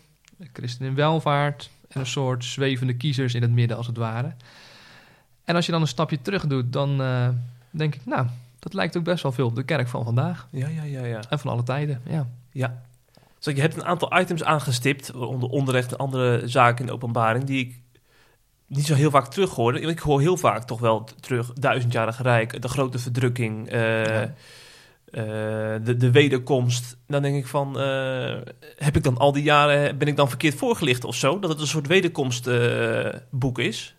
christenen 0.53 0.89
in 0.89 0.95
welvaart 0.95 1.69
en 1.93 1.99
een 1.99 2.05
soort 2.05 2.45
zwevende 2.45 2.93
kiezers 2.93 3.33
in 3.33 3.41
het 3.41 3.51
midden 3.51 3.77
als 3.77 3.87
het 3.87 3.97
ware. 3.97 4.33
En 5.43 5.55
als 5.55 5.65
je 5.65 5.71
dan 5.71 5.81
een 5.81 5.87
stapje 5.87 6.21
terug 6.21 6.47
doet, 6.47 6.73
dan 6.73 7.01
eh, 7.01 7.29
denk 7.71 7.95
ik, 7.95 8.05
nou, 8.05 8.27
dat 8.59 8.73
lijkt 8.73 8.97
ook 8.97 9.03
best 9.03 9.23
wel 9.23 9.31
veel 9.31 9.45
op 9.45 9.55
de 9.55 9.63
kerk 9.63 9.87
van 9.87 10.03
vandaag. 10.03 10.47
Ja, 10.51 10.67
ja, 10.67 10.83
ja, 10.83 11.05
ja. 11.05 11.19
En 11.29 11.39
van 11.39 11.51
alle 11.51 11.63
tijden, 11.63 12.01
ja. 12.09 12.27
Ja. 12.51 12.81
Dus 13.39 13.53
je 13.53 13.61
hebt 13.61 13.75
een 13.75 13.85
aantal 13.85 14.19
items 14.19 14.43
aangestipt, 14.43 15.13
onder 15.13 15.49
onderrecht 15.49 15.91
en 15.91 15.97
andere 15.97 16.47
zaken 16.47 16.79
in 16.79 16.85
de 16.85 16.93
openbaring, 16.93 17.43
die 17.43 17.59
ik 17.65 17.79
niet 18.67 18.85
zo 18.85 18.93
heel 18.93 19.11
vaak 19.11 19.27
terug 19.27 19.49
hoorde. 19.49 19.79
Ik 19.79 19.99
hoor 19.99 20.19
heel 20.19 20.37
vaak 20.37 20.63
toch 20.63 20.79
wel 20.79 21.09
terug, 21.19 21.53
duizendjarige 21.53 22.23
rijk, 22.23 22.61
de 22.61 22.67
grote 22.67 22.99
verdrukking, 22.99 23.69
eh, 23.69 24.05
Ja. 24.05 24.33
Eh, 25.13 25.23
de, 25.83 25.95
de 25.97 26.11
wederkomst. 26.11 26.97
Dan 27.07 27.21
denk 27.21 27.35
ik 27.35 27.47
van, 27.47 27.79
eh, 27.79 28.35
heb 28.77 28.95
ik 28.95 29.03
dan 29.03 29.17
al 29.17 29.31
die 29.31 29.43
jaren, 29.43 29.97
ben 29.97 30.07
ik 30.07 30.15
dan 30.15 30.29
verkeerd 30.29 30.55
voorgelicht 30.55 31.03
of 31.03 31.15
zo? 31.15 31.39
Dat 31.39 31.49
het 31.49 31.59
een 31.59 31.67
soort 31.67 31.87
wederkomstboek 31.87 33.59
is? 33.59 33.95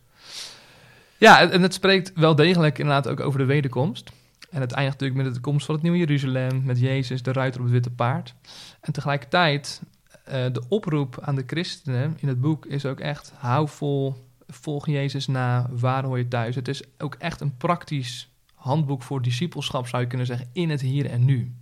Ja, 1.19 1.51
en 1.51 1.63
het 1.63 1.75
spreekt 1.75 2.13
wel 2.15 2.35
degelijk 2.35 2.79
inderdaad 2.79 3.09
ook 3.09 3.21
over 3.21 3.39
de 3.39 3.45
wederkomst. 3.45 4.11
En 4.51 4.61
het 4.61 4.73
eindigt 4.73 5.01
natuurlijk 5.01 5.27
met 5.27 5.35
de 5.35 5.41
komst 5.41 5.67
van 5.67 5.75
het 5.75 5.83
nieuwe 5.83 5.99
Jeruzalem, 5.99 6.63
met 6.65 6.81
Jezus, 6.81 7.23
de 7.23 7.33
ruiter 7.33 7.61
op 7.61 7.67
het 7.67 7.75
witte 7.75 7.91
paard. 7.91 8.35
En 8.81 8.93
tegelijkertijd, 8.93 9.83
eh, 10.25 10.45
de 10.53 10.63
oproep 10.69 11.19
aan 11.21 11.35
de 11.35 11.45
christenen 11.47 12.17
in 12.21 12.29
het 12.29 12.41
boek 12.41 12.67
is 12.67 12.87
ook 12.87 13.01
echt, 13.01 13.33
hou 13.37 13.69
vol, 13.69 14.27
volg 14.47 14.87
Jezus 14.87 15.27
na, 15.27 15.71
waar 15.71 16.05
hoor 16.05 16.19
je 16.19 16.29
thuis. 16.29 16.55
Het 16.55 16.69
is 16.69 16.83
ook 16.99 17.15
echt 17.15 17.41
een 17.41 17.57
praktisch 17.57 18.34
handboek 18.65 19.03
voor 19.03 19.23
discipelschap, 19.23 19.87
zou 19.89 20.03
je 20.03 20.09
kunnen 20.09 20.27
zeggen, 20.27 20.49
in 20.53 20.71
het 20.71 20.81
hier 20.81 21.07
en 21.07 21.25
nu. 21.25 21.55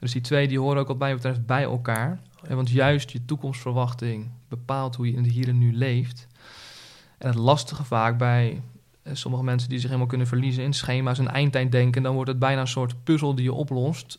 Dus 0.00 0.12
die 0.12 0.20
twee 0.20 0.48
die 0.48 0.58
horen 0.58 0.80
ook 0.80 0.88
wat 0.88 0.98
mij 0.98 1.14
betreft 1.14 1.46
bij 1.46 1.62
elkaar. 1.62 2.20
Want 2.48 2.70
juist 2.70 3.10
je 3.10 3.24
toekomstverwachting 3.24 4.30
bepaalt 4.48 4.96
hoe 4.96 5.06
je 5.06 5.12
in 5.12 5.22
het 5.22 5.32
hier 5.32 5.48
en 5.48 5.58
nu 5.58 5.72
leeft. 5.72 6.26
En 7.18 7.28
het 7.28 7.36
lastige 7.36 7.84
vaak 7.84 8.18
bij 8.18 8.62
eh, 9.02 9.14
sommige 9.14 9.44
mensen 9.44 9.68
die 9.68 9.78
zich 9.78 9.86
helemaal 9.86 10.08
kunnen 10.08 10.26
verliezen 10.26 10.64
in 10.64 10.72
schema's 10.72 11.18
en 11.18 11.28
eindtijddenken, 11.28 12.02
dan 12.02 12.14
wordt 12.14 12.30
het 12.30 12.38
bijna 12.38 12.60
een 12.60 12.66
soort 12.66 13.04
puzzel 13.04 13.34
die 13.34 13.44
je 13.44 13.52
oplost. 13.52 14.18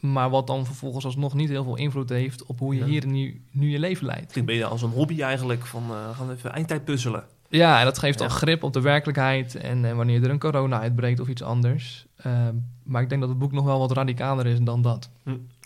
Maar 0.00 0.30
wat 0.30 0.46
dan 0.46 0.66
vervolgens 0.66 1.04
alsnog 1.04 1.34
niet 1.34 1.48
heel 1.48 1.64
veel 1.64 1.76
invloed 1.76 2.08
heeft 2.08 2.46
op 2.46 2.58
hoe 2.58 2.74
je 2.74 2.80
Ja. 2.80 2.86
hier 2.86 3.02
en 3.02 3.12
nu, 3.12 3.42
nu 3.50 3.70
je 3.70 3.78
leven 3.78 4.06
leidt. 4.06 4.32
Klinkt 4.32 4.50
ben 4.50 4.58
je 4.58 4.64
als 4.64 4.82
een 4.82 4.90
hobby 4.90 5.22
eigenlijk, 5.22 5.66
van 5.66 5.82
eh, 5.82 6.08
we 6.08 6.14
gaan 6.14 6.30
even 6.30 6.52
eindtijd 6.52 6.84
puzzelen. 6.84 7.24
Ja, 7.58 7.78
en 7.78 7.84
dat 7.84 7.98
geeft 7.98 8.20
Ja. 8.20 8.28
grip 8.28 8.62
op 8.62 8.72
de 8.72 8.80
werkelijkheid 8.80 9.54
en, 9.54 9.84
eh, 9.84 9.92
wanneer 9.94 10.22
er 10.22 10.30
een 10.30 10.38
corona 10.38 10.80
uitbreekt 10.80 11.20
of 11.20 11.28
iets 11.28 11.42
anders. 11.42 12.06
Eh, 12.16 12.48
maar 12.82 13.02
ik 13.02 13.08
denk 13.08 13.20
dat 13.20 13.30
het 13.30 13.38
boek 13.38 13.52
nog 13.52 13.64
wel 13.64 13.78
wat 13.78 13.92
radicaler 13.92 14.46
is 14.46 14.60
dan 14.60 14.82
dat. 14.82 15.10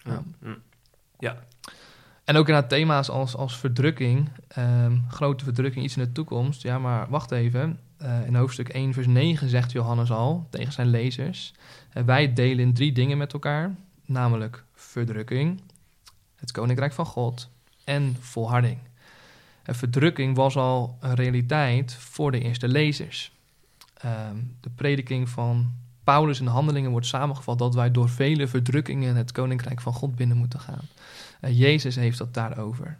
Ja. 0.04 0.22
Hm. 0.40 0.54
Ja, 1.18 1.36
En 2.24 2.36
ook 2.36 2.46
inderdaad 2.48 2.70
thema's 2.70 3.08
als, 3.10 3.36
als 3.36 3.56
verdrukking, 3.58 4.28
ehm, 4.48 4.96
grote 5.08 5.44
verdrukking, 5.44 5.84
iets 5.84 5.96
in 5.96 6.02
de 6.02 6.12
toekomst. 6.12 6.62
Ja, 6.62 6.78
maar 6.78 7.06
wacht 7.08 7.30
even. 7.30 7.78
Eh, 7.96 8.26
in 8.26 8.34
hoofdstuk 8.34 8.68
1, 8.68 8.92
vers 8.92 9.06
9 9.06 9.48
zegt 9.48 9.72
Johannes 9.72 10.10
al 10.10 10.46
tegen 10.50 10.72
zijn 10.72 10.86
lezers: 10.88 11.52
eh, 11.92 12.02
Wij 12.02 12.32
delen 12.32 12.72
drie 12.74 12.92
dingen 12.92 13.18
met 13.18 13.32
elkaar, 13.32 13.74
namelijk 14.04 14.64
verdrukking, 14.74 15.60
het 16.36 16.52
koninkrijk 16.52 16.92
van 16.92 17.06
God 17.06 17.48
en 17.84 18.16
volharding. 18.20 18.78
Verdrukking 19.66 20.36
was 20.36 20.56
al 20.56 20.96
een 21.00 21.14
realiteit 21.14 21.94
voor 21.94 22.30
de 22.30 22.40
eerste 22.40 22.68
lezers. 22.68 23.32
Ehm, 23.94 24.36
de 24.60 24.70
prediking 24.70 25.28
van 25.28 25.72
Paulus 26.04 26.38
in 26.38 26.44
de 26.44 26.50
handelingen 26.50 26.90
wordt 26.90 27.06
samengevat 27.06 27.58
dat 27.58 27.74
wij 27.74 27.90
door 27.90 28.08
vele 28.08 28.46
verdrukkingen 28.46 29.16
het 29.16 29.32
koninkrijk 29.32 29.80
van 29.80 29.92
God 29.92 30.16
binnen 30.16 30.36
moeten 30.36 30.60
gaan. 30.60 30.84
Jezus 31.40 31.96
heeft 31.96 32.18
dat 32.18 32.34
daarover. 32.34 32.98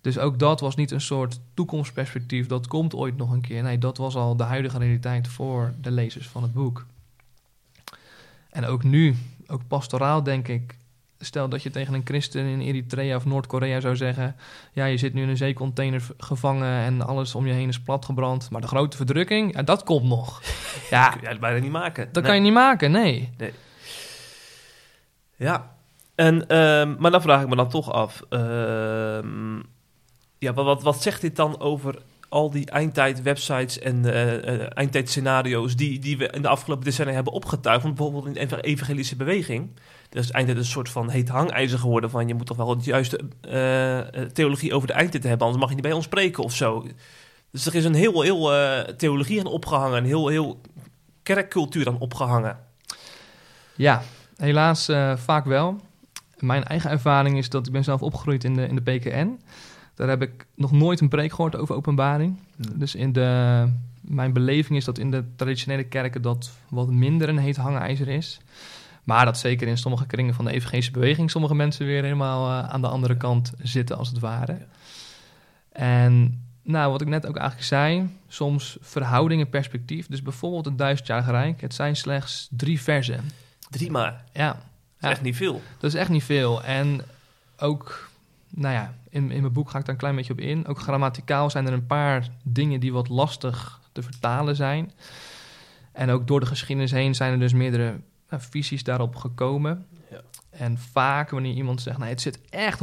Dus 0.00 0.18
ook 0.18 0.38
dat 0.38 0.60
was 0.60 0.74
niet 0.74 0.90
een 0.90 1.00
soort 1.00 1.40
toekomstperspectief, 1.54 2.46
dat 2.46 2.66
komt 2.66 2.94
ooit 2.94 3.16
nog 3.16 3.30
een 3.30 3.40
keer. 3.40 3.62
Nee, 3.62 3.78
dat 3.78 3.96
was 3.96 4.14
al 4.14 4.36
de 4.36 4.42
huidige 4.42 4.78
realiteit 4.78 5.28
voor 5.28 5.74
de 5.80 5.90
lezers 5.90 6.28
van 6.28 6.42
het 6.42 6.52
boek. 6.52 6.86
En 8.50 8.64
ook 8.64 8.82
nu, 8.82 9.16
ook 9.46 9.66
pastoraal 9.68 10.22
denk 10.22 10.48
ik, 10.48 10.76
stel 11.18 11.48
dat 11.48 11.62
je 11.62 11.70
tegen 11.70 11.94
een 11.94 12.00
christen 12.04 12.44
in 12.46 12.60
Eritrea 12.60 13.16
of 13.16 13.24
Noord-Korea 13.24 13.80
zou 13.80 13.96
zeggen, 13.96 14.36
ja, 14.72 14.84
je 14.84 14.96
zit 14.96 15.14
nu 15.14 15.22
in 15.22 15.28
een 15.28 15.36
zeecontainer 15.36 16.02
gevangen 16.18 16.82
en 16.84 17.06
alles 17.06 17.34
om 17.34 17.46
je 17.46 17.52
heen 17.52 17.68
is 17.68 17.80
platgebrand, 17.80 18.50
maar 18.50 18.60
de 18.60 18.66
grote 18.66 18.96
verdrukking, 18.96 19.54
ja, 19.54 19.62
dat 19.62 19.82
komt 19.82 20.04
nog. 20.08 20.42
Ja, 20.90 21.08
kun 21.08 21.20
je 21.20 21.28
het 21.28 21.40
bijna 21.40 21.58
niet 21.58 21.70
maken. 21.70 22.04
dat 22.04 22.14
Nee. 22.14 22.22
kan 22.22 22.34
je 22.34 22.40
niet 22.40 22.52
maken, 22.52 22.90
nee. 22.90 23.30
Ja, 25.36 25.74
en, 26.14 26.46
ehm, 26.48 26.94
maar 26.98 27.10
dan 27.10 27.22
vraag 27.22 27.42
ik 27.42 27.48
me 27.48 27.56
dan 27.56 27.68
toch 27.68 27.92
af. 27.92 28.22
ehm, 28.28 29.56
ja, 30.38 30.52
wat, 30.52 30.64
wat, 30.64 30.82
wat 30.82 31.02
zegt 31.02 31.20
dit 31.20 31.36
dan 31.36 31.60
over 31.60 31.98
al 32.34 32.50
die 32.50 32.70
eindtijd-websites 32.70 33.78
en 33.78 34.12
eh, 34.14 34.66
eindtijdscenario's 34.76 35.76
die, 35.76 35.98
die 35.98 36.18
we 36.18 36.28
in 36.28 36.42
de 36.42 36.48
afgelopen 36.48 36.84
decennia 36.84 37.14
hebben 37.14 37.32
opgetuigd? 37.32 37.82
Want 37.82 37.94
bijvoorbeeld 37.94 38.36
in 38.36 38.48
de 38.48 38.60
evangelische 38.60 39.16
beweging, 39.16 39.70
er 40.10 40.18
is 40.18 40.30
eindtijd 40.30 40.58
een 40.58 40.64
soort 40.64 40.88
van 40.88 41.10
heet 41.10 41.28
hangijzer 41.28 41.78
geworden 41.78 42.10
van 42.10 42.28
je 42.28 42.34
moet 42.34 42.46
toch 42.46 42.56
wel 42.56 42.78
de 42.78 42.84
juiste 42.84 43.20
eh, 43.40 44.22
theologie 44.22 44.74
over 44.74 44.88
de 44.88 44.94
eindtijd 44.94 45.22
hebben, 45.22 45.42
anders 45.46 45.60
mag 45.60 45.68
je 45.68 45.74
niet 45.74 45.84
bij 45.84 45.94
ons 45.94 46.04
spreken 46.04 46.42
of 46.42 46.54
zo. 46.54 46.86
Dus 47.50 47.66
er 47.66 47.74
is 47.74 47.84
een 47.84 47.94
heel, 47.94 48.22
heel 48.22 48.54
eh, 48.54 48.94
theologie 48.94 49.40
aan 49.40 49.46
opgehangen, 49.46 49.96
een 49.96 50.04
heel, 50.04 50.28
heel 50.28 50.60
kerkcultuur 51.22 51.88
aan 51.88 51.98
opgehangen. 51.98 52.58
Ja, 53.74 54.02
helaas 54.36 54.90
vaak 55.16 55.44
wel. 55.44 55.80
Mijn 56.38 56.64
eigen 56.64 56.90
ervaring 56.90 57.38
is 57.38 57.48
dat 57.48 57.66
ik 57.66 57.72
ben 57.72 57.84
zelf 57.84 58.02
opgegroeid 58.02 58.44
in 58.44 58.54
de, 58.54 58.66
in 58.66 58.74
de 58.74 58.82
PKN. 58.82 59.38
Daar 59.94 60.08
heb 60.08 60.22
ik 60.22 60.46
nog 60.54 60.72
nooit 60.72 61.00
een 61.00 61.08
preek 61.08 61.30
gehoord 61.30 61.56
over 61.56 61.74
openbaring. 61.74 62.38
Dus 62.74 62.94
in 62.94 63.12
de 63.12 63.68
Mijn 64.00 64.32
beleving 64.32 64.78
is 64.78 64.84
dat 64.84 64.98
in 64.98 65.10
de 65.10 65.24
traditionele 65.36 65.84
kerken 65.84 66.22
dat 66.22 66.50
wat 66.68 66.90
minder 66.90 67.28
een 67.28 67.38
heet 67.38 67.56
hangijzer 67.56 68.08
is. 68.08 68.40
Maar 69.04 69.24
dat 69.24 69.38
zeker 69.38 69.68
in 69.68 69.78
sommige 69.78 70.06
kringen 70.06 70.34
van 70.34 70.44
de 70.44 70.50
evangelische 70.52 70.90
beweging 70.90 71.30
sommige 71.30 71.54
mensen 71.54 71.86
weer 71.86 72.02
helemaal 72.02 72.48
eh, 72.62 72.68
aan 72.68 72.80
de 72.80 72.88
andere 72.88 73.16
kant 73.16 73.52
zitten, 73.62 73.96
als 73.96 74.08
het 74.08 74.18
ware. 74.18 74.58
En 75.72 76.42
nou, 76.62 76.90
wat 76.90 77.00
ik 77.00 77.08
net 77.08 77.26
ook 77.26 77.36
eigenlijk 77.36 77.66
zei, 77.68 78.08
soms 78.28 78.76
verhoudingen 78.80 79.48
perspectief. 79.48 80.06
Dus 80.06 80.22
bijvoorbeeld 80.22 80.64
het 80.64 80.78
duizendjarige 80.78 81.30
rijk, 81.30 81.60
het 81.60 81.74
zijn 81.74 81.96
slechts 81.96 82.48
drie 82.50 82.80
versen. 82.80 83.20
Drie 83.70 83.90
maar. 83.90 84.24
Ja, 84.32 84.48
Dat 84.48 84.58
Ja. 85.00 85.08
is 85.08 85.14
echt 85.14 85.22
niet 85.22 85.36
veel. 85.36 85.62
dat 85.78 85.92
is 85.94 86.00
echt 86.00 86.08
niet 86.10 86.24
veel. 86.24 86.62
En 86.64 87.00
ook, 87.58 88.10
nou 88.54 88.74
ja, 88.74 88.94
in, 89.08 89.30
in 89.30 89.40
mijn 89.40 89.52
boek 89.52 89.70
ga 89.70 89.78
ik 89.78 89.84
daar 89.84 89.94
een 89.94 90.00
klein 90.00 90.16
beetje 90.16 90.32
op 90.32 90.40
in. 90.40 90.66
Ook 90.66 90.78
grammaticaal 90.78 91.50
zijn 91.50 91.66
er 91.66 91.72
een 91.72 91.86
paar 91.86 92.28
dingen 92.42 92.80
die 92.80 92.92
wat 92.92 93.08
lastig 93.08 93.80
te 93.92 94.02
vertalen 94.02 94.56
zijn. 94.56 94.92
En 95.92 96.10
ook 96.10 96.26
door 96.26 96.40
de 96.40 96.46
geschiedenis 96.46 96.90
heen 96.90 97.14
zijn 97.14 97.32
er 97.32 97.38
dus 97.38 97.52
meerdere 97.52 98.00
nou, 98.30 98.42
visies 98.42 98.84
daarop 98.84 99.16
gekomen. 99.16 99.86
Ja. 100.10 100.20
En 100.50 100.78
vaak 100.78 101.30
wanneer 101.30 101.54
iemand 101.54 101.80
zegt, 101.80 101.98
nou, 101.98 102.10
het 102.10 102.20
zit 102.20 102.40
echt 102.50 102.80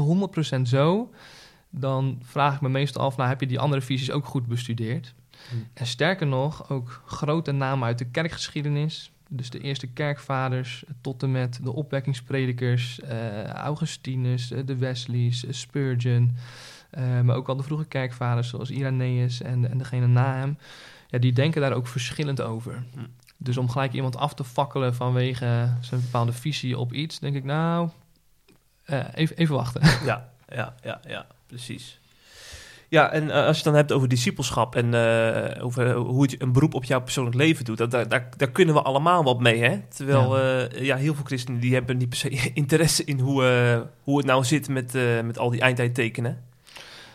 100% 0.57 0.61
zo... 0.61 1.11
dan 1.69 2.19
vraag 2.23 2.55
ik 2.55 2.61
me 2.61 2.69
meestal 2.69 3.03
af, 3.03 3.17
nou, 3.17 3.29
heb 3.29 3.39
je 3.39 3.47
die 3.47 3.59
andere 3.59 3.81
visies 3.81 4.11
ook 4.11 4.25
goed 4.25 4.47
bestudeerd? 4.47 5.13
Hm. 5.49 5.55
En 5.73 5.85
sterker 5.85 6.27
nog, 6.27 6.69
ook 6.69 7.01
grote 7.05 7.51
namen 7.51 7.87
uit 7.87 7.97
de 7.97 8.05
kerkgeschiedenis... 8.05 9.10
Dus 9.33 9.49
de 9.49 9.59
eerste 9.59 9.87
kerkvaders 9.87 10.83
tot 11.01 11.23
en 11.23 11.31
met 11.31 11.59
de 11.63 11.71
opwekkingspredikers, 11.71 12.99
eh, 12.99 13.43
Augustinus, 13.43 14.51
eh, 14.51 14.65
de 14.65 14.75
Wesleys, 14.75 15.45
eh, 15.45 15.53
Spurgeon, 15.53 16.35
eh, 16.89 17.21
maar 17.21 17.35
ook 17.35 17.49
al 17.49 17.55
de 17.55 17.63
vroege 17.63 17.85
kerkvaders 17.85 18.49
zoals 18.49 18.69
Irenaeus 18.69 19.41
en, 19.41 19.69
en 19.69 19.77
degene 19.77 20.07
na 20.07 20.35
hem, 20.35 20.57
ja, 21.09 21.19
die 21.19 21.33
denken 21.33 21.61
daar 21.61 21.73
ook 21.73 21.87
verschillend 21.87 22.41
over. 22.41 22.83
Hm. 22.93 22.99
Dus 23.37 23.57
om 23.57 23.69
gelijk 23.69 23.93
iemand 23.93 24.15
af 24.15 24.33
te 24.33 24.43
fakkelen 24.43 24.95
vanwege 24.95 25.73
zijn 25.81 26.01
bepaalde 26.01 26.33
visie 26.33 26.77
op 26.77 26.93
iets, 26.93 27.19
denk 27.19 27.35
ik 27.35 27.43
nou, 27.43 27.89
eh, 28.85 29.05
even, 29.13 29.37
even 29.37 29.55
wachten. 29.55 29.81
Ja, 30.05 30.29
ja, 30.47 30.75
ja, 30.83 30.99
ja, 31.07 31.25
precies. 31.47 31.99
Ja, 32.91 33.11
en 33.11 33.29
eh, 33.29 33.35
als 33.35 33.45
je 33.45 33.53
het 33.53 33.63
dan 33.63 33.75
hebt 33.75 33.91
over 33.91 34.07
discipelschap 34.07 34.75
en 34.75 34.93
eh, 34.93 35.63
over 35.63 35.93
hoe 35.93 36.21
het 36.21 36.41
een 36.41 36.51
beroep 36.51 36.73
op 36.73 36.83
jouw 36.83 37.01
persoonlijk 37.01 37.35
leven 37.35 37.65
doet, 37.65 37.77
dat, 37.77 37.91
daar, 37.91 38.07
daar, 38.07 38.29
daar 38.37 38.51
kunnen 38.51 38.75
we 38.75 38.81
allemaal 38.81 39.23
wat 39.23 39.39
mee, 39.39 39.63
hè? 39.63 39.79
Terwijl 39.89 40.39
ja. 40.39 40.67
ja, 40.81 40.95
heel 40.95 41.15
veel 41.15 41.23
christenen 41.23 41.59
die 41.59 41.73
hebben 41.73 41.97
niet 41.97 42.09
per 42.09 42.17
se 42.17 42.29
interesse 42.53 43.03
in 43.03 43.19
hoe, 43.19 43.45
eh, 43.45 43.81
hoe 44.03 44.17
het 44.17 44.25
nou 44.25 44.43
zit 44.43 44.69
met, 44.69 44.95
eh, 44.95 45.21
met 45.21 45.37
al 45.37 45.49
die 45.49 45.61
eindtijdtekenen. 45.61 46.43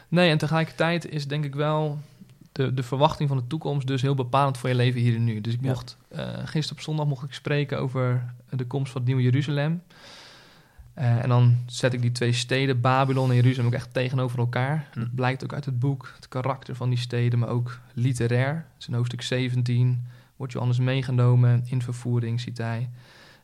Nee, 0.09 0.31
en 0.31 0.39
tegelijkertijd 0.39 1.09
is 1.09 1.27
denk 1.27 1.45
ik 1.45 1.55
wel 1.55 1.99
de, 2.53 2.75
de 2.75 2.83
verwachting 2.83 3.29
van 3.29 3.39
de 3.39 3.47
toekomst 3.47 3.87
dus 3.87 4.03
heel 4.03 4.15
bepalend 4.15 4.59
voor 4.59 4.69
je 4.69 4.75
leven 4.75 5.01
hier 5.01 5.15
en 5.15 5.25
nu. 5.25 5.41
Dus 5.41 5.55
ik 5.55 5.61
mocht, 5.61 5.97
eh 6.09 6.29
gisteren 6.45 6.79
op 6.79 6.81
zondag 6.81 7.07
mocht 7.07 7.25
ik 7.25 7.33
spreken 7.33 7.79
over 7.79 8.35
de 8.51 8.67
komst 8.67 8.93
van 8.93 9.01
het 9.01 9.11
Nieuwe 9.11 9.23
Jeruzalem. 9.23 9.83
Eh, 10.97 11.23
en 11.23 11.29
dan 11.29 11.57
zet 11.67 11.93
ik 11.93 12.03
die 12.03 12.13
twee 12.13 12.33
steden, 12.33 12.81
Babylon 12.81 13.29
en 13.29 13.35
Jeruzalem, 13.35 13.67
ook 13.67 13.77
echt 13.77 13.93
tegenover 13.93 14.39
elkaar. 14.39 14.89
Hm. 14.93 15.01
Dat 15.01 15.15
blijkt 15.15 15.45
ook 15.45 15.53
uit 15.53 15.65
het 15.65 15.79
boek, 15.79 16.13
het 16.15 16.29
karakter 16.29 16.75
van 16.75 16.89
die 16.89 16.99
steden, 16.99 17.39
maar 17.39 17.49
ook 17.49 17.81
literair. 17.93 18.67
Dus 18.77 18.89
in 18.89 18.95
hoofdstuk 18.95 19.23
17 19.23 20.07
wordt 20.37 20.53
Johannes 20.53 20.79
meegenomen 20.79 21.65
in 21.67 21.83
vervoering, 21.83 22.41
ziet 22.41 22.59
hij. 22.59 22.91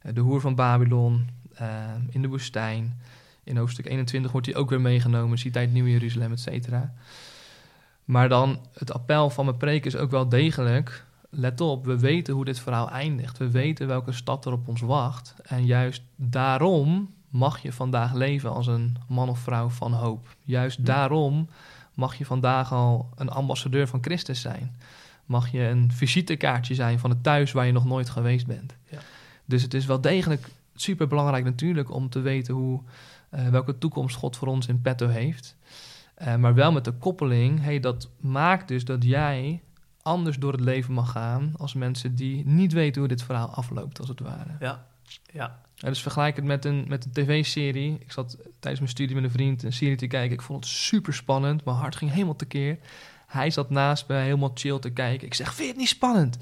Eh, 0.03 0.15
de 0.15 0.21
hoer 0.21 0.41
van 0.41 0.55
Babylon 0.55 1.29
eh, 1.55 1.69
in 2.11 2.23
de 2.23 2.29
woestijn. 2.29 3.01
In 3.45 3.57
hoofdstuk 3.57 3.87
21 3.87 4.33
wordt 4.33 4.47
hij 4.47 4.57
ook 4.57 4.71
weer 4.71 4.81
meegenomen, 4.81 5.39
ziet 5.39 5.55
hij 5.55 5.63
het 5.63 5.73
Nieuwe 5.73 5.91
Jeruzalem, 5.91 6.33
et 6.33 6.41
cetera. 6.41 6.93
Maar 8.05 8.29
dan, 8.29 8.61
het 8.75 8.93
appel 8.93 9.31
van 9.31 9.45
mijn 9.45 9.57
preek 9.57 9.85
is 9.85 9.97
ook 9.97 10.11
wel 10.11 10.29
degelijk... 10.29 11.05
Let 11.35 11.61
op, 11.61 11.85
we 11.85 11.99
weten 11.99 12.35
hoe 12.35 12.45
dit 12.45 12.61
verhaal 12.61 12.91
eindigt. 12.91 13.39
We 13.39 13.51
weten 13.51 13.87
welke 13.87 14.13
stad 14.13 14.47
er 14.47 14.53
op 14.53 14.69
ons 14.69 14.81
wacht. 14.81 15.35
En 15.43 15.67
juist 15.67 16.03
daarom 16.17 17.09
mag 17.33 17.63
je 17.63 17.73
vandaag 17.73 18.13
leven 18.13 18.53
als 18.53 18.67
een 18.67 18.97
man 19.09 19.29
of 19.29 19.39
vrouw 19.39 19.69
van 19.69 19.93
hoop. 19.93 20.37
Juist 20.45 20.87
daarom 20.87 21.49
mag 21.95 22.15
je 22.15 22.25
vandaag 22.25 22.73
al 22.73 23.11
een 23.15 23.29
ambassadeur 23.29 23.89
van 23.89 24.03
Christus 24.03 24.41
zijn. 24.41 24.77
Mag 25.27 25.51
je 25.51 25.61
een 25.61 25.93
visitekaartje 25.93 26.75
zijn 26.75 26.99
van 26.99 27.11
het 27.11 27.23
thuis 27.23 27.53
waar 27.53 27.67
je 27.67 27.73
nog 27.73 27.85
nooit 27.85 28.11
geweest 28.11 28.47
bent. 28.47 28.77
Ja. 28.91 28.99
Dus 29.45 29.63
het 29.63 29.75
is 29.75 29.87
wel 29.87 30.01
degelijk 30.01 30.49
super 30.75 31.07
belangrijk 31.07 31.45
natuurlijk 31.45 31.91
om 31.91 32.09
te 32.09 32.21
weten 32.21 32.55
hoe, 32.55 32.81
eh, 33.29 33.49
welke 33.49 33.79
toekomst 33.79 34.17
God 34.17 34.37
voor 34.37 34.49
ons 34.49 34.67
in 34.67 34.81
petto 34.81 35.09
heeft. 35.09 35.57
Eh, 36.15 36.37
maar 36.37 36.55
wel 36.55 36.73
met 36.73 36.85
de 36.85 36.93
koppeling, 36.93 37.63
hey, 37.63 37.81
dat 37.81 38.09
maakt 38.21 38.69
dus 38.69 38.85
dat 38.85 39.05
jij 39.05 39.63
anders 40.03 40.39
door 40.39 40.53
het 40.53 40.61
leven 40.61 40.95
mag 40.95 41.11
gaan 41.11 41.53
als 41.57 41.75
mensen 41.75 42.15
die 42.15 42.47
niet 42.47 42.73
weten 42.73 43.01
hoe 43.01 43.09
dit 43.09 43.23
verhaal 43.23 43.49
afloopt, 43.49 43.99
als 43.99 44.09
het 44.09 44.21
ware. 44.21 44.57
Ja, 44.61 44.87
ja, 45.33 45.61
Ja, 45.83 45.89
dus 45.89 46.03
vergelijk 46.03 46.37
het 46.37 46.45
met 46.45 46.65
een, 46.65 46.85
met 46.89 47.05
een 47.05 47.13
tv-serie. 47.13 47.97
Ik 48.01 48.13
zat 48.13 48.37
tijdens 48.37 48.79
mijn 48.79 48.89
studie 48.89 49.15
met 49.15 49.25
een 49.25 49.31
vriend 49.31 49.63
een 49.63 49.73
serie 49.73 49.97
te 49.97 50.07
kijken. 50.07 50.33
Ik 50.33 50.43
vond 50.43 50.65
het 50.65 50.75
super 50.75 51.15
spannend. 51.15 51.65
Mijn 51.65 51.77
hart 51.77 51.97
ging 51.97 52.11
helemaal 52.11 52.37
tekeer. 52.37 52.79
Hij 53.27 53.51
zat 53.51 53.71
naast 53.71 54.09
me 54.09 54.15
helemaal 54.15 54.51
chill 54.55 54.79
te 54.79 54.91
kijken. 54.91 55.27
Ik 55.27 55.35
zeg, 55.35 55.47
vind 55.47 55.59
je 55.59 55.67
het 55.67 55.77
niet 55.77 55.89
spannend? 55.89 56.39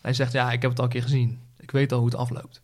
Hij 0.00 0.12
zegt, 0.12 0.32
ja, 0.32 0.52
ik 0.52 0.62
heb 0.62 0.70
het 0.70 0.78
al 0.78 0.84
een 0.84 0.90
keer 0.90 1.02
gezien. 1.02 1.40
Ik 1.56 1.70
weet 1.70 1.92
al 1.92 1.98
hoe 1.98 2.06
het 2.06 2.16
afloopt. 2.16 2.60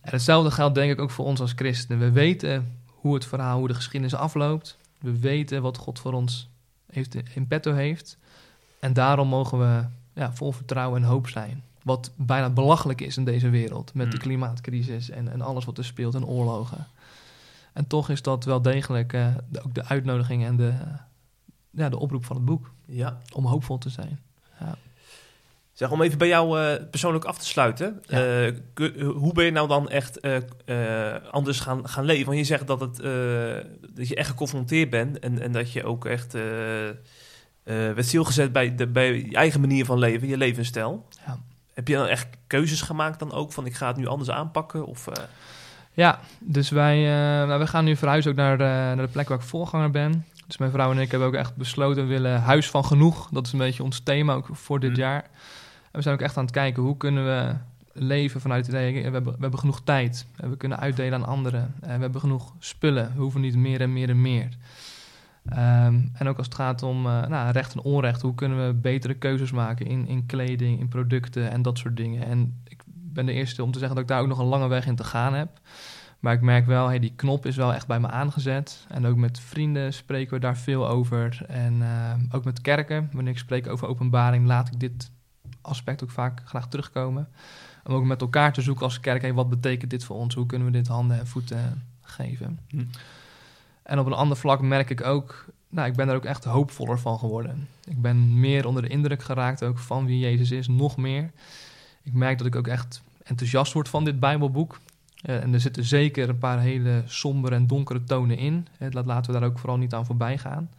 En 0.00 0.10
hetzelfde 0.12 0.50
geldt 0.50 0.74
denk 0.74 0.92
ik 0.92 1.00
ook 1.00 1.10
voor 1.10 1.24
ons 1.24 1.40
als 1.40 1.52
christenen. 1.56 1.98
We 1.98 2.10
weten 2.10 2.80
hoe 2.86 3.14
het 3.14 3.24
verhaal, 3.24 3.58
hoe 3.58 3.68
de 3.68 3.74
geschiedenis 3.74 4.14
afloopt. 4.14 4.76
We 4.98 5.18
weten 5.18 5.62
wat 5.62 5.76
God 5.76 5.98
voor 5.98 6.12
ons 6.12 6.48
heeft, 6.92 7.14
in 7.34 7.46
petto 7.46 7.72
heeft. 7.72 8.18
En 8.80 8.92
daarom 8.92 9.28
mogen 9.28 9.58
we 9.58 9.84
ja, 10.20 10.32
vol 10.32 10.52
vertrouwen 10.52 11.02
en 11.02 11.08
hoop 11.08 11.28
zijn. 11.28 11.62
Wat 11.82 12.12
bijna 12.16 12.50
belachelijk 12.50 13.00
is 13.00 13.16
in 13.16 13.24
deze 13.24 13.48
wereld. 13.48 13.94
Met 13.94 14.10
de 14.10 14.16
Mm. 14.16 14.22
klimaatcrisis 14.22 15.10
en, 15.10 15.28
en 15.32 15.40
alles 15.40 15.64
wat 15.64 15.78
er 15.78 15.84
speelt 15.84 16.14
en 16.14 16.26
oorlogen. 16.26 16.86
En 17.72 17.86
toch 17.86 18.08
is 18.08 18.22
dat 18.22 18.44
wel 18.44 18.62
degelijk 18.62 19.12
eh, 19.12 19.26
de- 19.48 19.62
ook 19.64 19.74
de 19.74 19.84
uitnodiging 19.84 20.44
en 20.44 20.56
de, 20.56 20.68
eh, 20.68 20.86
ja, 21.70 21.88
de 21.88 21.98
oproep 21.98 22.24
van 22.24 22.36
het 22.36 22.44
boek. 22.44 22.70
ja. 22.86 23.18
Om 23.34 23.44
hoopvol 23.46 23.78
te 23.78 23.88
zijn. 23.90 24.20
Zeg, 25.72 25.90
om 25.90 26.02
even 26.02 26.18
bij 26.18 26.28
jou 26.28 26.60
eh, 26.60 26.84
persoonlijk 26.90 27.24
af 27.24 27.38
te 27.38 27.46
sluiten. 27.46 28.02
Ja. 28.06 28.50
hoe 29.14 29.32
ben 29.32 29.44
je 29.44 29.50
nou 29.50 29.68
dan 29.68 29.88
echt 29.88 30.22
anders 31.30 31.60
gaan, 31.60 31.88
gaan 31.88 32.04
leven? 32.04 32.26
Want 32.26 32.38
je 32.38 32.44
zegt 32.44 32.66
dat, 32.66 32.80
het, 32.80 32.96
dat 33.94 34.08
je 34.08 34.14
echt 34.14 34.28
geconfronteerd 34.28 34.90
bent 34.90 35.18
en, 35.18 35.38
en 35.42 35.52
dat 35.52 35.72
je 35.72 35.84
ook 35.84 36.04
echt 36.04 36.32
werd 37.64 38.06
stilgezet 38.06 38.52
bij, 38.52 38.74
de, 38.74 38.86
bij 38.86 39.14
je 39.14 39.34
eigen 39.36 39.60
manier 39.60 39.84
van 39.84 39.98
leven, 39.98 40.28
je 40.28 40.36
levensstijl. 40.36 41.06
Ja. 41.26 41.38
Heb 41.74 41.88
je 41.88 41.94
dan 41.94 42.06
echt 42.06 42.26
keuzes 42.46 42.80
gemaakt 42.80 43.18
dan 43.18 43.32
ook 43.32 43.52
van 43.52 43.66
ik 43.66 43.74
ga 43.74 43.86
het 43.86 43.96
nu 43.96 44.06
anders 44.06 44.30
aanpakken? 44.30 44.86
Of, 44.86 45.06
eh, 45.06 45.22
Ja, 45.92 46.18
dus 46.38 46.70
wij, 46.70 46.96
eh, 46.98 47.46
nou, 47.48 47.58
we 47.60 47.66
gaan 47.66 47.84
nu 47.84 47.96
verhuizen 47.96 48.30
ook 48.30 48.36
naar, 48.36 48.58
de- 48.58 48.64
naar 48.64 48.96
de 48.96 49.08
plek 49.08 49.28
waar 49.28 49.38
ik 49.38 49.44
voorganger 49.44 49.90
ben. 49.90 50.26
Dus 50.46 50.58
mijn 50.58 50.70
vrouw 50.70 50.90
en 50.90 50.98
ik 50.98 51.10
hebben 51.10 51.28
ook 51.28 51.34
echt 51.34 51.56
besloten, 51.56 52.02
we 52.02 52.08
willen 52.08 52.40
huis 52.40 52.70
van 52.70 52.84
genoeg. 52.84 53.28
Dat 53.32 53.46
is 53.46 53.52
een 53.52 53.58
beetje 53.58 53.82
ons 53.82 54.00
thema 54.00 54.34
ook 54.34 54.48
voor 54.52 54.80
dit 54.80 54.90
Hm. 54.92 54.98
jaar. 54.98 55.22
En 55.22 55.90
we 55.92 56.02
zijn 56.02 56.14
ook 56.14 56.20
echt 56.20 56.36
aan 56.36 56.44
het 56.44 56.52
kijken, 56.52 56.82
hoe 56.82 56.96
kunnen 56.96 57.24
we 57.24 57.54
leven 57.92 58.40
vanuit 58.40 58.66
het 58.66 58.74
idee, 58.74 58.92
we 58.94 59.00
hebben, 59.00 59.24
we 59.32 59.38
hebben 59.40 59.58
genoeg 59.58 59.80
tijd. 59.84 60.26
We 60.36 60.56
kunnen 60.56 60.78
uitdelen 60.80 61.14
aan 61.22 61.26
anderen. 61.28 61.74
En 61.80 61.94
we 61.96 62.00
hebben 62.02 62.20
genoeg 62.20 62.52
spullen. 62.58 63.12
We 63.14 63.20
hoeven 63.20 63.40
niet 63.40 63.56
meer 63.56 63.80
en 63.80 63.92
meer 63.92 64.08
en 64.08 64.20
meer. 64.22 64.48
Ehm, 65.44 66.00
en 66.12 66.28
ook 66.28 66.36
als 66.36 66.46
het 66.46 66.54
gaat 66.54 66.82
om 66.82 67.06
eh, 67.06 67.26
nou, 67.26 67.50
recht 67.50 67.74
en 67.74 67.80
onrecht, 67.80 68.22
hoe 68.22 68.34
kunnen 68.34 68.66
we 68.66 68.74
betere 68.74 69.14
keuzes 69.14 69.50
maken 69.52 69.86
in, 69.86 70.06
in 70.06 70.26
kleding, 70.26 70.80
in 70.80 70.88
producten 70.88 71.50
en 71.50 71.62
dat 71.62 71.78
soort 71.78 71.96
dingen. 71.96 72.26
En 72.26 72.60
ik 72.64 72.82
ben 72.86 73.26
de 73.26 73.32
eerste 73.32 73.62
om 73.62 73.72
te 73.72 73.78
zeggen 73.78 73.96
dat 73.96 74.04
ik 74.04 74.10
daar 74.10 74.20
ook 74.20 74.28
nog 74.28 74.38
een 74.38 74.44
lange 74.44 74.68
weg 74.68 74.86
in 74.86 74.96
te 74.96 75.04
gaan 75.04 75.34
heb. 75.34 75.60
Maar 76.18 76.34
ik 76.34 76.40
merk 76.40 76.66
wel, 76.66 76.88
hey, 76.88 76.98
die 76.98 77.12
knop 77.16 77.46
is 77.46 77.56
wel 77.56 77.74
echt 77.74 77.86
bij 77.86 78.00
me 78.00 78.08
aangezet. 78.08 78.86
En 78.88 79.06
ook 79.06 79.16
met 79.16 79.40
vrienden 79.40 79.92
spreken 79.92 80.34
we 80.34 80.40
daar 80.40 80.56
veel 80.56 80.88
over. 80.88 81.44
En 81.48 81.82
eh, 81.82 82.14
ook 82.30 82.44
met 82.44 82.60
kerken, 82.60 83.08
wanneer 83.12 83.32
ik 83.32 83.38
spreek 83.38 83.66
over 83.66 83.88
openbaring, 83.88 84.46
laat 84.46 84.68
ik 84.68 84.80
dit 84.80 85.10
aspect 85.60 86.02
ook 86.02 86.10
vaak 86.10 86.42
graag 86.44 86.68
terugkomen. 86.68 87.28
Om 87.84 87.94
ook 87.94 88.04
met 88.04 88.20
elkaar 88.20 88.52
te 88.52 88.60
zoeken 88.62 88.84
als 88.84 89.00
kerk, 89.00 89.34
wat 89.34 89.48
betekent 89.48 89.90
dit 89.90 90.04
voor 90.04 90.16
ons? 90.16 90.34
Hoe 90.34 90.46
kunnen 90.46 90.66
we 90.66 90.72
dit 90.72 90.88
handen 90.88 91.18
en 91.18 91.26
voeten 91.26 91.82
geven? 92.00 92.58
Hm. 92.68 92.84
En 93.82 93.98
op 93.98 94.06
een 94.06 94.12
ander 94.12 94.36
vlak 94.36 94.60
merk 94.60 94.90
ik 94.90 95.04
ook, 95.04 95.44
nou, 95.68 95.88
ik 95.88 95.94
ben 95.94 96.08
er 96.08 96.14
ook 96.14 96.24
echt 96.24 96.44
hoopvoller 96.44 96.98
van 96.98 97.18
geworden. 97.18 97.68
Ik 97.84 98.02
ben 98.02 98.40
meer 98.40 98.66
onder 98.66 98.82
de 98.82 98.88
indruk 98.88 99.22
geraakt 99.22 99.62
ook 99.62 99.78
van 99.78 100.06
wie 100.06 100.18
Jezus 100.18 100.50
is, 100.50 100.68
nog 100.68 100.96
meer. 100.96 101.30
Ik 102.02 102.12
merk 102.12 102.38
dat 102.38 102.46
ik 102.46 102.56
ook 102.56 102.66
echt 102.66 103.02
enthousiast 103.22 103.72
word 103.72 103.88
van 103.88 104.04
dit 104.04 104.20
Bijbelboek. 104.20 104.80
Eh, 105.22 105.42
en 105.42 105.54
er 105.54 105.60
zitten 105.60 105.84
zeker 105.84 106.28
een 106.28 106.38
paar 106.38 106.60
hele 106.60 107.02
sombere 107.06 107.54
en 107.54 107.66
donkere 107.66 108.04
tonen 108.04 108.36
in. 108.36 108.66
Eh, 108.78 108.88
laten 108.90 109.32
we 109.32 109.40
daar 109.40 109.48
ook 109.48 109.58
vooral 109.58 109.78
niet 109.78 109.94
aan 109.94 110.06
voorbij 110.06 110.38
gaan. 110.38 110.70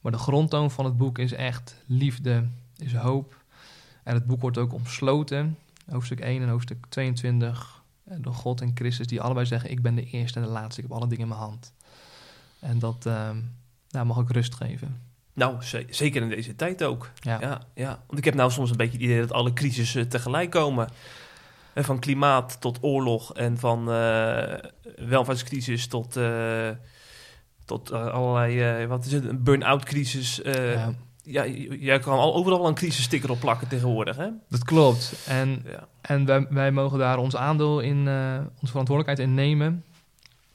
Maar 0.00 0.12
de 0.12 0.18
grondtoon 0.18 0.70
van 0.70 0.84
het 0.84 0.96
boek 0.96 1.18
is 1.18 1.32
echt 1.32 1.76
liefde, 1.86 2.44
is 2.76 2.94
hoop. 2.94 3.36
En 4.02 4.14
het 4.14 4.26
boek 4.26 4.40
wordt 4.40 4.58
ook 4.58 4.72
omsloten, 4.72 5.58
hoofdstuk 5.90 6.20
1 6.20 6.42
en 6.42 6.48
hoofdstuk 6.48 6.86
22, 6.88 7.82
eh, 8.04 8.16
door 8.20 8.34
God 8.34 8.60
en 8.60 8.70
Christus, 8.74 9.06
die 9.06 9.20
allebei 9.20 9.46
zeggen: 9.46 9.70
Ik 9.70 9.82
ben 9.82 9.94
de 9.94 10.04
eerste 10.04 10.40
en 10.40 10.44
de 10.44 10.52
laatste, 10.52 10.82
ik 10.82 10.88
heb 10.88 10.96
alle 10.96 11.08
dingen 11.08 11.22
in 11.22 11.28
mijn 11.28 11.40
hand. 11.40 11.72
En 12.60 12.78
dat 12.78 13.06
eh, 13.06 13.28
nou, 13.90 14.06
mag 14.06 14.18
ook 14.18 14.30
rust 14.30 14.54
geven. 14.54 15.00
Nou, 15.32 15.62
ze- 15.62 15.86
zeker 15.90 16.22
in 16.22 16.28
deze 16.28 16.56
tijd 16.56 16.82
ook. 16.82 17.10
Ja. 17.20 17.40
Ja, 17.40 17.60
ja. 17.74 18.02
Want 18.06 18.18
ik 18.18 18.24
heb 18.24 18.34
nou 18.34 18.50
soms 18.50 18.70
een 18.70 18.76
beetje 18.76 18.92
het 18.92 19.02
idee 19.02 19.20
dat 19.20 19.32
alle 19.32 19.52
crisissen 19.52 20.08
tegelijk 20.08 20.50
komen. 20.50 20.88
En 21.72 21.84
van 21.84 21.98
klimaat 21.98 22.60
tot 22.60 22.78
oorlog 22.80 23.34
en 23.34 23.58
van 23.58 23.90
eh, 23.92 24.54
welvaartscrisis 24.96 25.86
tot, 25.86 26.16
eh, 26.16 26.68
tot 27.64 27.90
eh, 27.90 28.06
allerlei, 28.06 28.60
eh, 28.82 28.86
wat 28.88 29.04
is 29.04 29.12
het, 29.12 29.24
een 29.24 29.42
burn-out 29.42 29.84
crisis. 29.84 30.42
eh, 30.42 30.72
Ja, 30.74 30.92
ja, 31.22 31.46
jij 31.78 31.98
kan 31.98 32.18
al, 32.18 32.34
overal 32.34 32.66
een 32.68 32.74
crisissticker 32.74 33.30
op 33.30 33.40
plakken 33.40 33.68
tegenwoordig, 33.68 34.16
hè? 34.16 34.28
dat 34.48 34.64
klopt. 34.64 35.24
En, 35.26 35.62
Ja. 35.66 35.88
en 36.00 36.24
wij, 36.24 36.46
wij 36.50 36.70
mogen 36.72 36.98
daar 36.98 37.18
ons 37.18 37.36
aandeel 37.36 37.80
in, 37.80 38.08
eh, 38.08 38.38
onze 38.60 38.70
verantwoordelijkheid 38.70 39.28
in 39.28 39.34
nemen. 39.34 39.84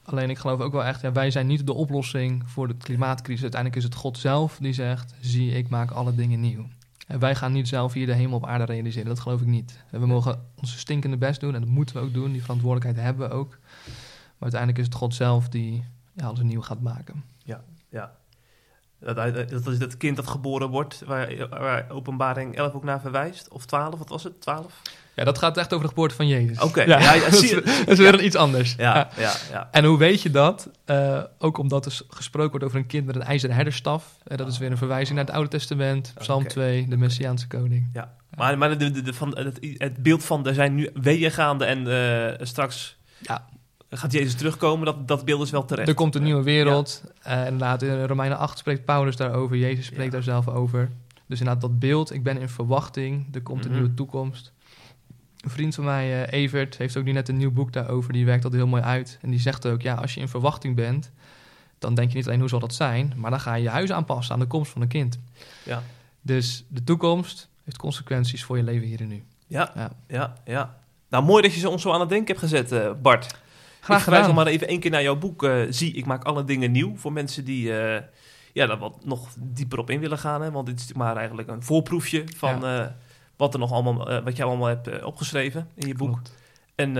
Alleen 0.06 0.30
ik 0.30 0.38
geloof 0.38 0.60
ook 0.60 0.72
wel 0.72 0.84
echt, 0.84 1.00
ja, 1.00 1.12
wij 1.12 1.30
zijn 1.30 1.46
niet 1.46 1.66
de 1.66 1.72
oplossing 1.72 2.42
voor 2.50 2.68
de 2.68 2.76
klimaatcrisis. 2.76 3.42
Uiteindelijk 3.42 3.82
is 3.82 3.88
het 3.88 4.00
God 4.00 4.18
zelf 4.18 4.58
die 4.60 4.72
zegt, 4.72 5.14
zie 5.20 5.50
ik 5.50 5.68
maak 5.68 5.90
alle 5.90 6.14
dingen 6.14 6.40
nieuw. 6.40 6.66
En 7.06 7.18
wij 7.18 7.34
gaan 7.34 7.52
niet 7.52 7.68
zelf 7.68 7.92
hier 7.92 8.06
de 8.06 8.12
hemel 8.12 8.36
op 8.36 8.46
aarde 8.46 8.64
realiseren, 8.64 9.08
dat 9.08 9.20
geloof 9.20 9.40
ik 9.40 9.46
niet. 9.46 9.84
We 9.90 10.06
mogen 10.06 10.42
onze 10.60 10.78
stinkende 10.78 11.16
best 11.16 11.40
doen 11.40 11.54
en 11.54 11.60
dat 11.60 11.70
moeten 11.70 11.96
we 11.96 12.02
ook 12.02 12.14
doen, 12.14 12.32
die 12.32 12.42
verantwoordelijkheid 12.42 13.06
hebben 13.06 13.28
we 13.28 13.34
ook. 13.34 13.58
Maar 13.88 14.52
uiteindelijk 14.52 14.80
is 14.80 14.86
het 14.86 14.94
God 14.94 15.14
zelf 15.14 15.48
die 15.48 15.84
ja, 16.12 16.26
alles 16.26 16.40
nieuw 16.40 16.60
gaat 16.60 16.80
maken. 16.80 17.24
ja. 17.88 18.00
Dat, 18.00 18.10
dat 19.00 19.16
dat 19.16 19.66
is 19.66 19.78
dat 19.78 19.96
kind 19.96 20.16
dat 20.16 20.26
geboren 20.26 20.68
wordt, 20.68 21.02
waar, 21.06 21.48
waar 21.50 21.86
openbaring 21.90 22.56
11 22.56 22.72
ook 22.74 22.84
naar 22.84 23.00
verwijst. 23.00 23.48
Of 23.48 23.64
12, 23.64 23.98
wat 23.98 24.08
was 24.08 24.24
het? 24.24 24.40
12? 24.40 24.72
Ja, 25.14 25.24
dat 25.24 25.38
gaat 25.38 25.56
echt 25.56 25.72
over 25.72 25.82
de 25.82 25.88
geboorte 25.88 26.14
van 26.14 26.26
Jezus. 26.26 26.60
Oké, 26.60 26.82
ja, 26.82 26.98
ja, 26.98 27.12
ja, 27.14 27.24
dat, 27.30 27.42
is, 27.42 27.50
dat 27.50 27.64
is 27.88 27.98
weer 27.98 28.22
iets 28.22 28.36
anders. 28.36 28.74
Ja, 28.78 29.08
Ja. 29.50 29.68
En 29.70 29.84
hoe 29.84 29.98
weet 29.98 30.22
je 30.22 30.30
dat? 30.30 30.70
Eh, 30.84 31.22
ook 31.38 31.58
omdat 31.58 31.86
er 31.86 32.00
gesproken 32.08 32.50
wordt 32.50 32.64
over 32.64 32.78
een 32.78 32.86
kind 32.86 33.06
met 33.06 33.14
een 33.16 33.22
ijzeren 33.22 33.54
herderstaf. 33.56 34.16
Eh, 34.24 34.36
dat 34.38 34.48
is 34.48 34.58
weer 34.58 34.70
een 34.70 34.76
verwijzing 34.76 35.16
naar 35.16 35.26
het 35.26 35.34
Oude 35.34 35.50
Testament, 35.50 36.12
Psalm 36.18 36.40
Oké. 36.42 36.48
2, 36.50 36.88
de 36.88 36.96
Messiaanse 36.96 37.46
koning. 37.46 37.90
Ja, 37.92 38.12
maar, 38.36 38.58
maar 38.58 38.78
de, 38.78 38.90
de, 38.90 39.02
de- 39.02 39.14
van, 39.14 39.36
het, 39.38 39.58
het 39.78 40.02
beeld 40.02 40.24
van 40.24 40.46
er 40.46 40.54
zijn 40.54 40.74
nu 40.74 40.90
weeën 40.94 41.30
gaande 41.30 41.64
en 41.64 41.86
eh, 42.38 42.46
straks 42.46 42.96
Ja. 43.18 43.44
Gaat 43.90 44.12
Jezus 44.12 44.34
terugkomen, 44.34 44.86
dat, 44.86 45.08
dat 45.08 45.24
beeld 45.24 45.42
is 45.42 45.50
wel 45.50 45.64
terecht. 45.64 45.88
Er 45.88 45.94
komt 45.94 46.14
een 46.14 46.22
nieuwe 46.22 46.42
wereld. 46.42 47.02
Eh, 47.22 47.44
inderdaad, 47.44 47.82
in 47.82 48.04
Romeinen 48.04 48.38
8 48.38 48.58
spreekt 48.58 48.84
Paulus 48.84 49.16
daarover. 49.16 49.56
Jezus 49.56 49.84
spreekt 49.86 50.04
Ja. 50.04 50.10
daar 50.10 50.22
zelf 50.22 50.48
over. 50.48 50.90
Dus 51.26 51.38
inderdaad, 51.38 51.62
dat 51.62 51.78
beeld, 51.78 52.12
ik 52.12 52.22
ben 52.22 52.38
in 52.38 52.48
verwachting. 52.48 53.26
Er 53.34 53.42
komt 53.42 53.64
een 53.64 53.70
Mhm. 53.70 53.80
nieuwe 53.80 53.94
toekomst. 53.94 54.52
Een 55.40 55.50
vriend 55.50 55.74
van 55.74 55.84
mij, 55.84 56.24
eh, 56.26 56.40
Evert, 56.42 56.76
heeft 56.78 56.96
ook 56.96 57.04
nu 57.04 57.12
net 57.12 57.28
een 57.28 57.36
nieuw 57.36 57.50
boek 57.52 57.72
daarover. 57.72 58.12
Die 58.12 58.24
werkt 58.24 58.42
dat 58.42 58.52
heel 58.52 58.66
mooi 58.66 58.82
uit. 58.82 59.18
En 59.22 59.30
die 59.30 59.40
zegt 59.40 59.66
ook, 59.66 59.82
ja, 59.82 59.94
als 59.94 60.14
je 60.14 60.20
in 60.20 60.28
verwachting 60.28 60.74
bent... 60.76 61.10
dan 61.78 61.94
denk 61.94 62.10
je 62.10 62.16
niet 62.16 62.26
alleen 62.26 62.40
hoe 62.40 62.48
zal 62.48 62.58
dat 62.58 62.74
zijn... 62.74 63.12
maar 63.16 63.30
dan 63.30 63.40
ga 63.40 63.54
je 63.54 63.62
je 63.62 63.68
huis 63.68 63.92
aanpassen 63.92 64.34
aan 64.34 64.40
de 64.40 64.46
komst 64.46 64.72
van 64.72 64.82
een 64.82 64.88
kind. 64.88 65.18
Ja. 65.64 65.82
Dus 66.22 66.64
de 66.68 66.84
toekomst 66.84 67.48
heeft 67.64 67.76
consequenties 67.76 68.44
voor 68.44 68.56
je 68.56 68.62
leven 68.62 68.86
hier 68.86 69.00
en 69.00 69.08
nu. 69.08 69.22
Ja, 69.46 69.70
Ja. 69.74 69.90
ja, 70.08 70.34
ja. 70.44 70.76
Nou, 71.08 71.24
mooi 71.24 71.42
dat 71.42 71.54
je 71.54 71.60
ze 71.60 71.68
ons 71.68 71.82
zo 71.82 71.92
aan 71.92 72.00
het 72.00 72.08
denken 72.08 72.26
hebt 72.26 72.38
gezet, 72.38 72.72
eh, 72.72 72.90
Bart. 73.02 73.34
Graag 73.86 73.98
ik 73.98 74.04
verwijs 74.04 74.26
nog 74.26 74.34
maar 74.36 74.46
even 74.46 74.68
één 74.68 74.80
keer 74.80 74.90
naar 74.90 75.02
jouw 75.02 75.16
boek. 75.16 75.42
eh, 75.42 75.52
Zie, 75.70 75.92
ik 75.94 76.06
maak 76.06 76.24
alle 76.24 76.44
dingen 76.44 76.70
nieuw. 76.72 76.96
Voor 76.96 77.12
mensen 77.12 77.44
die 77.44 77.78
eh, 77.78 78.02
ja, 78.52 78.66
daar 78.66 78.78
wat 78.78 79.04
nog 79.04 79.28
dieper 79.38 79.78
op 79.78 79.90
in 79.90 80.00
willen 80.00 80.18
gaan. 80.18 80.42
Hè? 80.42 80.50
Want 80.50 80.66
dit 80.66 80.80
is 80.80 80.92
maar 80.92 81.16
eigenlijk 81.16 81.48
een 81.48 81.62
voorproefje 81.62 82.24
van 82.36 82.66
eh, 82.66 82.86
wat, 83.36 83.54
er 83.54 83.60
nog 83.60 83.72
allemaal, 83.72 84.22
wat 84.22 84.36
jij 84.36 84.46
allemaal 84.46 84.68
hebt 84.68 85.02
opgeschreven 85.02 85.68
in 85.74 85.86
je 85.86 85.94
boek. 85.94 86.12
Klopt. 86.12 86.34
En 86.74 86.94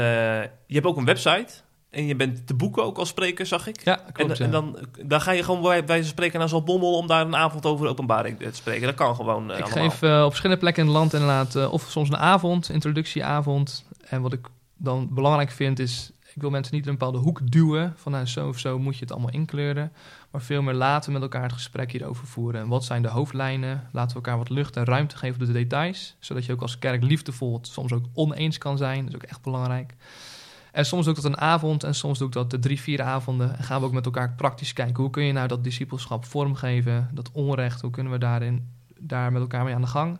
je 0.66 0.74
hebt 0.74 0.86
ook 0.86 0.96
een 0.96 1.04
website. 1.04 1.52
En 1.90 2.06
je 2.06 2.16
bent 2.16 2.46
te 2.46 2.54
boeken 2.54 2.84
ook 2.84 2.98
als 2.98 3.08
spreker, 3.08 3.46
zag 3.46 3.66
ik. 3.66 3.84
Ja, 3.84 4.00
klopt. 4.12 4.40
en 4.40 4.46
ja. 4.46 4.52
dan, 4.52 4.78
dan 5.02 5.20
ga 5.20 5.30
je 5.30 5.42
gewoon 5.44 5.62
bij 5.62 5.86
wijze 5.86 6.08
spreken 6.08 6.38
naar 6.38 6.48
Zaltbommel 6.48 6.96
om 6.96 7.06
daar 7.06 7.26
een 7.26 7.36
avond 7.36 7.66
over 7.66 7.86
openbaring 7.88 8.38
te 8.38 8.48
spreken. 8.52 8.86
Dat 8.86 8.94
kan 8.94 9.14
gewoon 9.14 9.50
Ik 9.50 9.60
allemaal. 9.62 9.90
geef 9.90 10.02
op 10.02 10.26
verschillende 10.28 10.60
plekken 10.60 10.82
in 10.82 10.88
het 10.88 10.98
land 10.98 11.12
inderdaad, 11.12 11.68
of 11.70 11.86
soms 11.88 12.08
een 12.08 12.16
avond, 12.16 12.68
introductieavond. 12.70 13.84
En 14.08 14.22
wat 14.22 14.32
ik 14.32 14.46
dan 14.76 15.08
belangrijk 15.10 15.50
vind 15.50 15.78
is, 15.78 16.10
ik 16.36 16.42
wil 16.42 16.50
mensen 16.50 16.74
niet 16.74 16.86
een 16.86 16.92
bepaalde 16.92 17.18
hoek 17.18 17.50
duwen. 17.50 17.94
Van 17.96 18.12
nou, 18.12 18.26
zo 18.26 18.48
of 18.48 18.58
zo 18.58 18.78
moet 18.78 18.94
je 18.94 19.00
het 19.00 19.12
allemaal 19.12 19.30
inkleuren. 19.30 19.92
Maar 20.30 20.40
veel 20.40 20.62
meer 20.62 20.74
laten 20.74 21.12
met 21.12 21.22
elkaar 21.22 21.42
het 21.42 21.52
gesprek 21.52 21.92
hierover 21.92 22.26
voeren. 22.26 22.60
En 22.60 22.68
wat 22.68 22.84
zijn 22.84 23.02
de 23.02 23.08
hoofdlijnen? 23.08 23.88
Laten 23.92 24.08
we 24.08 24.14
elkaar 24.14 24.38
wat 24.38 24.48
lucht 24.48 24.76
en 24.76 24.84
ruimte 24.84 25.16
geven 25.16 25.40
op 25.40 25.46
de 25.46 25.52
details. 25.52 26.16
Zodat 26.18 26.44
je 26.44 26.52
ook 26.52 26.62
als 26.62 26.78
kerk 26.78 27.02
liefdevol 27.02 27.54
het 27.54 27.66
soms 27.66 27.92
ook 27.92 28.04
oneens 28.12 28.58
kan 28.58 28.76
zijn. 28.76 28.98
Dat 28.98 29.08
is 29.08 29.14
ook 29.14 29.22
echt 29.22 29.42
belangrijk. 29.42 29.94
En 30.72 30.86
soms 30.86 31.04
doe 31.04 31.14
ik 31.14 31.22
dat 31.22 31.32
een 31.32 31.40
avond 31.40 31.84
en 31.84 31.94
soms 31.94 32.18
doe 32.18 32.26
ik 32.26 32.32
dat 32.32 32.50
de 32.50 32.58
drie, 32.58 32.80
vier 32.80 33.02
avonden. 33.02 33.58
En 33.58 33.64
gaan 33.64 33.80
we 33.80 33.86
ook 33.86 33.92
met 33.92 34.04
elkaar 34.04 34.34
praktisch 34.34 34.72
kijken. 34.72 35.02
Hoe 35.02 35.10
kun 35.10 35.24
je 35.24 35.32
nou 35.32 35.48
dat 35.48 35.64
discipelschap 35.64 36.24
vormgeven? 36.24 37.10
Dat 37.12 37.30
onrecht, 37.32 37.80
hoe 37.80 37.90
kunnen 37.90 38.12
we 38.12 38.18
daarin, 38.18 38.68
daar 38.98 39.32
met 39.32 39.42
elkaar 39.42 39.64
mee 39.64 39.74
aan 39.74 39.80
de 39.80 39.86
gang? 39.86 40.18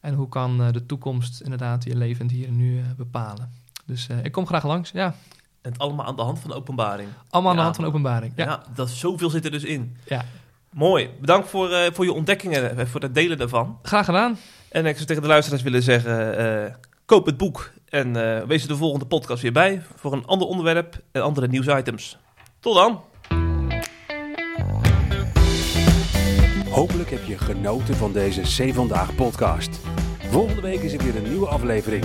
En 0.00 0.14
hoe 0.14 0.28
kan 0.28 0.62
eh, 0.62 0.72
de 0.72 0.86
toekomst 0.86 1.40
inderdaad 1.40 1.84
je 1.84 1.96
levend 1.96 2.30
hier 2.30 2.46
en 2.46 2.56
nu 2.56 2.78
eh, 2.78 2.84
bepalen? 2.96 3.50
Dus 3.86 4.08
eh, 4.08 4.24
ik 4.24 4.32
kom 4.32 4.46
graag 4.46 4.64
langs. 4.64 4.90
Ja, 4.90 5.14
En 5.62 5.72
het 5.72 5.80
allemaal 5.80 6.06
aan 6.06 6.16
de 6.16 6.22
hand 6.22 6.38
van 6.38 6.50
de 6.50 6.56
openbaring. 6.56 7.08
allemaal 7.30 7.50
aan 7.50 7.56
de 7.56 7.62
hand 7.62 7.76
van 7.76 7.84
openbaring. 7.84 8.32
Ja, 8.36 8.44
Ja, 8.44 8.62
dat, 8.74 8.90
zoveel 8.90 9.30
zit 9.30 9.44
er 9.44 9.50
dus 9.50 9.64
in. 9.64 9.96
Ja. 10.04 10.24
Mooi. 10.70 11.10
Bedankt 11.20 11.48
voor, 11.48 11.70
eh, 11.70 11.92
voor 11.92 12.04
je 12.04 12.12
ontdekkingen 12.12 12.78
en 12.78 12.88
voor 12.88 13.00
het 13.00 13.14
delen 13.14 13.38
daarvan. 13.38 13.78
graag 13.82 14.04
gedaan. 14.04 14.38
En 14.68 14.86
ik 14.86 14.94
zou 14.94 15.06
tegen 15.06 15.22
de 15.22 15.28
luisteraars 15.28 15.62
willen 15.62 15.82
zeggen, 15.82 16.38
eh, 16.66 16.74
koop 17.04 17.26
het 17.26 17.36
boek. 17.36 17.72
En 17.88 18.36
eh, 18.36 18.46
wees 18.46 18.62
er 18.62 18.68
de 18.68 18.76
volgende 18.76 19.06
podcast 19.06 19.42
weer 19.42 19.52
bij 19.52 19.82
voor 19.96 20.12
een 20.12 20.26
ander 20.26 20.48
onderwerp 20.48 21.02
en 21.12 21.22
andere 21.22 21.48
nieuwsitems. 21.48 22.18
Tot 22.60 22.74
dan! 22.74 23.00
Hopelijk 26.70 27.10
heb 27.10 27.24
je 27.24 27.38
genoten 27.38 27.96
van 27.96 28.12
deze 28.12 28.40
C 28.40 28.74
Vandaag 28.74 29.14
podcast. 29.14 29.80
Volgende 30.30 30.60
week 30.60 30.80
is 30.80 30.92
er 30.92 31.04
weer 31.04 31.16
een 31.16 31.28
nieuwe 31.28 31.46
aflevering. 31.46 32.04